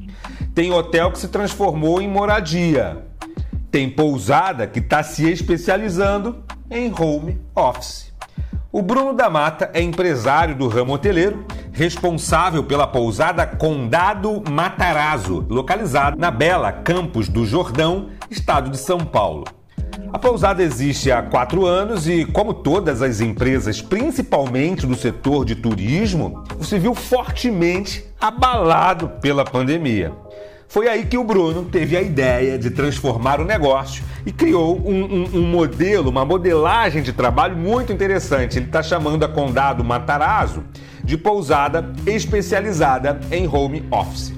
Tem 0.55 0.73
hotel 0.73 1.13
que 1.13 1.19
se 1.19 1.29
transformou 1.29 2.01
em 2.01 2.09
moradia, 2.09 3.05
tem 3.71 3.89
pousada 3.89 4.67
que 4.67 4.79
está 4.79 5.03
se 5.03 5.31
especializando 5.31 6.43
em 6.71 6.93
home 6.93 7.39
office. 7.55 8.13
O 8.73 8.83
Bruno 8.83 9.13
da 9.13 9.31
Mata 9.31 9.71
é 9.75 9.81
empresário 9.81 10.55
do 10.55 10.69
ramo 10.69 10.95
hoteleiro 10.95 11.47
responsável 11.79 12.65
pela 12.65 12.89
pousada 12.89 13.47
Condado 13.47 14.43
Matarazzo, 14.51 15.47
localizada 15.49 16.17
na 16.17 16.29
Bela 16.29 16.73
Campos 16.73 17.29
do 17.29 17.47
Jordão, 17.47 18.09
estado 18.29 18.69
de 18.69 18.77
São 18.77 18.99
Paulo. 18.99 19.45
A 20.13 20.19
pousada 20.19 20.61
existe 20.61 21.13
há 21.13 21.23
quatro 21.23 21.65
anos 21.65 22.09
e, 22.09 22.25
como 22.25 22.53
todas 22.53 23.01
as 23.01 23.21
empresas, 23.21 23.81
principalmente 23.81 24.89
do 24.89 24.97
setor 24.97 25.45
de 25.45 25.55
turismo, 25.55 26.43
se 26.61 26.81
viu 26.81 26.97
fortemente 26.97 28.05
abalado 28.21 29.11
pela 29.21 29.45
pandemia. 29.45 30.13
Foi 30.69 30.87
aí 30.87 31.07
que 31.07 31.17
o 31.17 31.25
Bruno 31.25 31.65
teve 31.65 31.97
a 31.97 32.03
ideia 32.03 32.59
de 32.59 32.69
transformar 32.69 33.41
o 33.41 33.45
negócio 33.45 34.05
e 34.27 34.31
criou 34.31 34.79
um, 34.79 35.03
um, 35.03 35.39
um 35.39 35.43
modelo, 35.47 36.11
uma 36.11 36.27
modelagem 36.27 37.03
de 37.03 37.11
trabalho 37.11 37.57
muito 37.57 37.91
interessante. 37.91 38.59
Ele 38.59 38.67
está 38.67 38.83
chamando 38.83 39.25
a 39.25 39.29
Condado 39.29 39.83
Matarazzo 39.83 40.63
de 41.03 41.17
pousada 41.17 41.91
especializada 42.07 43.19
em 43.31 43.49
home 43.49 43.83
office. 43.91 44.29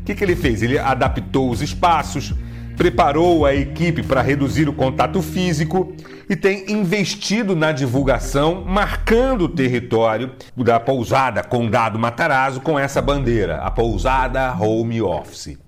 O 0.00 0.04
que, 0.04 0.12
que 0.12 0.24
ele 0.24 0.34
fez? 0.34 0.60
Ele 0.60 0.76
adaptou 0.76 1.48
os 1.48 1.62
espaços, 1.62 2.34
preparou 2.80 3.44
a 3.44 3.54
equipe 3.54 4.02
para 4.02 4.22
reduzir 4.22 4.66
o 4.66 4.72
contato 4.72 5.20
físico 5.20 5.92
e 6.30 6.34
tem 6.34 6.72
investido 6.72 7.54
na 7.54 7.72
divulgação, 7.72 8.64
marcando 8.66 9.42
o 9.42 9.48
território 9.50 10.32
da 10.56 10.80
pousada 10.80 11.44
Condado 11.44 11.98
Matarazzo 11.98 12.62
com 12.62 12.78
essa 12.78 13.02
bandeira, 13.02 13.58
a 13.58 13.70
pousada 13.70 14.56
Home 14.58 15.02
Office. 15.02 15.58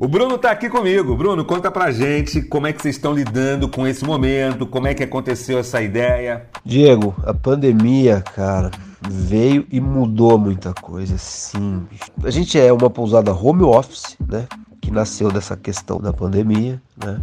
O 0.00 0.08
Bruno 0.08 0.34
está 0.34 0.50
aqui 0.50 0.68
comigo. 0.68 1.14
Bruno, 1.14 1.44
conta 1.44 1.70
pra 1.70 1.92
gente 1.92 2.42
como 2.42 2.66
é 2.66 2.72
que 2.72 2.82
vocês 2.82 2.96
estão 2.96 3.12
lidando 3.12 3.68
com 3.68 3.86
esse 3.86 4.04
momento, 4.04 4.66
como 4.66 4.88
é 4.88 4.94
que 4.94 5.04
aconteceu 5.04 5.60
essa 5.60 5.80
ideia. 5.80 6.46
Diego, 6.64 7.14
a 7.24 7.32
pandemia, 7.32 8.20
cara, 8.34 8.72
veio 9.08 9.64
e 9.70 9.80
mudou 9.80 10.36
muita 10.36 10.74
coisa, 10.74 11.16
sim. 11.18 11.86
A 12.24 12.30
gente 12.30 12.58
é 12.58 12.72
uma 12.72 12.90
pousada 12.90 13.32
home 13.32 13.62
office, 13.62 14.16
né? 14.28 14.48
Que 14.80 14.90
nasceu 14.90 15.30
dessa 15.30 15.56
questão 15.56 16.00
da 16.00 16.12
pandemia, 16.12 16.80
né? 16.96 17.20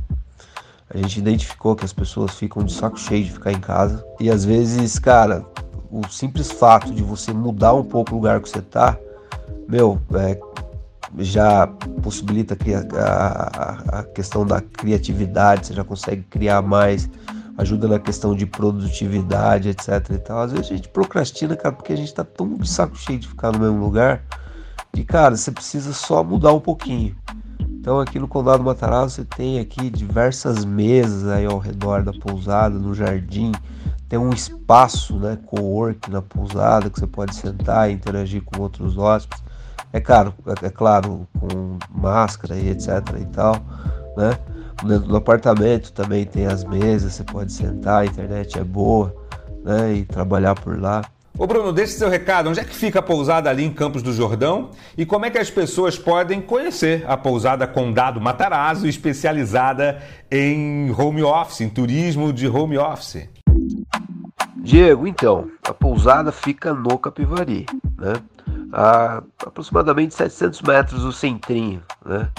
A 0.90 0.98
gente 0.98 1.20
identificou 1.20 1.76
que 1.76 1.84
as 1.84 1.94
pessoas 1.94 2.36
ficam 2.36 2.64
de 2.64 2.72
saco 2.72 3.00
cheio 3.00 3.26
de 3.26 3.32
ficar 3.32 3.52
em 3.52 3.60
casa. 3.60 4.06
E 4.20 4.30
às 4.30 4.46
vezes, 4.46 5.00
cara, 5.00 5.44
o 5.90 6.08
simples 6.10 6.52
fato 6.52 6.94
de 6.94 7.02
você 7.02 7.34
mudar 7.34 7.74
um 7.74 7.84
pouco 7.84 8.12
o 8.12 8.16
lugar 8.16 8.40
que 8.40 8.50
você 8.50 8.62
tá, 8.62 8.98
meu, 9.68 10.00
é, 10.14 10.40
já 11.18 11.68
possibilita 12.02 12.56
a, 12.96 13.98
a, 13.98 14.00
a 14.00 14.04
questão 14.04 14.46
da 14.46 14.62
criatividade, 14.62 15.68
você 15.68 15.74
já 15.74 15.84
consegue 15.84 16.24
criar 16.24 16.62
mais 16.62 17.10
ajuda 17.58 17.88
na 17.88 18.00
questão 18.00 18.36
de 18.36 18.46
produtividade, 18.46 19.70
etc 19.70 19.88
e 20.12 20.18
tal. 20.18 20.40
Às 20.40 20.52
vezes 20.52 20.72
a 20.72 20.76
gente 20.76 20.90
procrastina, 20.90 21.56
cara, 21.56 21.74
porque 21.74 21.94
a 21.94 21.98
gente 21.98 22.14
tá 22.14 22.24
tão 22.24 22.58
de 22.58 22.70
saco 22.70 22.96
cheio 22.96 23.20
de 23.20 23.28
ficar 23.28 23.52
no 23.52 23.60
mesmo 23.60 23.80
lugar 23.80 24.24
que, 24.94 25.04
cara, 25.04 25.36
você 25.36 25.52
precisa 25.52 25.94
só 25.94 26.24
mudar 26.24 26.54
um 26.54 26.60
pouquinho. 26.60 27.16
Então 27.86 28.00
aqui 28.00 28.18
no 28.18 28.28
Condado 28.28 28.64
Matarazzo 28.64 29.18
você 29.18 29.26
tem 29.26 29.60
aqui 29.60 29.92
diversas 29.92 30.66
mesas 30.66 31.28
aí 31.28 31.46
ao 31.46 31.60
redor 31.60 32.02
da 32.02 32.12
pousada, 32.12 32.80
no 32.80 32.96
jardim. 32.96 33.52
Tem 34.10 34.18
um 34.18 34.32
espaço, 34.32 35.20
né, 35.20 35.38
co-work 35.46 36.10
na 36.10 36.20
pousada 36.20 36.90
que 36.90 37.00
você 37.00 37.06
pode 37.06 37.36
sentar 37.36 37.88
e 37.88 37.94
interagir 37.94 38.42
com 38.42 38.60
outros 38.60 38.98
hóspedes. 38.98 39.44
É 39.94 40.02
claro, 40.02 40.34
é, 40.64 40.70
claro, 40.72 41.28
com 41.40 41.78
máscara 41.92 42.58
e 42.58 42.70
etc 42.70 42.90
e 43.22 43.26
tal, 43.26 43.54
né? 44.18 44.36
Dentro 44.84 45.08
do 45.08 45.16
apartamento 45.16 45.94
também 45.94 46.26
tem 46.26 46.48
as 46.48 46.64
mesas, 46.64 47.14
você 47.14 47.24
pode 47.24 47.54
sentar, 47.54 48.02
a 48.02 48.06
internet 48.08 48.58
é 48.58 48.64
boa, 48.64 49.16
né? 49.64 49.94
E 49.94 50.06
trabalhar 50.06 50.56
por 50.56 50.82
lá. 50.82 51.04
Ô 51.38 51.46
Bruno, 51.46 51.74
deixe 51.74 51.94
seu 51.94 52.10
recado. 52.10 52.50
Onde 52.50 52.62
é 52.62 52.64
que 52.64 52.74
fica 52.74 53.00
a 53.00 53.02
pousada 53.02 53.50
ali 53.50 53.66
em 53.66 53.72
Campos 53.72 54.02
do 54.02 54.14
Jordão? 54.14 54.72
E 54.98 55.06
como 55.06 55.26
é 55.26 55.30
que 55.30 55.38
as 55.38 55.50
pessoas 55.50 56.00
podem 56.00 56.42
conhecer 56.42 57.04
a 57.06 57.18
pousada 57.18 57.68
Condado 57.68 58.22
Matarazzo, 58.22 58.88
especializada 58.88 60.02
em 60.32 60.90
home 60.98 61.22
office, 61.24 61.60
em 61.60 61.70
turismo 61.70 62.32
de 62.32 62.48
home 62.48 62.78
office? 62.78 63.28
Diego, 64.56 65.06
então, 65.06 65.50
a 65.68 65.74
pousada 65.74 66.32
fica 66.32 66.74
no 66.74 66.98
Capivari, 66.98 67.66
né? 67.98 68.14
A 68.72 69.22
aproximadamente 69.46 70.16
700 70.16 70.62
metros 70.62 71.02
do 71.02 71.12
centrinho, 71.12 71.84
né? 72.06 72.30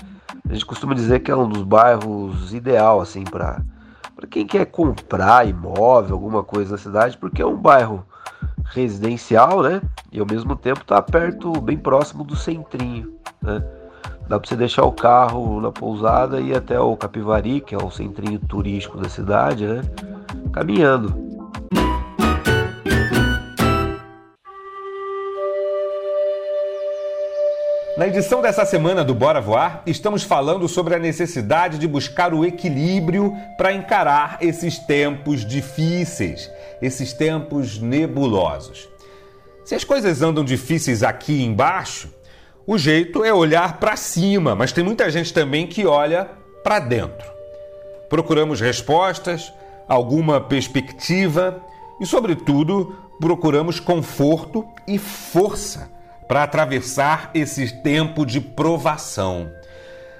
A 0.48 0.54
gente 0.54 0.64
costuma 0.64 0.94
dizer 0.94 1.20
que 1.20 1.30
é 1.30 1.36
um 1.36 1.48
dos 1.48 1.62
bairros 1.64 2.54
ideal 2.54 3.02
assim 3.02 3.24
para 3.24 3.62
quem 4.30 4.46
quer 4.46 4.64
comprar 4.64 5.46
imóvel, 5.46 6.14
alguma 6.14 6.42
coisa 6.42 6.72
na 6.72 6.78
cidade, 6.78 7.18
porque 7.18 7.42
é 7.42 7.46
um 7.46 7.56
bairro 7.56 8.02
residencial, 8.70 9.62
né? 9.62 9.80
E 10.12 10.20
ao 10.20 10.26
mesmo 10.26 10.56
tempo 10.56 10.80
está 10.80 11.00
perto, 11.00 11.52
bem 11.60 11.76
próximo 11.76 12.24
do 12.24 12.36
centrinho, 12.36 13.14
né? 13.42 13.62
Dá 14.28 14.40
para 14.40 14.48
você 14.48 14.56
deixar 14.56 14.84
o 14.84 14.92
carro 14.92 15.60
na 15.60 15.70
pousada 15.70 16.40
e 16.40 16.48
ir 16.48 16.56
até 16.56 16.80
o 16.80 16.96
Capivari, 16.96 17.60
que 17.60 17.74
é 17.74 17.78
o 17.78 17.90
centrinho 17.90 18.40
turístico 18.40 18.98
da 18.98 19.08
cidade, 19.08 19.66
né? 19.66 19.82
Caminhando. 20.52 21.25
Na 27.96 28.06
edição 28.06 28.42
dessa 28.42 28.66
semana 28.66 29.02
do 29.02 29.14
Bora 29.14 29.40
Voar, 29.40 29.82
estamos 29.86 30.22
falando 30.22 30.68
sobre 30.68 30.94
a 30.94 30.98
necessidade 30.98 31.78
de 31.78 31.88
buscar 31.88 32.34
o 32.34 32.44
equilíbrio 32.44 33.34
para 33.56 33.72
encarar 33.72 34.36
esses 34.42 34.78
tempos 34.78 35.46
difíceis, 35.46 36.50
esses 36.82 37.14
tempos 37.14 37.78
nebulosos. 37.78 38.86
Se 39.64 39.74
as 39.74 39.82
coisas 39.82 40.20
andam 40.20 40.44
difíceis 40.44 41.02
aqui 41.02 41.42
embaixo, 41.42 42.12
o 42.66 42.76
jeito 42.76 43.24
é 43.24 43.32
olhar 43.32 43.80
para 43.80 43.96
cima, 43.96 44.54
mas 44.54 44.72
tem 44.72 44.84
muita 44.84 45.10
gente 45.10 45.32
também 45.32 45.66
que 45.66 45.86
olha 45.86 46.28
para 46.62 46.78
dentro. 46.78 47.26
Procuramos 48.10 48.60
respostas, 48.60 49.50
alguma 49.88 50.38
perspectiva 50.38 51.62
e, 51.98 52.04
sobretudo, 52.04 52.94
procuramos 53.18 53.80
conforto 53.80 54.66
e 54.86 54.98
força 54.98 55.95
para 56.28 56.42
atravessar 56.42 57.30
esse 57.34 57.82
tempo 57.82 58.24
de 58.24 58.40
provação. 58.40 59.50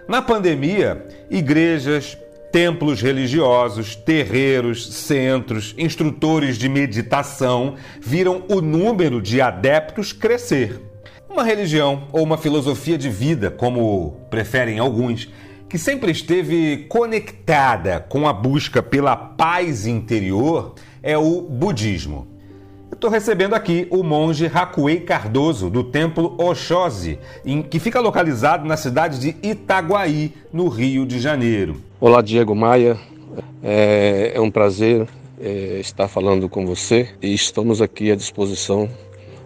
Na 0.09 0.23
pandemia, 0.23 1.05
igrejas, 1.31 2.17
templos 2.53 3.03
religiosos, 3.03 3.97
terreiros, 3.97 4.95
centros, 4.95 5.75
instrutores 5.77 6.57
de 6.57 6.69
meditação 6.69 7.75
viram 8.01 8.45
o 8.49 8.61
número 8.61 9.21
de 9.21 9.41
adeptos 9.41 10.13
crescer. 10.13 10.81
Uma 11.29 11.43
religião 11.43 12.09
ou 12.13 12.23
uma 12.23 12.39
filosofia 12.39 12.97
de 12.97 13.11
vida, 13.11 13.51
como 13.51 14.13
preferem 14.31 14.79
alguns, 14.79 15.29
que 15.69 15.77
sempre 15.77 16.13
esteve 16.13 16.87
conectada 16.89 18.01
com 18.09 18.29
a 18.29 18.33
busca 18.33 18.83
pela 18.83 19.17
paz 19.17 19.87
interior 19.87 20.77
é 21.03 21.19
o 21.19 21.43
budismo. 21.43 22.36
Estou 22.97 23.11
recebendo 23.11 23.53
aqui 23.53 23.87
o 23.91 24.03
monge 24.03 24.51
Hakuei 24.53 25.01
Cardoso, 25.01 25.69
do 25.69 25.85
templo 25.85 26.35
Oxóssi, 26.39 27.19
que 27.69 27.79
fica 27.79 28.01
localizado 28.01 28.67
na 28.67 28.75
cidade 28.75 29.21
de 29.21 29.37
Itaguaí, 29.47 30.33
no 30.51 30.67
Rio 30.69 31.05
de 31.05 31.21
Janeiro. 31.21 31.77
Olá, 32.01 32.23
Diego 32.23 32.55
Maia. 32.55 32.97
É, 33.63 34.33
é 34.35 34.41
um 34.41 34.51
prazer 34.51 35.07
é, 35.39 35.79
estar 35.79 36.09
falando 36.09 36.49
com 36.49 36.65
você 36.65 37.11
e 37.21 37.35
estamos 37.35 37.83
aqui 37.83 38.11
à 38.11 38.17
disposição 38.17 38.89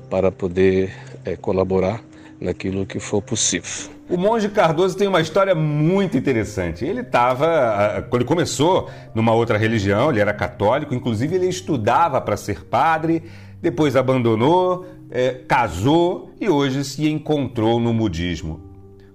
para 0.09 0.31
poder 0.31 0.95
é, 1.25 1.35
colaborar 1.35 2.01
naquilo 2.41 2.87
que 2.87 2.99
for 2.99 3.21
possível. 3.21 3.93
O 4.09 4.17
monge 4.17 4.49
Cardoso 4.49 4.97
tem 4.97 5.07
uma 5.07 5.21
história 5.21 5.55
muito 5.55 6.17
interessante. 6.17 6.85
Ele 6.85 7.01
estava, 7.01 8.05
quando 8.09 8.23
ele 8.23 8.29
começou 8.29 8.91
numa 9.15 9.33
outra 9.33 9.57
religião, 9.57 10.11
ele 10.11 10.21
era 10.21 10.33
católico, 10.33 10.95
inclusive 10.95 11.37
ele 11.37 11.47
estudava 11.47 12.21
para 12.21 12.37
ser 12.37 12.65
padre, 12.65 13.23
depois 13.61 13.95
abandonou, 13.95 14.87
é, 15.11 15.33
casou 15.47 16.33
e 16.41 16.49
hoje 16.49 16.83
se 16.85 17.09
encontrou 17.09 17.79
no 17.79 17.93
budismo. 17.93 18.61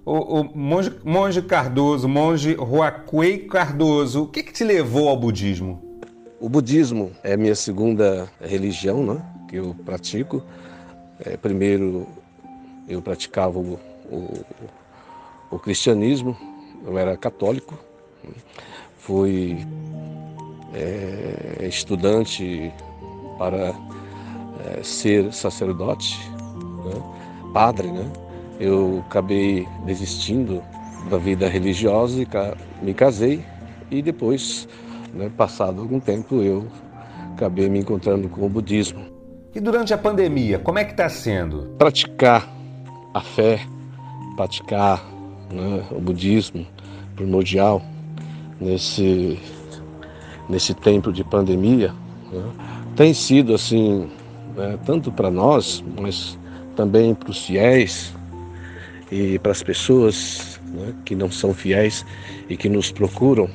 O, 0.04 0.40
o 0.40 0.56
monge, 0.56 0.92
monge, 1.04 1.42
Cardoso, 1.42 2.08
monge 2.08 2.54
Huakuei 2.54 3.40
Cardoso, 3.40 4.22
o 4.22 4.28
que, 4.28 4.42
que 4.42 4.52
te 4.52 4.62
levou 4.62 5.08
ao 5.08 5.16
budismo? 5.16 5.82
O 6.40 6.48
budismo 6.48 7.10
é 7.24 7.36
minha 7.36 7.54
segunda 7.54 8.28
religião, 8.40 9.04
né, 9.04 9.22
que 9.48 9.56
eu 9.56 9.74
pratico. 9.84 10.42
É, 11.18 11.36
primeiro 11.36 12.06
eu 12.88 13.02
praticava 13.02 13.58
o, 13.58 13.78
o 14.10 14.44
o 15.50 15.58
cristianismo, 15.58 16.36
eu 16.84 16.98
era 16.98 17.16
católico, 17.16 17.78
fui 18.98 19.64
é, 20.74 21.66
estudante 21.66 22.72
para 23.38 23.74
é, 24.64 24.82
ser 24.82 25.32
sacerdote, 25.32 26.18
né? 26.84 27.02
padre, 27.52 27.88
né? 27.88 28.10
Eu 28.58 29.04
acabei 29.06 29.66
desistindo 29.84 30.62
da 31.10 31.18
vida 31.18 31.48
religiosa 31.48 32.20
e 32.20 32.26
me 32.84 32.94
casei 32.94 33.44
e 33.90 34.02
depois, 34.02 34.66
né, 35.12 35.30
passado 35.36 35.80
algum 35.80 36.00
tempo, 36.00 36.42
eu 36.42 36.66
acabei 37.34 37.68
me 37.68 37.78
encontrando 37.78 38.28
com 38.28 38.44
o 38.44 38.48
budismo. 38.48 39.04
E 39.54 39.60
durante 39.60 39.94
a 39.94 39.98
pandemia, 39.98 40.58
como 40.58 40.78
é 40.78 40.84
que 40.84 40.92
está 40.92 41.08
sendo? 41.08 41.74
Praticar 41.78 42.55
a 43.16 43.20
fé, 43.22 43.66
praticar 44.36 45.02
né, 45.50 45.82
o 45.90 45.98
budismo 45.98 46.66
primordial 47.14 47.82
nesse, 48.60 49.38
nesse 50.50 50.74
tempo 50.74 51.10
de 51.10 51.24
pandemia, 51.24 51.94
né, 52.30 52.44
tem 52.94 53.14
sido 53.14 53.54
assim, 53.54 54.06
né, 54.54 54.78
tanto 54.84 55.10
para 55.10 55.30
nós, 55.30 55.82
mas 55.98 56.38
também 56.76 57.14
para 57.14 57.30
os 57.30 57.46
fiéis 57.46 58.12
e 59.10 59.38
para 59.38 59.52
as 59.52 59.62
pessoas 59.62 60.60
né, 60.66 60.92
que 61.06 61.14
não 61.14 61.30
são 61.30 61.54
fiéis 61.54 62.04
e 62.50 62.56
que 62.56 62.68
nos 62.68 62.92
procuram, 62.92 63.48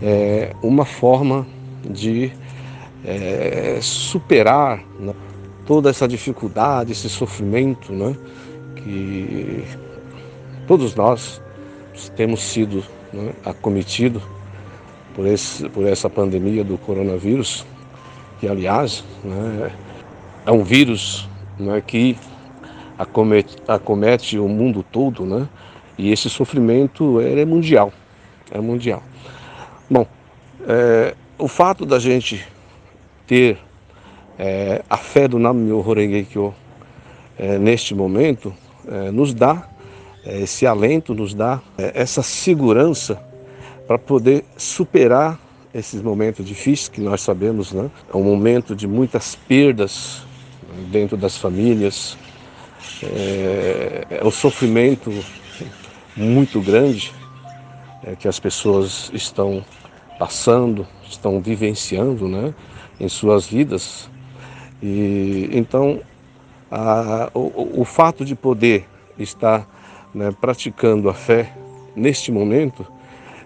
é 0.00 0.56
uma 0.62 0.86
forma 0.86 1.46
de 1.84 2.32
é, 3.04 3.78
superar 3.82 4.82
né, 4.98 5.12
toda 5.66 5.90
essa 5.90 6.06
dificuldade, 6.06 6.92
esse 6.92 7.08
sofrimento 7.08 7.92
né, 7.92 8.16
que 8.76 9.64
Todos 10.66 10.94
nós 10.94 11.42
temos 12.14 12.40
sido 12.40 12.84
né, 13.12 13.32
acometidos 13.44 14.22
por, 15.14 15.26
esse, 15.26 15.68
por 15.68 15.86
essa 15.86 16.08
pandemia 16.08 16.62
do 16.62 16.78
coronavírus, 16.78 17.66
que 18.38 18.48
aliás 18.48 19.04
né, 19.24 19.72
é 20.46 20.52
um 20.52 20.62
vírus 20.62 21.28
né, 21.58 21.82
que 21.84 22.16
acomete, 22.96 23.56
acomete, 23.66 24.38
o 24.38 24.48
mundo 24.48 24.84
todo, 24.84 25.26
né, 25.26 25.48
e 25.98 26.12
esse 26.12 26.30
sofrimento 26.30 27.20
é 27.20 27.44
mundial, 27.44 27.92
é 28.50 28.60
mundial. 28.60 29.02
Bom, 29.90 30.06
é, 30.66 31.14
o 31.38 31.48
fato 31.48 31.84
da 31.84 31.98
gente 31.98 32.46
ter 33.26 33.58
é, 34.38 34.82
a 34.88 34.96
fé 34.96 35.28
do 35.28 35.38
Nam-myoho 35.38 35.92
Renge 35.92 36.24
Kyo 36.24 36.54
é, 37.38 37.58
neste 37.58 37.94
momento 37.94 38.52
é, 38.86 39.10
nos 39.10 39.32
dá 39.34 39.68
é, 40.24 40.40
esse 40.42 40.66
alento, 40.66 41.14
nos 41.14 41.34
dá 41.34 41.60
é, 41.76 41.92
essa 41.94 42.22
segurança 42.22 43.20
para 43.86 43.98
poder 43.98 44.44
superar 44.56 45.38
esses 45.74 46.02
momentos 46.02 46.46
difíceis 46.46 46.88
que 46.88 47.00
nós 47.00 47.20
sabemos, 47.22 47.72
né? 47.72 47.90
É 48.12 48.16
um 48.16 48.22
momento 48.22 48.76
de 48.76 48.86
muitas 48.86 49.34
perdas 49.34 50.22
dentro 50.90 51.16
das 51.16 51.36
famílias, 51.36 52.16
é, 53.02 54.06
é 54.10 54.24
o 54.24 54.30
sofrimento 54.30 55.10
muito 56.16 56.60
grande 56.60 57.12
é, 58.04 58.14
que 58.14 58.28
as 58.28 58.38
pessoas 58.38 59.10
estão 59.14 59.64
passando, 60.18 60.86
estão 61.08 61.40
vivenciando, 61.40 62.28
né? 62.28 62.54
Em 63.00 63.08
suas 63.08 63.46
vidas. 63.46 64.10
E 64.82 65.48
então 65.52 66.00
a, 66.70 67.30
o, 67.34 67.82
o 67.82 67.84
fato 67.84 68.24
de 68.24 68.34
poder 68.34 68.84
estar 69.18 69.66
né, 70.14 70.34
praticando 70.40 71.08
a 71.08 71.14
fé 71.14 71.52
neste 71.94 72.32
momento 72.32 72.86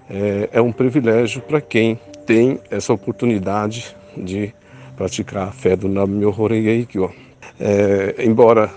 é, 0.09 0.49
é 0.53 0.63
um 0.63 0.73
privilégio 0.73 1.43
para 1.43 1.61
quem 1.61 2.01
tem 2.25 2.61
essa 2.71 2.93
oportunidade 2.93 3.95
de 4.17 4.55
praticar 4.97 5.49
a 5.49 5.53
fé 5.53 5.77
do 5.77 5.89
Nam-myoho 5.89 6.47
Renge-kyo. 6.47 7.13
É, 7.61 8.15
embora 8.25 8.71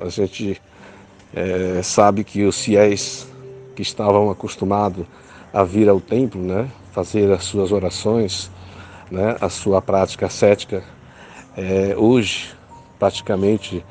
a 0.00 0.08
gente 0.08 0.60
é, 1.34 1.82
sabe 1.82 2.22
que 2.22 2.44
os 2.44 2.62
fiéis 2.62 3.26
que 3.74 3.82
estavam 3.82 4.30
acostumados 4.30 5.04
a 5.52 5.64
vir 5.64 5.88
ao 5.88 6.00
templo, 6.00 6.40
né, 6.40 6.68
fazer 6.92 7.30
as 7.32 7.44
suas 7.44 7.72
orações, 7.72 8.50
né, 9.10 9.36
a 9.40 9.48
sua 9.48 9.82
prática 9.82 10.28
cética, 10.28 10.82
é, 11.56 11.94
hoje 11.96 12.54
praticamente 12.98 13.84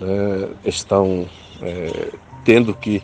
né, 0.00 0.48
estão 0.64 1.28
é, 1.62 2.12
tendo 2.44 2.74
que 2.74 3.02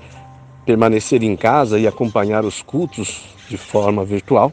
permanecer 0.65 1.23
em 1.23 1.37
casa 1.37 1.79
e 1.79 1.87
acompanhar 1.87 2.45
os 2.45 2.63
cultos 2.63 3.23
de 3.49 3.57
forma 3.57 4.05
virtual, 4.05 4.53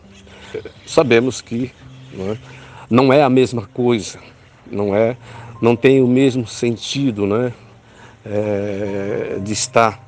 sabemos 0.85 1.41
que 1.41 1.71
não 2.13 2.31
é, 2.31 2.37
não 2.89 3.13
é 3.13 3.23
a 3.23 3.29
mesma 3.29 3.65
coisa, 3.67 4.19
não 4.69 4.95
é, 4.95 5.15
não 5.61 5.75
tem 5.75 6.01
o 6.01 6.07
mesmo 6.07 6.45
sentido, 6.45 7.25
né, 7.25 7.53
é, 8.25 9.39
de 9.41 9.53
estar 9.53 9.99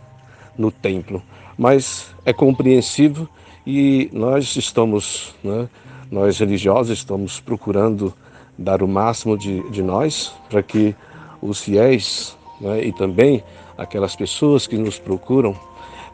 no 0.58 0.72
templo, 0.72 1.24
mas 1.58 2.14
é 2.26 2.34
compreensível 2.34 3.28
e 3.66 4.10
nós 4.12 4.56
estamos, 4.56 5.34
né, 5.44 5.70
nós 6.12 6.38
religiosos 6.40 6.98
estamos 6.98 7.40
procurando 7.40 8.14
dar 8.58 8.84
o 8.84 8.88
máximo 8.88 9.38
de, 9.38 9.68
de 9.70 9.82
nós 9.82 10.34
para 10.50 10.62
que 10.62 10.96
os 11.42 11.62
fiéis 11.62 12.38
né, 12.60 12.84
e 12.84 12.92
também 12.92 13.44
aquelas 13.78 14.16
pessoas 14.16 14.68
que 14.68 14.78
nos 14.78 15.00
procuram, 15.00 15.56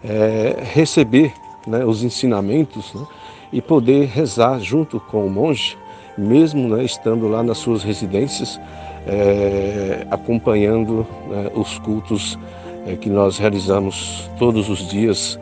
é, 0.03 0.57
receber 0.73 1.33
né, 1.67 1.83
os 1.85 2.03
ensinamentos 2.03 2.93
né, 2.93 3.05
e 3.51 3.61
poder 3.61 4.07
rezar 4.07 4.59
junto 4.59 4.99
com 4.99 5.25
o 5.25 5.29
monge, 5.29 5.77
mesmo 6.17 6.75
né, 6.75 6.83
estando 6.83 7.27
lá 7.27 7.43
nas 7.43 7.57
suas 7.57 7.83
residências, 7.83 8.59
é, 9.07 10.05
acompanhando 10.09 11.05
né, 11.27 11.51
os 11.53 11.79
cultos 11.79 12.37
é, 12.85 12.95
que 12.95 13.09
nós 13.09 13.37
realizamos 13.37 14.29
todos 14.37 14.69
os 14.69 14.87
dias 14.87 15.39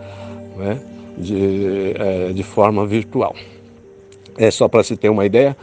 né, 0.56 0.80
de, 1.18 1.94
é, 1.98 2.34
de, 2.34 2.44
forma 2.44 2.86
virtual. 2.86 3.36
É 4.38 4.52
só 4.52 4.68
para 4.68 4.84
se 4.84 4.96
ter 4.96 5.10
uma 5.10 5.26
ideia, 5.26 5.58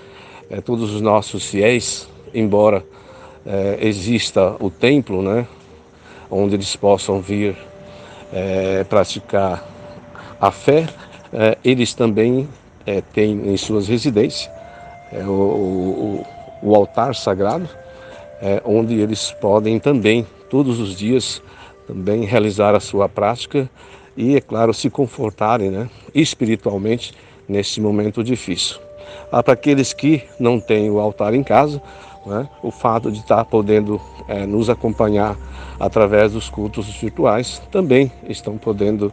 é, 0.54 0.60
todos 0.60 0.94
os 0.94 1.00
nossos 1.00 1.46
fiéis, 1.46 2.08
embora 2.32 2.84
é, 3.44 3.78
exista 3.80 4.54
o 4.60 4.70
templo, 4.70 5.20
né, 5.20 5.48
onde 6.30 6.54
eles 6.54 6.76
possam 6.76 7.20
vir 7.20 7.56
é, 8.32 8.84
praticar 8.84 9.66
a 10.40 10.50
fé, 10.50 10.86
eles 11.64 11.94
também 11.94 12.48
têm 13.12 13.52
em 13.52 13.56
suas 13.56 13.88
residências 13.88 14.48
o, 15.26 15.30
o, 15.30 16.26
o, 16.62 16.74
altar 16.76 17.14
sagrado, 17.14 17.68
onde 18.64 19.00
eles 19.00 19.32
podem 19.40 19.80
também, 19.80 20.24
todos 20.48 20.78
os 20.78 20.94
dias, 20.94 21.42
também 21.88 22.24
realizar 22.24 22.74
a 22.74 22.80
sua 22.80 23.08
prática 23.08 23.68
e, 24.16 24.36
é 24.36 24.40
claro, 24.40 24.72
se 24.72 24.88
confortarem 24.90 25.70
né, 25.70 25.90
espiritualmente 26.14 27.14
nesse 27.48 27.80
momento 27.80 28.22
difícil. 28.22 28.78
Ah, 29.30 29.42
Para 29.42 29.54
aqueles 29.54 29.92
que 29.92 30.22
não 30.38 30.60
têm 30.60 30.90
o 30.90 30.98
altar 30.98 31.34
em 31.34 31.42
casa, 31.42 31.80
né, 32.26 32.48
o 32.62 32.70
fato 32.70 33.10
de 33.10 33.18
estar 33.18 33.44
podendo 33.44 34.00
é, 34.28 34.46
nos 34.46 34.70
acompanhar 34.70 35.36
através 35.78 36.32
dos 36.32 36.48
cultos 36.48 36.86
virtuais 36.86 37.60
também 37.70 38.10
estão 38.28 38.56
podendo 38.56 39.12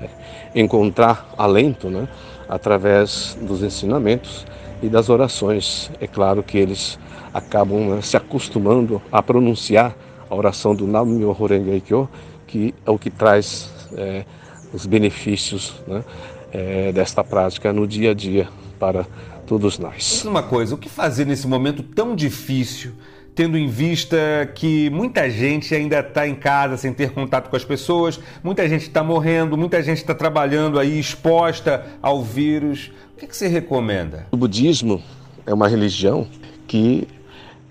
é, 0.00 0.08
encontrar 0.54 1.28
alento 1.38 1.88
né, 1.88 2.08
através 2.48 3.38
dos 3.40 3.62
ensinamentos 3.62 4.46
e 4.82 4.88
das 4.88 5.08
orações. 5.08 5.90
É 6.00 6.06
claro 6.06 6.42
que 6.42 6.58
eles 6.58 6.98
acabam 7.32 7.94
né, 7.94 8.02
se 8.02 8.16
acostumando 8.16 9.00
a 9.10 9.22
pronunciar 9.22 9.94
a 10.28 10.34
oração 10.34 10.74
do 10.74 10.86
Nam-myoho 10.86 11.46
Renge 11.46 11.80
Kyo, 11.80 12.08
que 12.46 12.74
é 12.84 12.90
o 12.90 12.98
que 12.98 13.10
traz 13.10 13.70
é, 13.96 14.24
os 14.72 14.86
benefícios 14.86 15.74
né, 15.86 16.04
é, 16.52 16.92
desta 16.92 17.22
prática 17.22 17.72
no 17.72 17.86
dia 17.86 18.10
a 18.10 18.14
dia 18.14 18.48
para 18.78 19.06
todos 19.50 19.80
nós. 19.80 20.24
Uma 20.24 20.44
coisa, 20.44 20.76
o 20.76 20.78
que 20.78 20.88
fazer 20.88 21.26
nesse 21.26 21.48
momento 21.48 21.82
tão 21.82 22.14
difícil, 22.14 22.92
tendo 23.34 23.58
em 23.58 23.66
vista 23.66 24.16
que 24.54 24.88
muita 24.90 25.28
gente 25.28 25.74
ainda 25.74 25.98
está 25.98 26.28
em 26.28 26.36
casa 26.36 26.76
sem 26.76 26.92
ter 26.92 27.10
contato 27.10 27.50
com 27.50 27.56
as 27.56 27.64
pessoas, 27.64 28.20
muita 28.44 28.68
gente 28.68 28.82
está 28.82 29.02
morrendo, 29.02 29.58
muita 29.58 29.82
gente 29.82 29.96
está 29.96 30.14
trabalhando 30.14 30.78
aí 30.78 31.00
exposta 31.00 31.84
ao 32.00 32.22
vírus. 32.22 32.92
O 33.12 33.18
que, 33.18 33.26
que 33.26 33.36
você 33.36 33.48
recomenda? 33.48 34.28
O 34.30 34.36
budismo 34.36 35.02
é 35.44 35.52
uma 35.52 35.66
religião 35.66 36.28
que 36.68 37.08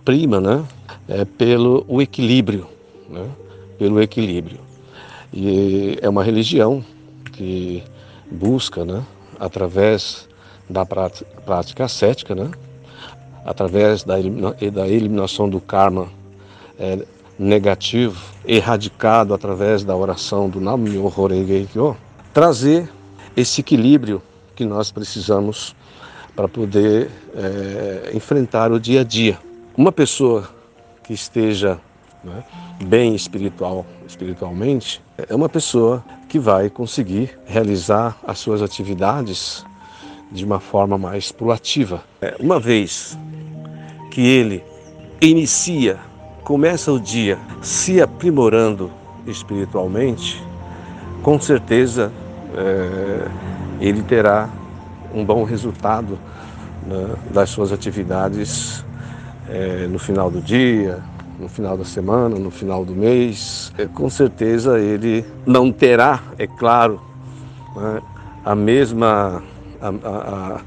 prima, 0.04 0.42
né, 0.42 0.66
é 1.08 1.24
pelo 1.24 1.86
o 1.88 2.02
equilíbrio, 2.02 2.68
né, 3.10 3.26
pelo 3.78 4.02
equilíbrio. 4.02 4.60
E 5.32 5.98
é 6.02 6.10
uma 6.10 6.26
religião 6.26 6.84
que 7.32 7.82
busca, 8.30 8.84
né, 8.84 9.02
através 9.40 10.28
da 10.70 10.86
prática 10.86 11.86
ascética, 11.86 12.36
né, 12.36 12.52
através 13.44 14.04
da, 14.04 14.16
da 14.72 14.88
eliminação 14.88 15.50
do 15.50 15.60
karma 15.60 16.08
é, 16.78 17.00
negativo, 17.38 18.22
erradicado 18.46 19.34
através 19.34 19.84
da 19.84 19.96
oração 19.96 20.50
do 20.50 20.60
Nam-myoho 20.60 21.96
trazer 22.34 22.90
esse 23.36 23.62
equilíbrio 23.62 24.22
que 24.56 24.66
nós 24.66 24.92
precisamos 24.92 25.76
para 26.36 26.48
poder 26.48 27.10
é, 27.36 28.12
enfrentar 28.14 28.72
o 28.72 28.80
dia 28.80 29.02
a 29.02 29.04
dia. 29.04 29.40
Uma 29.76 29.92
pessoa 29.92 30.50
que 31.04 31.14
esteja 31.14 31.80
né, 32.24 32.44
bem 32.84 33.16
espiritual, 33.16 33.86
espiritualmente, 34.08 35.02
é 35.18 35.34
uma 35.34 35.50
pessoa 35.50 36.04
que 36.28 36.38
vai 36.38 36.70
conseguir 36.70 37.38
realizar 37.46 38.18
as 38.26 38.40
suas 38.40 38.62
atividades 38.62 39.66
de 40.32 40.46
uma 40.46 40.60
forma 40.60 40.98
mais 40.98 41.32
proativa. 41.32 42.04
É, 42.22 42.36
uma 42.40 42.60
vez 42.60 43.18
que 44.12 44.22
ele 44.22 44.64
inicia, 45.22 45.98
começa 46.44 46.92
o 46.92 47.00
dia 47.00 47.38
se 47.62 48.02
aprimorando 48.02 48.92
espiritualmente, 49.26 50.42
com 51.22 51.40
certeza 51.40 52.12
é, 52.56 53.28
ele 53.80 54.02
terá 54.04 54.50
um 55.14 55.24
bom 55.26 55.44
resultado 55.44 56.18
né, 56.86 57.16
das 57.32 57.50
suas 57.50 57.72
atividades 57.72 58.84
é, 59.48 59.88
no 59.88 60.00
final 60.00 60.30
do 60.30 60.42
dia, 60.42 61.00
no 61.40 61.48
final 61.48 61.78
da 61.78 61.86
semana, 61.86 62.38
no 62.38 62.52
final 62.52 62.84
do 62.84 62.94
mês. 62.94 63.74
É, 63.78 63.86
com 63.86 64.10
certeza 64.10 64.80
ele 64.80 65.26
não 65.46 65.72
terá, 65.72 66.22
é 66.38 66.46
claro, 66.46 67.00
né, 67.76 68.02
a 68.44 68.56
mesma. 68.56 69.44
A, 69.82 70.62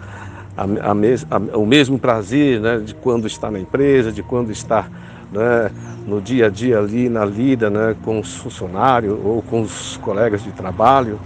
a, 0.57 0.95
mes, 0.95 1.27
o 1.55 1.65
mesmo 1.65 1.99
prazer 1.99 2.61
né, 2.61 2.79
de 2.79 2.95
quando 2.95 3.27
está 3.27 3.51
na 3.51 3.59
empresa, 3.59 4.13
de 4.13 4.23
quando 4.23 4.51
está 4.51 4.87
né, 5.31 5.71
no 6.07 6.21
dia 6.21 6.47
a 6.47 6.51
dia 6.51 6.79
ali 6.79 7.09
na 7.09 7.25
lida 7.25 7.71
né, 7.71 7.97
com 8.05 8.21
os 8.21 8.37
funcionários 8.37 9.19
ou 9.25 9.43
com 9.43 9.63
os 9.63 9.97
colegas 9.99 10.43
de 10.43 10.53
trabalho, 10.53 11.19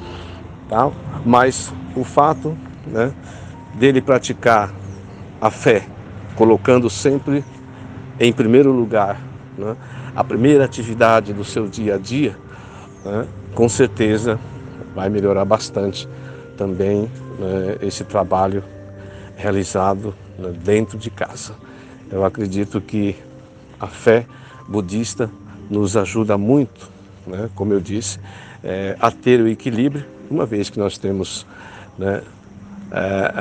tal. 0.68 0.93
mas 1.24 1.72
o 1.97 2.05
fato 2.05 2.57
né, 2.87 3.12
dele 3.74 4.01
praticar 4.01 4.72
a 5.41 5.51
fé 5.51 5.84
colocando 6.37 6.89
sempre 6.89 7.45
em 8.20 8.32
primeiro 8.32 8.70
lugar 8.70 9.18
né, 9.59 9.76
a 10.14 10.22
primeira 10.22 10.64
atividade 10.64 11.32
do 11.32 11.45
seu 11.45 11.66
dia 11.66 11.97
a 11.97 11.99
dia, 11.99 12.37
né, 13.05 13.26
com 13.55 13.68
certeza 13.68 14.39
vai 14.95 15.09
melhorar 15.09 15.45
bastante 15.45 16.09
também 16.57 17.11
né, 17.39 17.78
esse 17.82 18.05
trabalho 18.05 18.62
realizado 19.37 20.14
né, 20.39 20.53
dentro 20.64 20.99
de 20.99 21.11
casa. 21.11 21.55
Eu 22.11 22.24
acredito 22.24 22.80
que 22.80 23.16
a 23.78 23.87
fé 23.87 24.26
budista 24.68 25.30
nos 25.70 25.97
ajuda 25.97 26.39
muito, 26.39 26.89
né, 27.26 27.51
como 27.55 27.72
eu 27.72 27.80
disse, 27.80 28.18
é, 28.62 28.97
a 29.01 29.11
ter 29.11 29.41
o 29.41 29.49
equilíbrio, 29.49 30.05
uma 30.30 30.47
vez 30.47 30.70
que 30.70 30.78
nós 30.78 30.99
temos 30.99 31.47
né, 31.99 32.22
a, 32.91 32.99
é, 32.99 33.32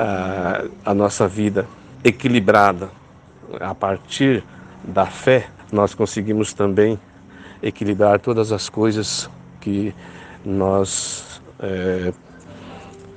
a, 0.84 0.90
a 0.90 0.94
nossa 0.94 1.26
vida 1.26 1.66
equilibrada 2.04 2.90
a 3.60 3.74
partir 3.74 4.44
da 4.84 5.06
fé, 5.06 5.48
nós 5.72 5.94
conseguimos 5.94 6.52
também 6.52 6.98
equilibrar 7.62 8.20
todas 8.20 8.52
as 8.52 8.68
coisas 8.68 9.28
que 9.60 9.94
nós 10.44 11.40
é, 11.58 12.12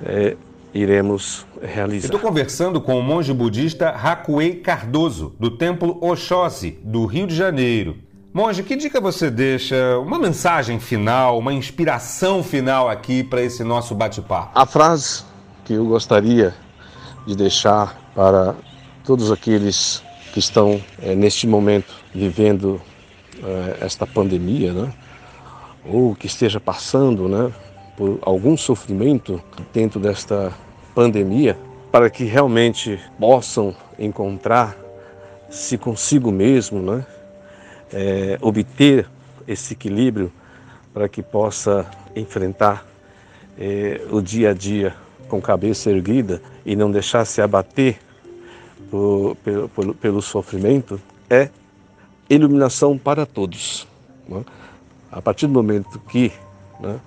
é, 0.03 0.37
iremos 0.73 1.45
realizar. 1.61 2.05
Estou 2.05 2.19
conversando 2.19 2.79
com 2.81 2.97
o 2.99 3.03
monge 3.03 3.33
budista 3.33 3.89
Hakuei 3.89 4.55
Cardoso, 4.55 5.35
do 5.39 5.51
templo 5.51 5.97
Oxóssi, 6.01 6.79
do 6.83 7.05
Rio 7.05 7.27
de 7.27 7.35
Janeiro. 7.35 7.97
Monge, 8.31 8.61
que 8.61 8.75
dica 8.75 9.01
você 9.01 9.31
deixa, 9.31 9.97
uma 9.99 10.19
mensagem 10.19 10.79
final, 10.79 11.39
uma 11.39 11.51
inspiração 11.51 12.43
final 12.43 12.87
aqui 12.87 13.23
para 13.23 13.41
esse 13.41 13.63
nosso 13.63 13.95
bate-papo? 13.95 14.51
A 14.53 14.65
frase 14.65 15.23
que 15.65 15.73
eu 15.73 15.85
gostaria 15.85 16.53
de 17.25 17.35
deixar 17.35 17.99
para 18.13 18.55
todos 19.03 19.31
aqueles 19.31 20.03
que 20.31 20.39
estão 20.39 20.79
é, 21.01 21.15
neste 21.15 21.47
momento 21.47 21.91
vivendo 22.13 22.79
é, 23.43 23.77
esta 23.81 24.05
pandemia, 24.05 24.73
né? 24.73 24.93
ou 25.83 26.15
que 26.15 26.27
esteja 26.27 26.59
passando 26.59 27.27
né, 27.27 27.51
por 27.99 28.17
algum 28.21 28.55
sofrimento 28.55 29.43
dentro 29.73 29.99
desta 29.99 30.53
pandemia, 30.95 31.57
para 31.91 32.09
que 32.09 32.23
realmente 32.23 32.97
possam 33.19 33.75
encontrar-se 33.99 35.77
consigo 35.77 36.31
mesmo, 36.31 36.81
né? 36.81 37.05
É, 37.91 38.37
obter 38.39 39.05
esse 39.45 39.73
equilíbrio 39.73 40.31
para 40.93 41.09
que 41.09 41.21
possa 41.21 41.85
enfrentar 42.15 42.85
é, 43.57 43.99
o 44.09 44.21
dia 44.21 44.51
a 44.51 44.53
dia 44.53 44.95
com 45.27 45.41
cabeça 45.41 45.89
erguida 45.89 46.41
e 46.65 46.77
não 46.77 46.89
deixar 46.89 47.25
se 47.25 47.41
abater 47.41 47.99
por, 48.89 49.35
pelo, 49.43 49.67
pelo, 49.67 49.93
pelo 49.93 50.21
sofrimento 50.21 51.01
é 51.29 51.49
iluminação 52.29 52.97
para 52.97 53.25
todos. 53.25 53.85
Né? 54.25 54.45
A 55.11 55.21
partir 55.21 55.47
do 55.47 55.53
momento 55.53 55.99
que 56.07 56.31
né, 56.79 56.97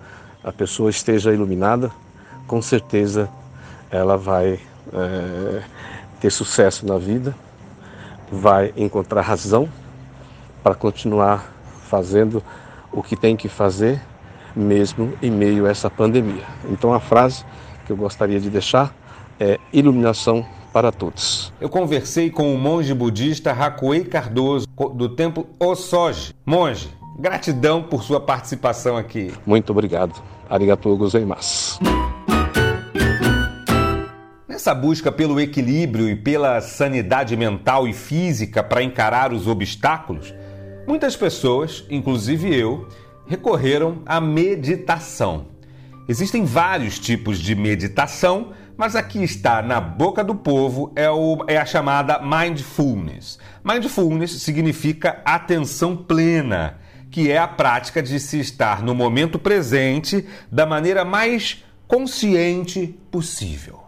a 0.45 0.53
pessoa 0.53 0.90
esteja 0.90 1.32
iluminada, 1.32 1.90
com 2.47 2.61
certeza 2.61 3.28
ela 3.90 4.16
vai 4.16 4.59
é, 4.93 5.62
ter 6.20 6.30
sucesso 6.30 6.86
na 6.86 6.99
vida, 6.99 7.34
vai 8.30 8.72
encontrar 8.76 9.22
razão 9.22 9.68
para 10.62 10.74
continuar 10.74 11.53
fazendo 11.88 12.43
o 12.90 13.03
que 13.03 13.16
tem 13.16 13.36
que 13.36 13.49
fazer, 13.49 14.01
mesmo 14.55 15.12
em 15.22 15.30
meio 15.30 15.66
a 15.66 15.70
essa 15.70 15.90
pandemia. 15.90 16.45
Então 16.70 16.93
a 16.93 17.01
frase 17.01 17.45
que 17.86 17.93
eu 17.93 17.97
gostaria 17.97 18.40
de 18.40 18.49
deixar 18.51 18.95
é 19.38 19.59
iluminação 19.72 20.47
para 20.72 20.90
todos. 20.90 21.53
Eu 21.61 21.68
conversei 21.68 22.30
com 22.30 22.55
o 22.55 22.59
monge 22.59 22.95
budista 22.95 23.53
Hakuei 23.53 24.05
Cardoso, 24.05 24.66
do 24.95 25.09
templo 25.11 25.47
Osoji. 25.61 26.34
Monge, 26.47 26.88
gratidão 27.18 27.82
por 27.82 28.03
sua 28.03 28.20
participação 28.20 28.97
aqui. 28.97 29.32
Muito 29.45 29.70
obrigado. 29.70 30.22
Arigatou 30.49 30.97
gozaimasu. 30.97 31.78
Nessa 34.49 34.74
busca 34.74 35.11
pelo 35.11 35.40
equilíbrio 35.40 36.09
e 36.09 36.14
pela 36.14 36.61
sanidade 36.61 37.36
mental 37.36 37.88
e 37.88 37.93
física 37.93 38.62
para 38.62 38.82
encarar 38.82 39.32
os 39.32 39.49
obstáculos, 39.49 40.32
muitas 40.86 41.16
pessoas, 41.16 41.84
inclusive 41.90 42.55
eu, 42.55 42.86
recorreram 43.26 44.03
à 44.05 44.20
meditação. 44.20 45.47
Existem 46.09 46.45
vários 46.45 46.99
tipos 46.99 47.38
de 47.38 47.55
meditação, 47.55 48.53
mas 48.76 48.97
aqui 48.97 49.22
está 49.22 49.62
na 49.62 49.80
boca 49.80 50.24
do 50.24 50.34
povo 50.34 50.93
é, 50.97 51.09
o, 51.11 51.45
é 51.47 51.57
a 51.57 51.64
chamada 51.64 52.20
mindfulness. 52.20 53.38
Mindfulness 53.64 54.32
significa 54.43 55.22
atenção 55.24 55.97
plena, 55.97 56.78
que 57.12 57.30
é 57.30 57.36
a 57.36 57.46
prática 57.46 58.02
de 58.02 58.18
se 58.18 58.40
estar 58.40 58.82
no 58.82 58.94
momento 58.94 59.38
presente 59.38 60.26
da 60.50 60.64
maneira 60.64 61.04
mais 61.04 61.62
consciente 61.86 62.98
possível. 63.10 63.82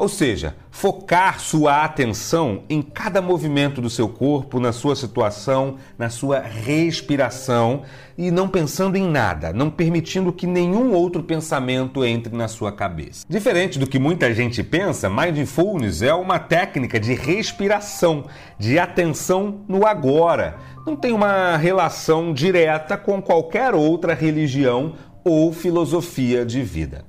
Ou 0.00 0.08
seja, 0.08 0.56
focar 0.70 1.38
sua 1.38 1.84
atenção 1.84 2.62
em 2.70 2.80
cada 2.80 3.20
movimento 3.20 3.82
do 3.82 3.90
seu 3.90 4.08
corpo, 4.08 4.58
na 4.58 4.72
sua 4.72 4.96
situação, 4.96 5.76
na 5.98 6.08
sua 6.08 6.40
respiração 6.40 7.82
e 8.16 8.30
não 8.30 8.48
pensando 8.48 8.96
em 8.96 9.06
nada, 9.06 9.52
não 9.52 9.68
permitindo 9.68 10.32
que 10.32 10.46
nenhum 10.46 10.94
outro 10.94 11.22
pensamento 11.22 12.02
entre 12.02 12.34
na 12.34 12.48
sua 12.48 12.72
cabeça. 12.72 13.26
Diferente 13.28 13.78
do 13.78 13.86
que 13.86 13.98
muita 13.98 14.32
gente 14.32 14.62
pensa, 14.62 15.10
mindfulness 15.10 16.00
é 16.00 16.14
uma 16.14 16.38
técnica 16.38 16.98
de 16.98 17.12
respiração, 17.12 18.24
de 18.58 18.78
atenção 18.78 19.60
no 19.68 19.86
agora. 19.86 20.56
Não 20.86 20.96
tem 20.96 21.12
uma 21.12 21.58
relação 21.58 22.32
direta 22.32 22.96
com 22.96 23.20
qualquer 23.20 23.74
outra 23.74 24.14
religião 24.14 24.94
ou 25.22 25.52
filosofia 25.52 26.46
de 26.46 26.62
vida. 26.62 27.04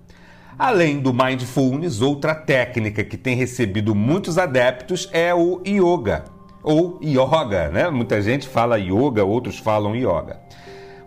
Além 0.61 0.99
do 0.99 1.11
mindfulness, 1.11 2.03
outra 2.03 2.35
técnica 2.35 3.03
que 3.03 3.17
tem 3.17 3.35
recebido 3.35 3.95
muitos 3.95 4.37
adeptos 4.37 5.09
é 5.11 5.33
o 5.33 5.59
yoga, 5.65 6.25
ou 6.61 6.99
yoga, 7.03 7.69
né? 7.69 7.89
Muita 7.89 8.21
gente 8.21 8.47
fala 8.47 8.77
yoga, 8.77 9.25
outros 9.25 9.57
falam 9.57 9.95
yoga. 9.95 10.39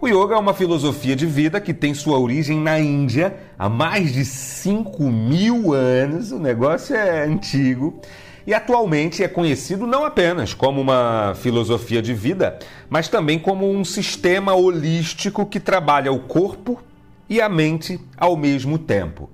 O 0.00 0.08
yoga 0.08 0.34
é 0.34 0.38
uma 0.38 0.54
filosofia 0.54 1.14
de 1.14 1.24
vida 1.24 1.60
que 1.60 1.72
tem 1.72 1.94
sua 1.94 2.18
origem 2.18 2.58
na 2.58 2.80
Índia 2.80 3.36
há 3.56 3.68
mais 3.68 4.12
de 4.12 4.24
5 4.24 5.04
mil 5.04 5.72
anos, 5.72 6.32
o 6.32 6.40
negócio 6.40 6.96
é 6.96 7.24
antigo, 7.24 8.00
e 8.44 8.52
atualmente 8.52 9.22
é 9.22 9.28
conhecido 9.28 9.86
não 9.86 10.04
apenas 10.04 10.52
como 10.52 10.80
uma 10.80 11.32
filosofia 11.36 12.02
de 12.02 12.12
vida, 12.12 12.58
mas 12.90 13.06
também 13.06 13.38
como 13.38 13.70
um 13.70 13.84
sistema 13.84 14.52
holístico 14.52 15.46
que 15.46 15.60
trabalha 15.60 16.10
o 16.10 16.18
corpo 16.18 16.82
e 17.28 17.40
a 17.40 17.48
mente 17.48 18.00
ao 18.16 18.36
mesmo 18.36 18.78
tempo. 18.78 19.30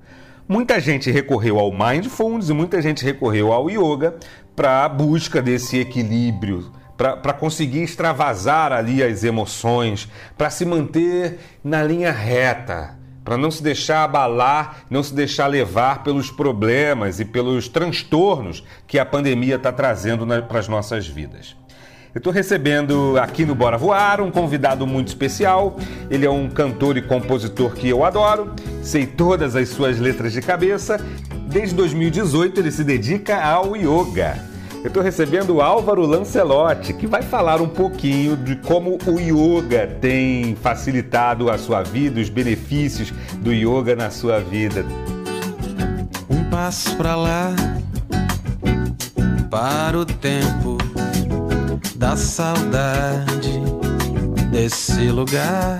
Muita 0.49 0.81
gente 0.81 1.11
recorreu 1.11 1.59
ao 1.59 1.71
mindfulness 1.71 2.49
e 2.49 2.53
muita 2.53 2.83
gente 2.83 3.05
recorreu 3.05 3.53
ao 3.53 3.71
yoga 3.71 4.17
para 4.57 4.85
a 4.85 4.89
busca 4.89 5.41
desse 5.41 5.79
equilíbrio, 5.79 6.73
para 6.97 7.33
conseguir 7.33 7.83
extravasar 7.83 8.73
ali 8.73 9.03
as 9.03 9.25
emoções, 9.25 10.09
para 10.37 10.51
se 10.51 10.67
manter 10.67 11.39
na 11.63 11.83
linha 11.83 12.11
reta, 12.11 12.99
para 13.25 13.37
não 13.37 13.51
se 13.51 13.63
deixar 13.63 14.05
abalar, 14.05 14.83
não 14.91 15.03
se 15.03 15.15
deixar 15.15 15.47
levar 15.47 16.03
pelos 16.03 16.31
problemas 16.31 17.21
e 17.21 17.25
pelos 17.25 17.69
transtornos 17.69 18.65
que 18.87 18.99
a 18.99 19.07
pandemia 19.07 19.55
está 19.55 19.73
trazendo 19.73 20.27
para 20.49 20.59
as 20.59 20.69
nossas 20.69 21.07
vidas. 21.07 21.57
Eu 22.13 22.19
estou 22.19 22.33
recebendo 22.33 23.17
aqui 23.21 23.45
no 23.45 23.55
Bora 23.55 23.79
Voar 23.79 24.21
um 24.21 24.33
convidado 24.33 24.85
muito 24.85 25.07
especial. 25.07 25.77
Ele 26.11 26.27
é 26.27 26.31
um 26.31 26.49
cantor 26.49 26.97
e 26.97 27.03
compositor 27.03 27.73
que 27.73 27.89
eu 27.89 28.05
adoro, 28.05 28.53
sei 28.83 29.07
todas 29.07 29.55
as 29.55 29.69
suas 29.69 30.01
letras 30.01 30.33
de 30.33 30.43
cabeça. 30.43 31.01
Desde 31.47 31.73
2018 31.77 32.59
ele 32.59 32.73
se 32.73 32.83
dedica 32.83 33.41
ao 33.41 33.77
yoga. 33.77 34.37
Eu 34.83 34.89
estou 34.89 35.05
recebendo 35.05 35.57
o 35.57 35.63
Álvaro 35.63 36.05
Lancelotti, 36.05 36.95
que 36.95 37.07
vai 37.07 37.23
falar 37.23 37.61
um 37.61 37.69
pouquinho 37.69 38.37
de 38.37 38.57
como 38.57 38.99
o 39.07 39.21
yoga 39.21 39.87
tem 40.01 40.57
facilitado 40.57 41.49
a 41.49 41.59
sua 41.59 41.85
vida, 41.85 42.21
os 42.21 42.29
benefícios 42.29 43.13
do 43.37 43.53
yoga 43.53 43.95
na 43.95 44.11
sua 44.11 44.41
vida. 44.41 44.85
Um 46.29 46.43
passo 46.51 46.97
para 46.97 47.15
lá, 47.15 47.55
para 49.49 49.97
o 49.97 50.05
tempo 50.05 50.90
da 52.01 52.17
saudade 52.17 53.61
desse 54.51 55.11
lugar. 55.11 55.79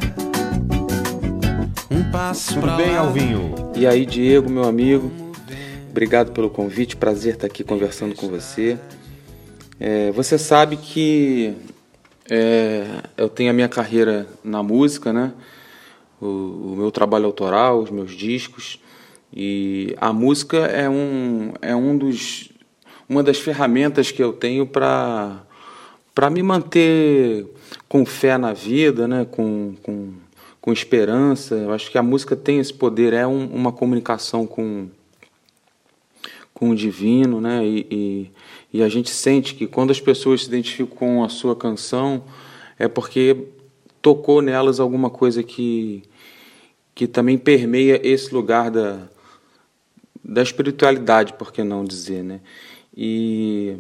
Um 1.91 2.11
passo 2.13 2.61
Tudo 2.61 2.77
bem, 2.77 2.91
lá. 2.91 2.99
Alvinho? 2.99 3.55
E 3.75 3.87
aí, 3.87 4.05
Diego, 4.05 4.51
meu 4.51 4.65
amigo, 4.65 5.11
obrigado 5.89 6.33
pelo 6.33 6.51
convite, 6.51 6.95
prazer 6.95 7.37
estar 7.37 7.47
aqui 7.47 7.65
conversando 7.65 8.15
com 8.15 8.29
você. 8.29 8.79
É, 9.81 10.13
você 10.13 10.37
sabe 10.37 10.77
que 10.77 11.55
é, 12.29 12.85
eu 13.17 13.31
tenho 13.31 13.49
a 13.49 13.55
minha 13.55 13.69
carreira 13.69 14.27
na 14.45 14.63
música, 14.63 15.15
né? 15.15 15.33
O, 16.21 16.27
o, 16.27 16.75
meu 16.77 16.91
trabalho 16.91 17.25
autoral, 17.25 17.81
os 17.81 17.91
meus 17.91 18.11
discos. 18.11 18.79
E 19.35 19.97
a 19.99 20.13
música 20.13 20.59
é 20.59 20.87
um, 20.87 21.55
é 21.63 21.75
um 21.75 21.97
dos, 21.97 22.51
uma 23.09 23.23
das 23.23 23.39
ferramentas 23.39 24.11
que 24.11 24.23
eu 24.23 24.35
tenho 24.35 24.67
para 24.67 25.49
para 26.15 26.29
me 26.31 26.43
manter 26.43 27.47
com 27.89 28.05
fé 28.05 28.37
na 28.37 28.53
vida, 28.53 29.07
né? 29.07 29.27
com, 29.31 29.75
com, 29.83 30.13
com 30.61 30.73
esperança. 30.73 31.55
Eu 31.55 31.73
acho 31.73 31.91
que 31.91 31.99
a 31.99 32.03
música 32.03 32.37
tem 32.37 32.59
esse 32.59 32.73
poder, 32.73 33.13
é 33.13 33.27
um, 33.27 33.47
uma 33.47 33.73
comunicação 33.73 34.47
com, 34.47 34.89
com 36.53 36.71
o 36.71 36.77
divino, 36.77 37.41
né? 37.41 37.65
E, 37.65 37.87
e, 37.91 38.31
e, 38.75 38.83
a 38.83 38.89
gente 38.89 39.11
sente 39.11 39.55
que 39.55 39.67
quando 39.67 39.91
as 39.91 40.01
pessoas 40.01 40.43
se 40.43 40.49
identificam 40.49 40.97
com 40.97 41.25
a 41.25 41.29
sua 41.29 41.57
canção, 41.57 42.25
é 42.79 42.87
porque 42.87 43.49
tocou 44.03 44.43
nelas 44.43 44.81
alguma 44.81 45.11
coisa 45.11 45.43
que, 45.43 46.03
que 46.95 47.07
também 47.07 47.39
permeia 47.39 48.01
esse 48.07 48.33
lugar 48.35 48.71
da, 48.71 49.09
da 50.23 50.43
espiritualidade, 50.43 51.33
por 51.35 51.53
que 51.53 51.63
não 51.63 51.85
dizer, 51.85 52.23
né? 52.23 52.41
E 52.97 53.77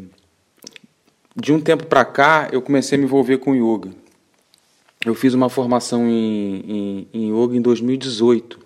de 1.35 1.53
um 1.53 1.61
tempo 1.61 1.87
para 1.87 2.05
cá, 2.05 2.49
eu 2.53 2.61
comecei 2.61 2.97
a 2.97 2.99
me 2.99 3.05
envolver 3.05 3.39
com 3.39 3.55
yoga. 3.55 3.91
Eu 5.05 5.15
fiz 5.15 5.33
uma 5.33 5.49
formação 5.49 6.07
em, 6.07 6.65
em, 6.67 7.09
em 7.13 7.31
yoga 7.33 7.57
em 7.57 7.63
2018. 7.63 8.59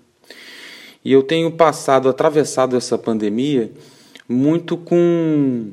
E 1.05 1.13
eu 1.13 1.23
tenho 1.23 1.51
passado, 1.53 2.09
atravessado 2.09 2.77
essa 2.77 2.97
pandemia, 2.97 3.71
muito 4.29 4.77
com, 4.77 5.73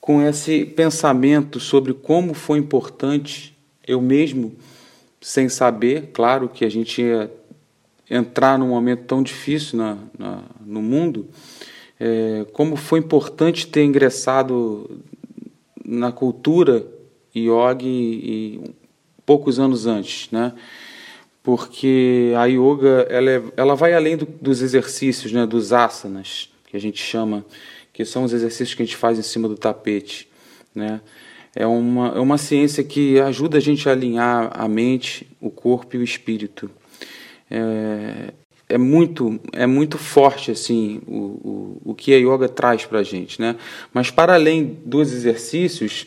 com 0.00 0.20
esse 0.20 0.64
pensamento 0.64 1.60
sobre 1.60 1.94
como 1.94 2.34
foi 2.34 2.58
importante, 2.58 3.56
eu 3.86 4.02
mesmo, 4.02 4.54
sem 5.20 5.48
saber, 5.48 6.10
claro 6.12 6.48
que 6.48 6.64
a 6.64 6.68
gente 6.68 7.00
ia 7.00 7.30
entrar 8.10 8.58
num 8.58 8.68
momento 8.68 9.04
tão 9.04 9.22
difícil 9.22 9.78
na, 9.78 9.98
na 10.18 10.42
no 10.66 10.82
mundo, 10.82 11.28
é, 11.98 12.44
como 12.52 12.74
foi 12.74 12.98
importante 12.98 13.68
ter 13.68 13.84
ingressado 13.84 15.00
na 15.90 16.12
cultura 16.12 16.86
yoga 17.34 17.84
e, 17.84 18.60
poucos 19.26 19.58
anos 19.58 19.86
antes, 19.86 20.30
né? 20.30 20.52
Porque 21.42 22.32
a 22.36 22.44
yoga 22.46 23.06
ela, 23.08 23.30
é, 23.30 23.42
ela 23.56 23.74
vai 23.74 23.92
além 23.94 24.16
do, 24.16 24.26
dos 24.26 24.62
exercícios, 24.62 25.32
né? 25.32 25.46
Dos 25.46 25.72
asanas 25.72 26.50
que 26.66 26.76
a 26.76 26.80
gente 26.80 27.02
chama, 27.02 27.44
que 27.92 28.04
são 28.04 28.22
os 28.22 28.32
exercícios 28.32 28.74
que 28.74 28.82
a 28.82 28.84
gente 28.84 28.96
faz 28.96 29.18
em 29.18 29.22
cima 29.22 29.48
do 29.48 29.56
tapete, 29.56 30.28
né? 30.74 31.00
É 31.54 31.66
uma, 31.66 32.08
é 32.08 32.20
uma 32.20 32.38
ciência 32.38 32.84
que 32.84 33.18
ajuda 33.20 33.58
a 33.58 33.60
gente 33.60 33.88
a 33.88 33.92
alinhar 33.92 34.52
a 34.54 34.68
mente, 34.68 35.26
o 35.40 35.50
corpo 35.50 35.96
e 35.96 35.98
o 35.98 36.04
espírito. 36.04 36.70
É, 37.50 38.32
é 38.70 38.78
muito 38.78 39.38
é 39.52 39.66
muito 39.66 39.98
forte 39.98 40.50
assim 40.50 41.00
o, 41.06 41.14
o, 41.14 41.82
o 41.86 41.94
que 41.94 42.14
a 42.14 42.18
yoga 42.18 42.48
traz 42.48 42.86
para 42.86 43.00
a 43.00 43.02
gente, 43.02 43.40
né? 43.40 43.56
Mas 43.92 44.10
para 44.10 44.34
além 44.34 44.78
dos 44.84 45.12
exercícios, 45.12 46.06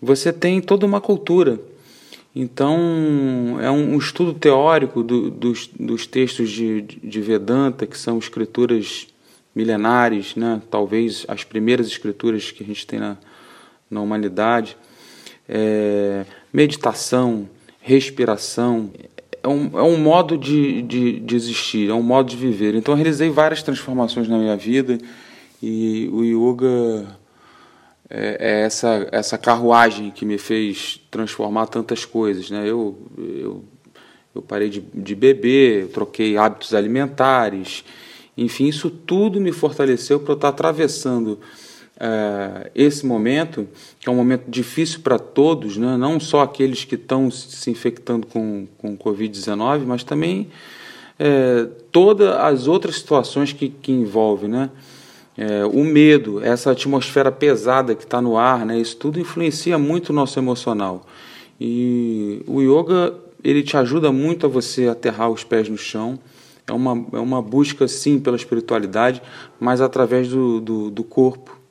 você 0.00 0.32
tem 0.32 0.60
toda 0.60 0.86
uma 0.86 1.00
cultura. 1.00 1.58
Então 2.34 3.58
é 3.60 3.70
um, 3.70 3.94
um 3.94 3.98
estudo 3.98 4.32
teórico 4.34 5.02
do, 5.02 5.30
dos, 5.30 5.68
dos 5.78 6.06
textos 6.06 6.50
de, 6.50 6.82
de 6.82 7.20
Vedanta, 7.20 7.86
que 7.86 7.98
são 7.98 8.18
escrituras 8.18 9.06
milenares, 9.54 10.36
né? 10.36 10.60
Talvez 10.70 11.24
as 11.28 11.44
primeiras 11.44 11.86
escrituras 11.86 12.50
que 12.50 12.62
a 12.62 12.66
gente 12.66 12.86
tem 12.86 13.00
na, 13.00 13.16
na 13.90 14.00
humanidade. 14.00 14.76
É, 15.48 16.24
meditação, 16.52 17.48
respiração, 17.80 18.90
é 19.42 19.48
um, 19.48 19.78
é 19.78 19.82
um 19.82 19.96
modo 19.96 20.38
de, 20.38 20.82
de, 20.82 21.20
de 21.20 21.36
existir, 21.36 21.90
é 21.90 21.94
um 21.94 22.02
modo 22.02 22.30
de 22.30 22.36
viver. 22.36 22.74
Então 22.74 22.92
eu 22.92 22.96
realizei 22.96 23.28
várias 23.28 23.62
transformações 23.62 24.28
na 24.28 24.38
minha 24.38 24.56
vida 24.56 24.98
e 25.62 26.08
o 26.12 26.22
yoga 26.24 27.18
é, 28.08 28.36
é 28.38 28.60
essa, 28.62 29.08
essa 29.10 29.36
carruagem 29.36 30.10
que 30.10 30.24
me 30.24 30.38
fez 30.38 31.00
transformar 31.10 31.66
tantas 31.66 32.04
coisas. 32.04 32.50
Né? 32.50 32.62
Eu, 32.68 32.96
eu, 33.18 33.64
eu 34.34 34.42
parei 34.42 34.68
de, 34.68 34.80
de 34.80 35.14
beber, 35.14 35.88
troquei 35.88 36.36
hábitos 36.36 36.74
alimentares, 36.74 37.84
enfim, 38.36 38.66
isso 38.66 38.88
tudo 38.88 39.40
me 39.40 39.52
fortaleceu 39.52 40.20
para 40.20 40.32
eu 40.32 40.36
estar 40.36 40.48
atravessando 40.48 41.38
uh, 41.96 42.70
esse 42.74 43.04
momento, 43.04 43.68
que 44.00 44.08
é 44.08 44.12
um 44.12 44.16
momento 44.16 44.44
difícil 44.48 45.00
para 45.00 45.18
todos, 45.18 45.76
né? 45.76 45.96
não 45.96 46.18
só 46.18 46.42
aqueles 46.42 46.84
que 46.84 46.94
estão 46.94 47.30
se 47.30 47.70
infectando 47.70 48.26
com, 48.26 48.66
com 48.78 48.96
Covid-19, 48.96 49.84
mas 49.86 50.04
também 50.04 50.48
é, 51.18 51.68
todas 51.90 52.34
as 52.36 52.66
outras 52.66 52.96
situações 52.96 53.52
que, 53.52 53.68
que 53.68 53.92
envolvem. 53.92 54.50
Né? 54.50 54.70
É, 55.36 55.64
o 55.64 55.84
medo, 55.84 56.42
essa 56.42 56.72
atmosfera 56.72 57.30
pesada 57.30 57.94
que 57.94 58.04
está 58.04 58.20
no 58.20 58.36
ar, 58.36 58.66
né? 58.66 58.78
isso 58.78 58.96
tudo 58.96 59.20
influencia 59.20 59.78
muito 59.78 60.10
o 60.10 60.12
nosso 60.12 60.38
emocional. 60.38 61.06
E 61.60 62.42
o 62.46 62.60
yoga 62.60 63.14
ele 63.44 63.62
te 63.62 63.76
ajuda 63.76 64.12
muito 64.12 64.46
a 64.46 64.48
você 64.48 64.88
aterrar 64.88 65.30
os 65.30 65.44
pés 65.44 65.68
no 65.68 65.76
chão. 65.76 66.18
É 66.66 66.72
uma, 66.72 67.06
é 67.12 67.18
uma 67.18 67.42
busca, 67.42 67.88
sim, 67.88 68.20
pela 68.20 68.36
espiritualidade, 68.36 69.20
mas 69.58 69.80
através 69.80 70.28
do, 70.28 70.60
do, 70.60 70.90
do 70.90 71.04
corpo. 71.04 71.61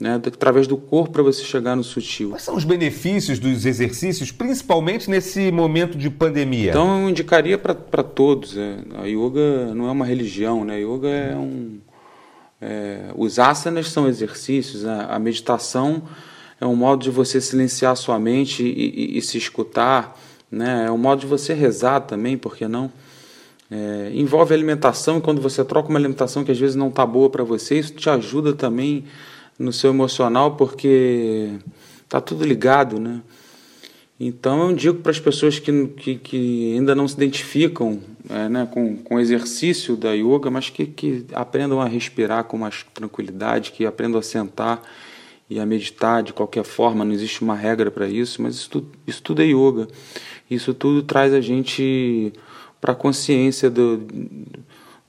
Né, 0.00 0.14
através 0.14 0.66
do 0.66 0.78
corpo 0.78 1.12
para 1.12 1.22
você 1.22 1.44
chegar 1.44 1.76
no 1.76 1.84
sutil. 1.84 2.30
Quais 2.30 2.42
são 2.42 2.56
os 2.56 2.64
benefícios 2.64 3.38
dos 3.38 3.66
exercícios, 3.66 4.32
principalmente 4.32 5.10
nesse 5.10 5.52
momento 5.52 5.98
de 5.98 6.08
pandemia? 6.08 6.70
Então 6.70 7.02
eu 7.02 7.10
indicaria 7.10 7.58
para 7.58 8.02
todos. 8.02 8.56
É, 8.56 8.78
a 8.96 9.04
yoga 9.04 9.74
não 9.74 9.88
é 9.88 9.90
uma 9.90 10.06
religião, 10.06 10.64
né? 10.64 10.76
A 10.76 10.78
yoga 10.78 11.08
é 11.08 11.36
um. 11.36 11.80
É, 12.62 13.10
os 13.14 13.38
asanas 13.38 13.88
são 13.88 14.08
exercícios, 14.08 14.84
né? 14.84 15.06
a 15.06 15.18
meditação 15.18 16.02
é 16.58 16.66
um 16.66 16.76
modo 16.76 17.02
de 17.02 17.10
você 17.10 17.38
silenciar 17.38 17.94
sua 17.96 18.18
mente 18.18 18.62
e, 18.62 19.14
e, 19.14 19.18
e 19.18 19.22
se 19.22 19.38
escutar, 19.38 20.18
né? 20.50 20.84
é 20.86 20.90
um 20.90 20.98
modo 20.98 21.20
de 21.20 21.26
você 21.26 21.54
rezar 21.54 22.00
também, 22.00 22.36
por 22.36 22.56
que 22.56 22.68
não? 22.68 22.92
É, 23.70 24.10
envolve 24.14 24.52
alimentação 24.52 25.18
e 25.18 25.20
quando 25.20 25.40
você 25.40 25.64
troca 25.64 25.88
uma 25.88 25.98
alimentação 25.98 26.44
que 26.44 26.50
às 26.50 26.58
vezes 26.58 26.74
não 26.74 26.88
está 26.88 27.06
boa 27.06 27.30
para 27.30 27.44
você, 27.44 27.78
isso 27.78 27.94
te 27.94 28.10
ajuda 28.10 28.52
também 28.52 29.04
no 29.60 29.74
seu 29.74 29.90
emocional 29.90 30.56
porque 30.56 31.50
está 32.02 32.18
tudo 32.18 32.44
ligado, 32.46 32.98
né? 32.98 33.20
Então 34.18 34.70
eu 34.70 34.76
digo 34.76 34.98
para 35.00 35.12
as 35.12 35.20
pessoas 35.20 35.58
que, 35.58 35.86
que, 35.88 36.16
que, 36.16 36.74
ainda 36.74 36.94
não 36.94 37.06
se 37.06 37.14
identificam 37.14 38.00
é, 38.28 38.48
né, 38.48 38.68
com, 38.70 38.96
com 38.96 39.14
o 39.16 39.20
exercício 39.20 39.96
da 39.96 40.12
yoga, 40.12 40.50
mas 40.50 40.68
que, 40.68 40.86
que 40.86 41.26
aprendam 41.32 41.80
a 41.80 41.86
respirar 41.86 42.44
com 42.44 42.58
mais 42.58 42.84
tranquilidade, 42.94 43.72
que 43.72 43.86
aprendam 43.86 44.18
a 44.18 44.22
sentar 44.22 44.82
e 45.48 45.58
a 45.58 45.66
meditar 45.66 46.22
de 46.22 46.32
qualquer 46.32 46.64
forma, 46.64 47.04
não 47.04 47.12
existe 47.12 47.42
uma 47.42 47.54
regra 47.54 47.90
para 47.90 48.08
isso, 48.08 48.42
mas 48.42 48.56
isso 48.56 48.70
tudo, 48.70 48.88
isso 49.06 49.22
tudo 49.22 49.42
é 49.42 49.46
yoga. 49.46 49.88
Isso 50.50 50.74
tudo 50.74 51.02
traz 51.02 51.32
a 51.32 51.40
gente 51.40 52.32
para 52.80 52.92
a 52.92 52.96
consciência 52.96 53.70
do, 53.70 54.06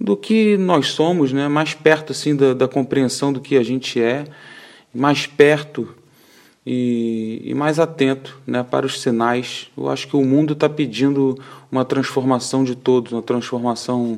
do 0.01 0.17
que 0.17 0.57
nós 0.57 0.87
somos, 0.87 1.31
né? 1.31 1.47
mais 1.47 1.75
perto 1.75 2.11
assim 2.11 2.35
da, 2.35 2.55
da 2.55 2.67
compreensão 2.67 3.31
do 3.31 3.39
que 3.39 3.55
a 3.55 3.63
gente 3.63 4.01
é, 4.01 4.25
mais 4.91 5.27
perto 5.27 5.95
e, 6.65 7.39
e 7.45 7.53
mais 7.53 7.77
atento 7.79 8.41
né? 8.47 8.63
para 8.63 8.85
os 8.85 8.99
sinais. 8.99 9.69
Eu 9.77 9.89
acho 9.89 10.07
que 10.07 10.15
o 10.15 10.25
mundo 10.25 10.53
está 10.53 10.67
pedindo 10.67 11.37
uma 11.71 11.85
transformação 11.85 12.63
de 12.63 12.75
todos, 12.75 13.11
uma 13.11 13.21
transformação 13.21 14.17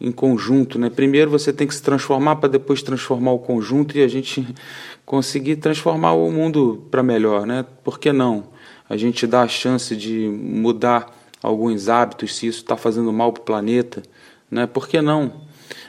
em 0.00 0.10
conjunto, 0.10 0.80
né? 0.80 0.90
Primeiro 0.90 1.30
você 1.30 1.52
tem 1.52 1.64
que 1.64 1.74
se 1.76 1.82
transformar 1.82 2.34
para 2.36 2.48
depois 2.48 2.82
transformar 2.82 3.30
o 3.30 3.38
conjunto 3.38 3.96
e 3.96 4.02
a 4.02 4.08
gente 4.08 4.44
conseguir 5.06 5.56
transformar 5.56 6.14
o 6.14 6.28
mundo 6.28 6.84
para 6.90 7.04
melhor, 7.04 7.46
né? 7.46 7.64
Por 7.84 8.00
que 8.00 8.12
não? 8.12 8.48
A 8.88 8.96
gente 8.96 9.28
dá 9.28 9.42
a 9.42 9.48
chance 9.48 9.94
de 9.94 10.28
mudar 10.28 11.06
alguns 11.40 11.88
hábitos 11.88 12.34
se 12.34 12.48
isso 12.48 12.58
está 12.58 12.76
fazendo 12.76 13.12
mal 13.12 13.32
para 13.32 13.42
o 13.42 13.44
planeta, 13.44 14.02
né? 14.52 14.66
Por 14.66 14.86
que 14.86 15.00
não? 15.00 15.32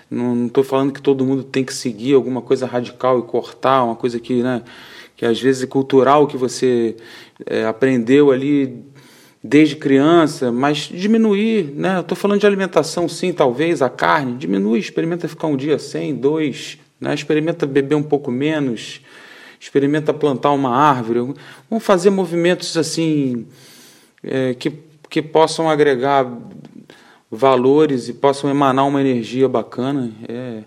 Não 0.09 0.47
estou 0.47 0.64
falando 0.64 0.93
que 0.93 1.01
todo 1.01 1.26
mundo 1.26 1.43
tem 1.43 1.66
que 1.66 1.74
seguir 1.74 2.14
alguma 2.14 2.41
coisa 2.41 2.66
radical 2.66 3.20
e 3.20 3.24
cortar 3.24 3.84
uma 3.84 3.95
coisa 3.95 4.20
que, 4.20 4.41
né? 4.41 4.61
Que 5.18 5.26
às 5.26 5.39
vezes 5.39 5.64
é 5.64 5.68
cultural 5.68 6.26
que 6.28 6.38
você 6.38 6.95
é, 7.45 7.66
aprendeu 7.66 8.32
ali 8.32 8.86
desde 9.43 9.76
criança, 9.76 10.49
mas 10.49 10.78
diminuir, 10.78 11.74
né? 11.76 11.99
Estou 11.99 12.16
falando 12.16 12.39
de 12.39 12.47
alimentação, 12.47 13.09
sim, 13.09 13.34
talvez 13.34 13.82
a 13.82 13.89
carne, 13.89 14.38
diminui, 14.38 14.80
experimenta 14.80 15.28
ficar 15.28 15.47
um 15.47 15.57
dia 15.57 15.78
sem, 15.78 16.16
dois, 16.16 16.78
né? 17.01 17.14
Experimenta 17.14 17.66
beber 17.66 17.95
um 17.95 18.03
pouco 18.03 18.32
menos, 18.32 19.01
experimenta 19.59 20.14
plantar 20.14 20.51
uma 20.51 20.74
árvore. 20.74 21.34
Vamos 21.70 21.84
fazer 21.84 22.09
movimentos 22.09 22.78
assim 22.78 23.45
é, 24.24 24.53
que, 24.53 24.72
que 25.09 25.22
possam 25.22 25.70
agregar 25.70 26.26
valores 27.36 28.08
e 28.08 28.14
possam 28.14 28.50
emanar 28.50 28.88
uma 28.88 29.02
energia 29.02 29.48
bacana. 29.50 30.12
É, 30.28 30.64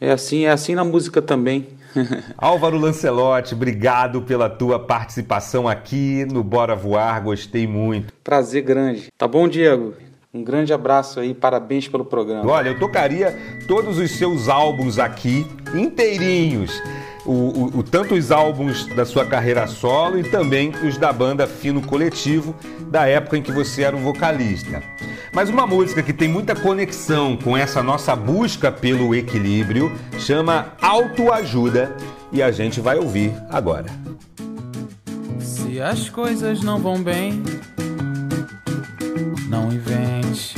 é 0.00 0.10
assim, 0.10 0.44
é 0.44 0.50
assim 0.50 0.74
na 0.74 0.84
música 0.84 1.22
também. 1.22 1.68
Álvaro 2.38 2.78
Lancelotti, 2.78 3.54
obrigado 3.54 4.22
pela 4.22 4.48
tua 4.48 4.78
participação 4.78 5.68
aqui 5.68 6.24
no 6.24 6.42
Bora 6.42 6.76
Voar, 6.76 7.22
gostei 7.22 7.66
muito. 7.66 8.12
Prazer 8.22 8.62
grande. 8.62 9.08
Tá 9.16 9.26
bom, 9.26 9.48
Diego? 9.48 9.94
Um 10.32 10.44
grande 10.44 10.72
abraço 10.72 11.18
aí, 11.18 11.34
parabéns 11.34 11.88
pelo 11.88 12.04
programa. 12.04 12.48
Olha, 12.48 12.68
eu 12.68 12.78
tocaria 12.78 13.36
todos 13.66 13.98
os 13.98 14.12
seus 14.12 14.48
álbuns 14.48 14.98
aqui 15.00 15.44
inteirinhos. 15.74 16.80
O, 17.26 17.32
o, 17.32 17.78
o, 17.78 17.82
tanto 17.82 18.14
os 18.14 18.30
álbuns 18.32 18.86
da 18.94 19.04
sua 19.04 19.26
carreira 19.26 19.66
solo 19.66 20.18
e 20.18 20.24
também 20.24 20.72
os 20.82 20.96
da 20.96 21.12
banda 21.12 21.46
Fino 21.46 21.82
Coletivo, 21.82 22.54
da 22.88 23.06
época 23.06 23.36
em 23.36 23.42
que 23.42 23.52
você 23.52 23.82
era 23.82 23.94
o 23.94 24.00
vocalista. 24.00 24.82
Mas 25.32 25.48
uma 25.48 25.66
música 25.66 26.02
que 26.02 26.12
tem 26.12 26.28
muita 26.28 26.56
conexão 26.56 27.36
com 27.36 27.56
essa 27.56 27.82
nossa 27.82 28.16
busca 28.16 28.72
pelo 28.72 29.14
equilíbrio 29.14 29.92
chama 30.18 30.72
Autoajuda 30.80 31.94
e 32.32 32.42
a 32.42 32.50
gente 32.50 32.80
vai 32.80 32.98
ouvir 32.98 33.32
agora. 33.48 33.86
Se 35.38 35.80
as 35.80 36.08
coisas 36.08 36.62
não 36.62 36.78
vão 36.78 37.00
bem, 37.00 37.42
não 39.48 39.72
invente. 39.72 40.54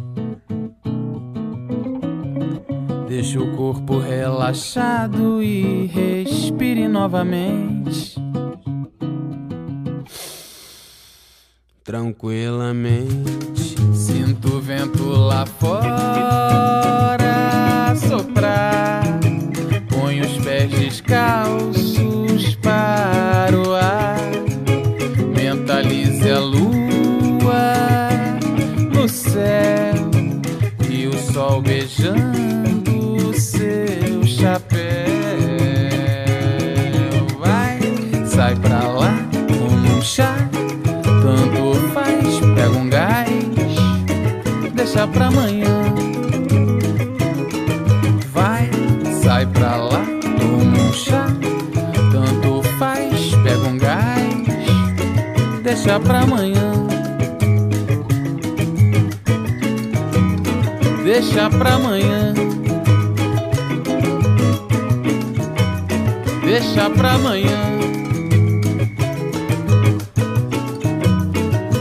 Deixa 3.07 3.39
o 3.39 3.55
corpo 3.55 3.99
relaxado 3.99 5.43
e 5.43 5.85
respire 5.85 6.87
novamente. 6.87 8.15
Tranquilamente, 11.83 13.75
sinto 13.93 14.55
o 14.55 14.59
vento 14.59 15.07
lá 15.07 15.45
fora 15.45 15.85
soprar. 17.95 19.03
Põe 19.87 20.21
os 20.21 20.35
pés 20.39 20.71
descalços 20.71 21.78
Jando 31.99 33.33
seu 33.37 34.25
chapéu. 34.25 34.79
Vai, 37.37 37.77
sai 38.25 38.55
pra 38.55 38.87
lá, 38.87 39.13
toma 39.49 39.97
um 39.97 40.01
chá, 40.01 40.33
tanto 41.03 41.75
faz, 41.93 42.39
pega 42.55 42.69
um 42.69 42.89
gás, 42.89 43.27
deixa 44.73 45.05
pra 45.07 45.27
amanhã. 45.27 45.67
Vai, 48.33 48.69
sai 49.21 49.45
pra 49.47 49.75
lá, 49.75 50.05
toma 50.39 50.79
um 50.81 50.93
chá, 50.93 51.27
tanto 52.13 52.63
faz, 52.77 53.35
pega 53.43 53.67
um 53.67 53.77
gás, 53.77 54.33
deixa 55.61 55.99
pra 55.99 56.21
amanhã. 56.21 56.88
Deixa 61.11 61.49
pra 61.49 61.73
amanhã. 61.73 62.35
Deixa 66.45 66.87
pra 66.91 67.13
amanhã. 67.13 67.61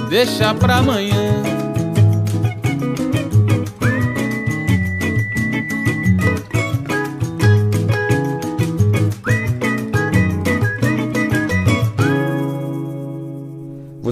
Deixa 0.08 0.54
pra 0.54 0.76
amanhã. 0.76 1.27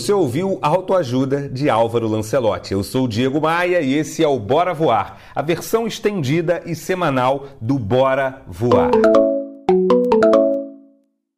Você 0.07 0.13
ouviu 0.13 0.61
Autoajuda 0.63 1.49
de 1.49 1.69
Álvaro 1.69 2.07
Lancelotti. 2.07 2.73
Eu 2.73 2.85
sou 2.85 3.09
Diego 3.09 3.41
Maia 3.41 3.81
e 3.81 3.93
esse 3.93 4.23
é 4.23 4.29
o 4.29 4.39
Bora 4.39 4.73
Voar, 4.73 5.19
a 5.35 5.43
versão 5.43 5.85
estendida 5.85 6.63
e 6.65 6.77
semanal 6.77 7.49
do 7.61 7.77
Bora 7.77 8.41
Voar. 8.47 8.93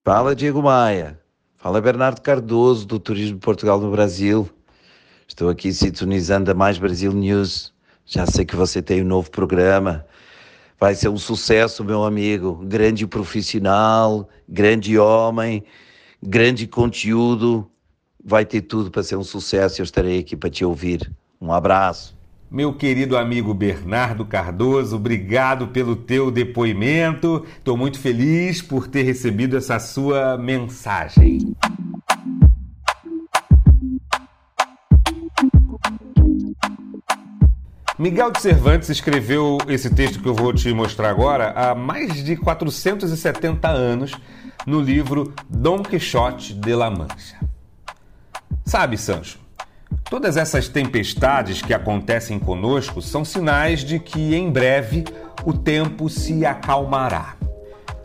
Fala, 0.04 0.36
Diego 0.36 0.62
Maia. 0.62 1.18
Fala, 1.56 1.80
Bernardo 1.80 2.20
Cardoso, 2.20 2.86
do 2.86 2.98
Turismo 2.98 3.38
Portugal 3.38 3.80
no 3.80 3.90
Brasil. 3.90 4.46
Estou 5.26 5.48
aqui 5.48 5.72
sintonizando 5.72 6.50
a 6.50 6.54
Mais 6.54 6.76
Brasil 6.76 7.10
News. 7.14 7.72
Já 8.04 8.26
sei 8.26 8.44
que 8.44 8.54
você 8.54 8.82
tem 8.82 9.00
um 9.00 9.06
novo 9.06 9.30
programa. 9.30 10.04
Vai 10.78 10.94
ser 10.94 11.08
um 11.08 11.16
sucesso, 11.16 11.82
meu 11.82 12.04
amigo. 12.04 12.60
Grande 12.66 13.06
profissional, 13.06 14.28
grande 14.46 14.98
homem, 14.98 15.64
grande 16.22 16.66
conteúdo. 16.66 17.66
Vai 18.24 18.44
ter 18.44 18.62
tudo 18.62 18.90
para 18.90 19.02
ser 19.02 19.16
um 19.16 19.24
sucesso. 19.24 19.80
Eu 19.80 19.84
estarei 19.84 20.20
aqui 20.20 20.36
para 20.36 20.50
te 20.50 20.64
ouvir. 20.64 21.10
Um 21.40 21.52
abraço. 21.52 22.18
Meu 22.50 22.72
querido 22.72 23.16
amigo 23.16 23.52
Bernardo 23.52 24.24
Cardoso, 24.24 24.96
obrigado 24.96 25.68
pelo 25.68 25.94
teu 25.94 26.30
depoimento. 26.30 27.44
Estou 27.58 27.76
muito 27.76 28.00
feliz 28.00 28.62
por 28.62 28.88
ter 28.88 29.02
recebido 29.02 29.54
essa 29.54 29.78
sua 29.78 30.38
mensagem. 30.38 31.54
Miguel 37.98 38.30
de 38.30 38.40
Cervantes 38.40 38.88
escreveu 38.88 39.58
esse 39.68 39.90
texto 39.90 40.22
que 40.22 40.28
eu 40.28 40.34
vou 40.34 40.52
te 40.54 40.72
mostrar 40.72 41.10
agora 41.10 41.50
há 41.50 41.74
mais 41.74 42.24
de 42.24 42.34
470 42.34 43.68
anos 43.68 44.12
no 44.66 44.80
livro 44.80 45.34
Dom 45.50 45.82
Quixote 45.82 46.54
de 46.54 46.74
la 46.74 46.88
Mancha. 46.88 47.38
Sabe, 48.68 48.98
Sancho, 48.98 49.38
todas 50.10 50.36
essas 50.36 50.68
tempestades 50.68 51.62
que 51.62 51.72
acontecem 51.72 52.38
conosco 52.38 53.00
são 53.00 53.24
sinais 53.24 53.80
de 53.80 53.98
que 53.98 54.34
em 54.34 54.50
breve 54.50 55.06
o 55.42 55.54
tempo 55.54 56.10
se 56.10 56.44
acalmará. 56.44 57.34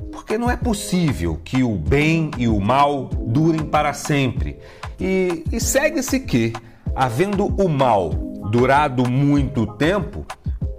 Porque 0.09 0.37
não 0.37 0.49
é 0.49 0.55
possível 0.55 1.37
que 1.43 1.63
o 1.63 1.75
bem 1.75 2.31
e 2.37 2.47
o 2.47 2.61
mal 2.61 3.09
durem 3.13 3.65
para 3.65 3.91
sempre. 3.91 4.57
E, 4.97 5.43
e 5.51 5.59
segue-se 5.59 6.21
que, 6.21 6.53
havendo 6.95 7.45
o 7.61 7.67
mal 7.67 8.11
durado 8.49 9.05
muito 9.05 9.67
tempo, 9.67 10.25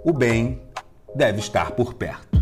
o 0.03 0.11
bem 0.11 0.63
deve 1.15 1.37
estar 1.37 1.69
por 1.73 1.93
perto. 1.93 2.41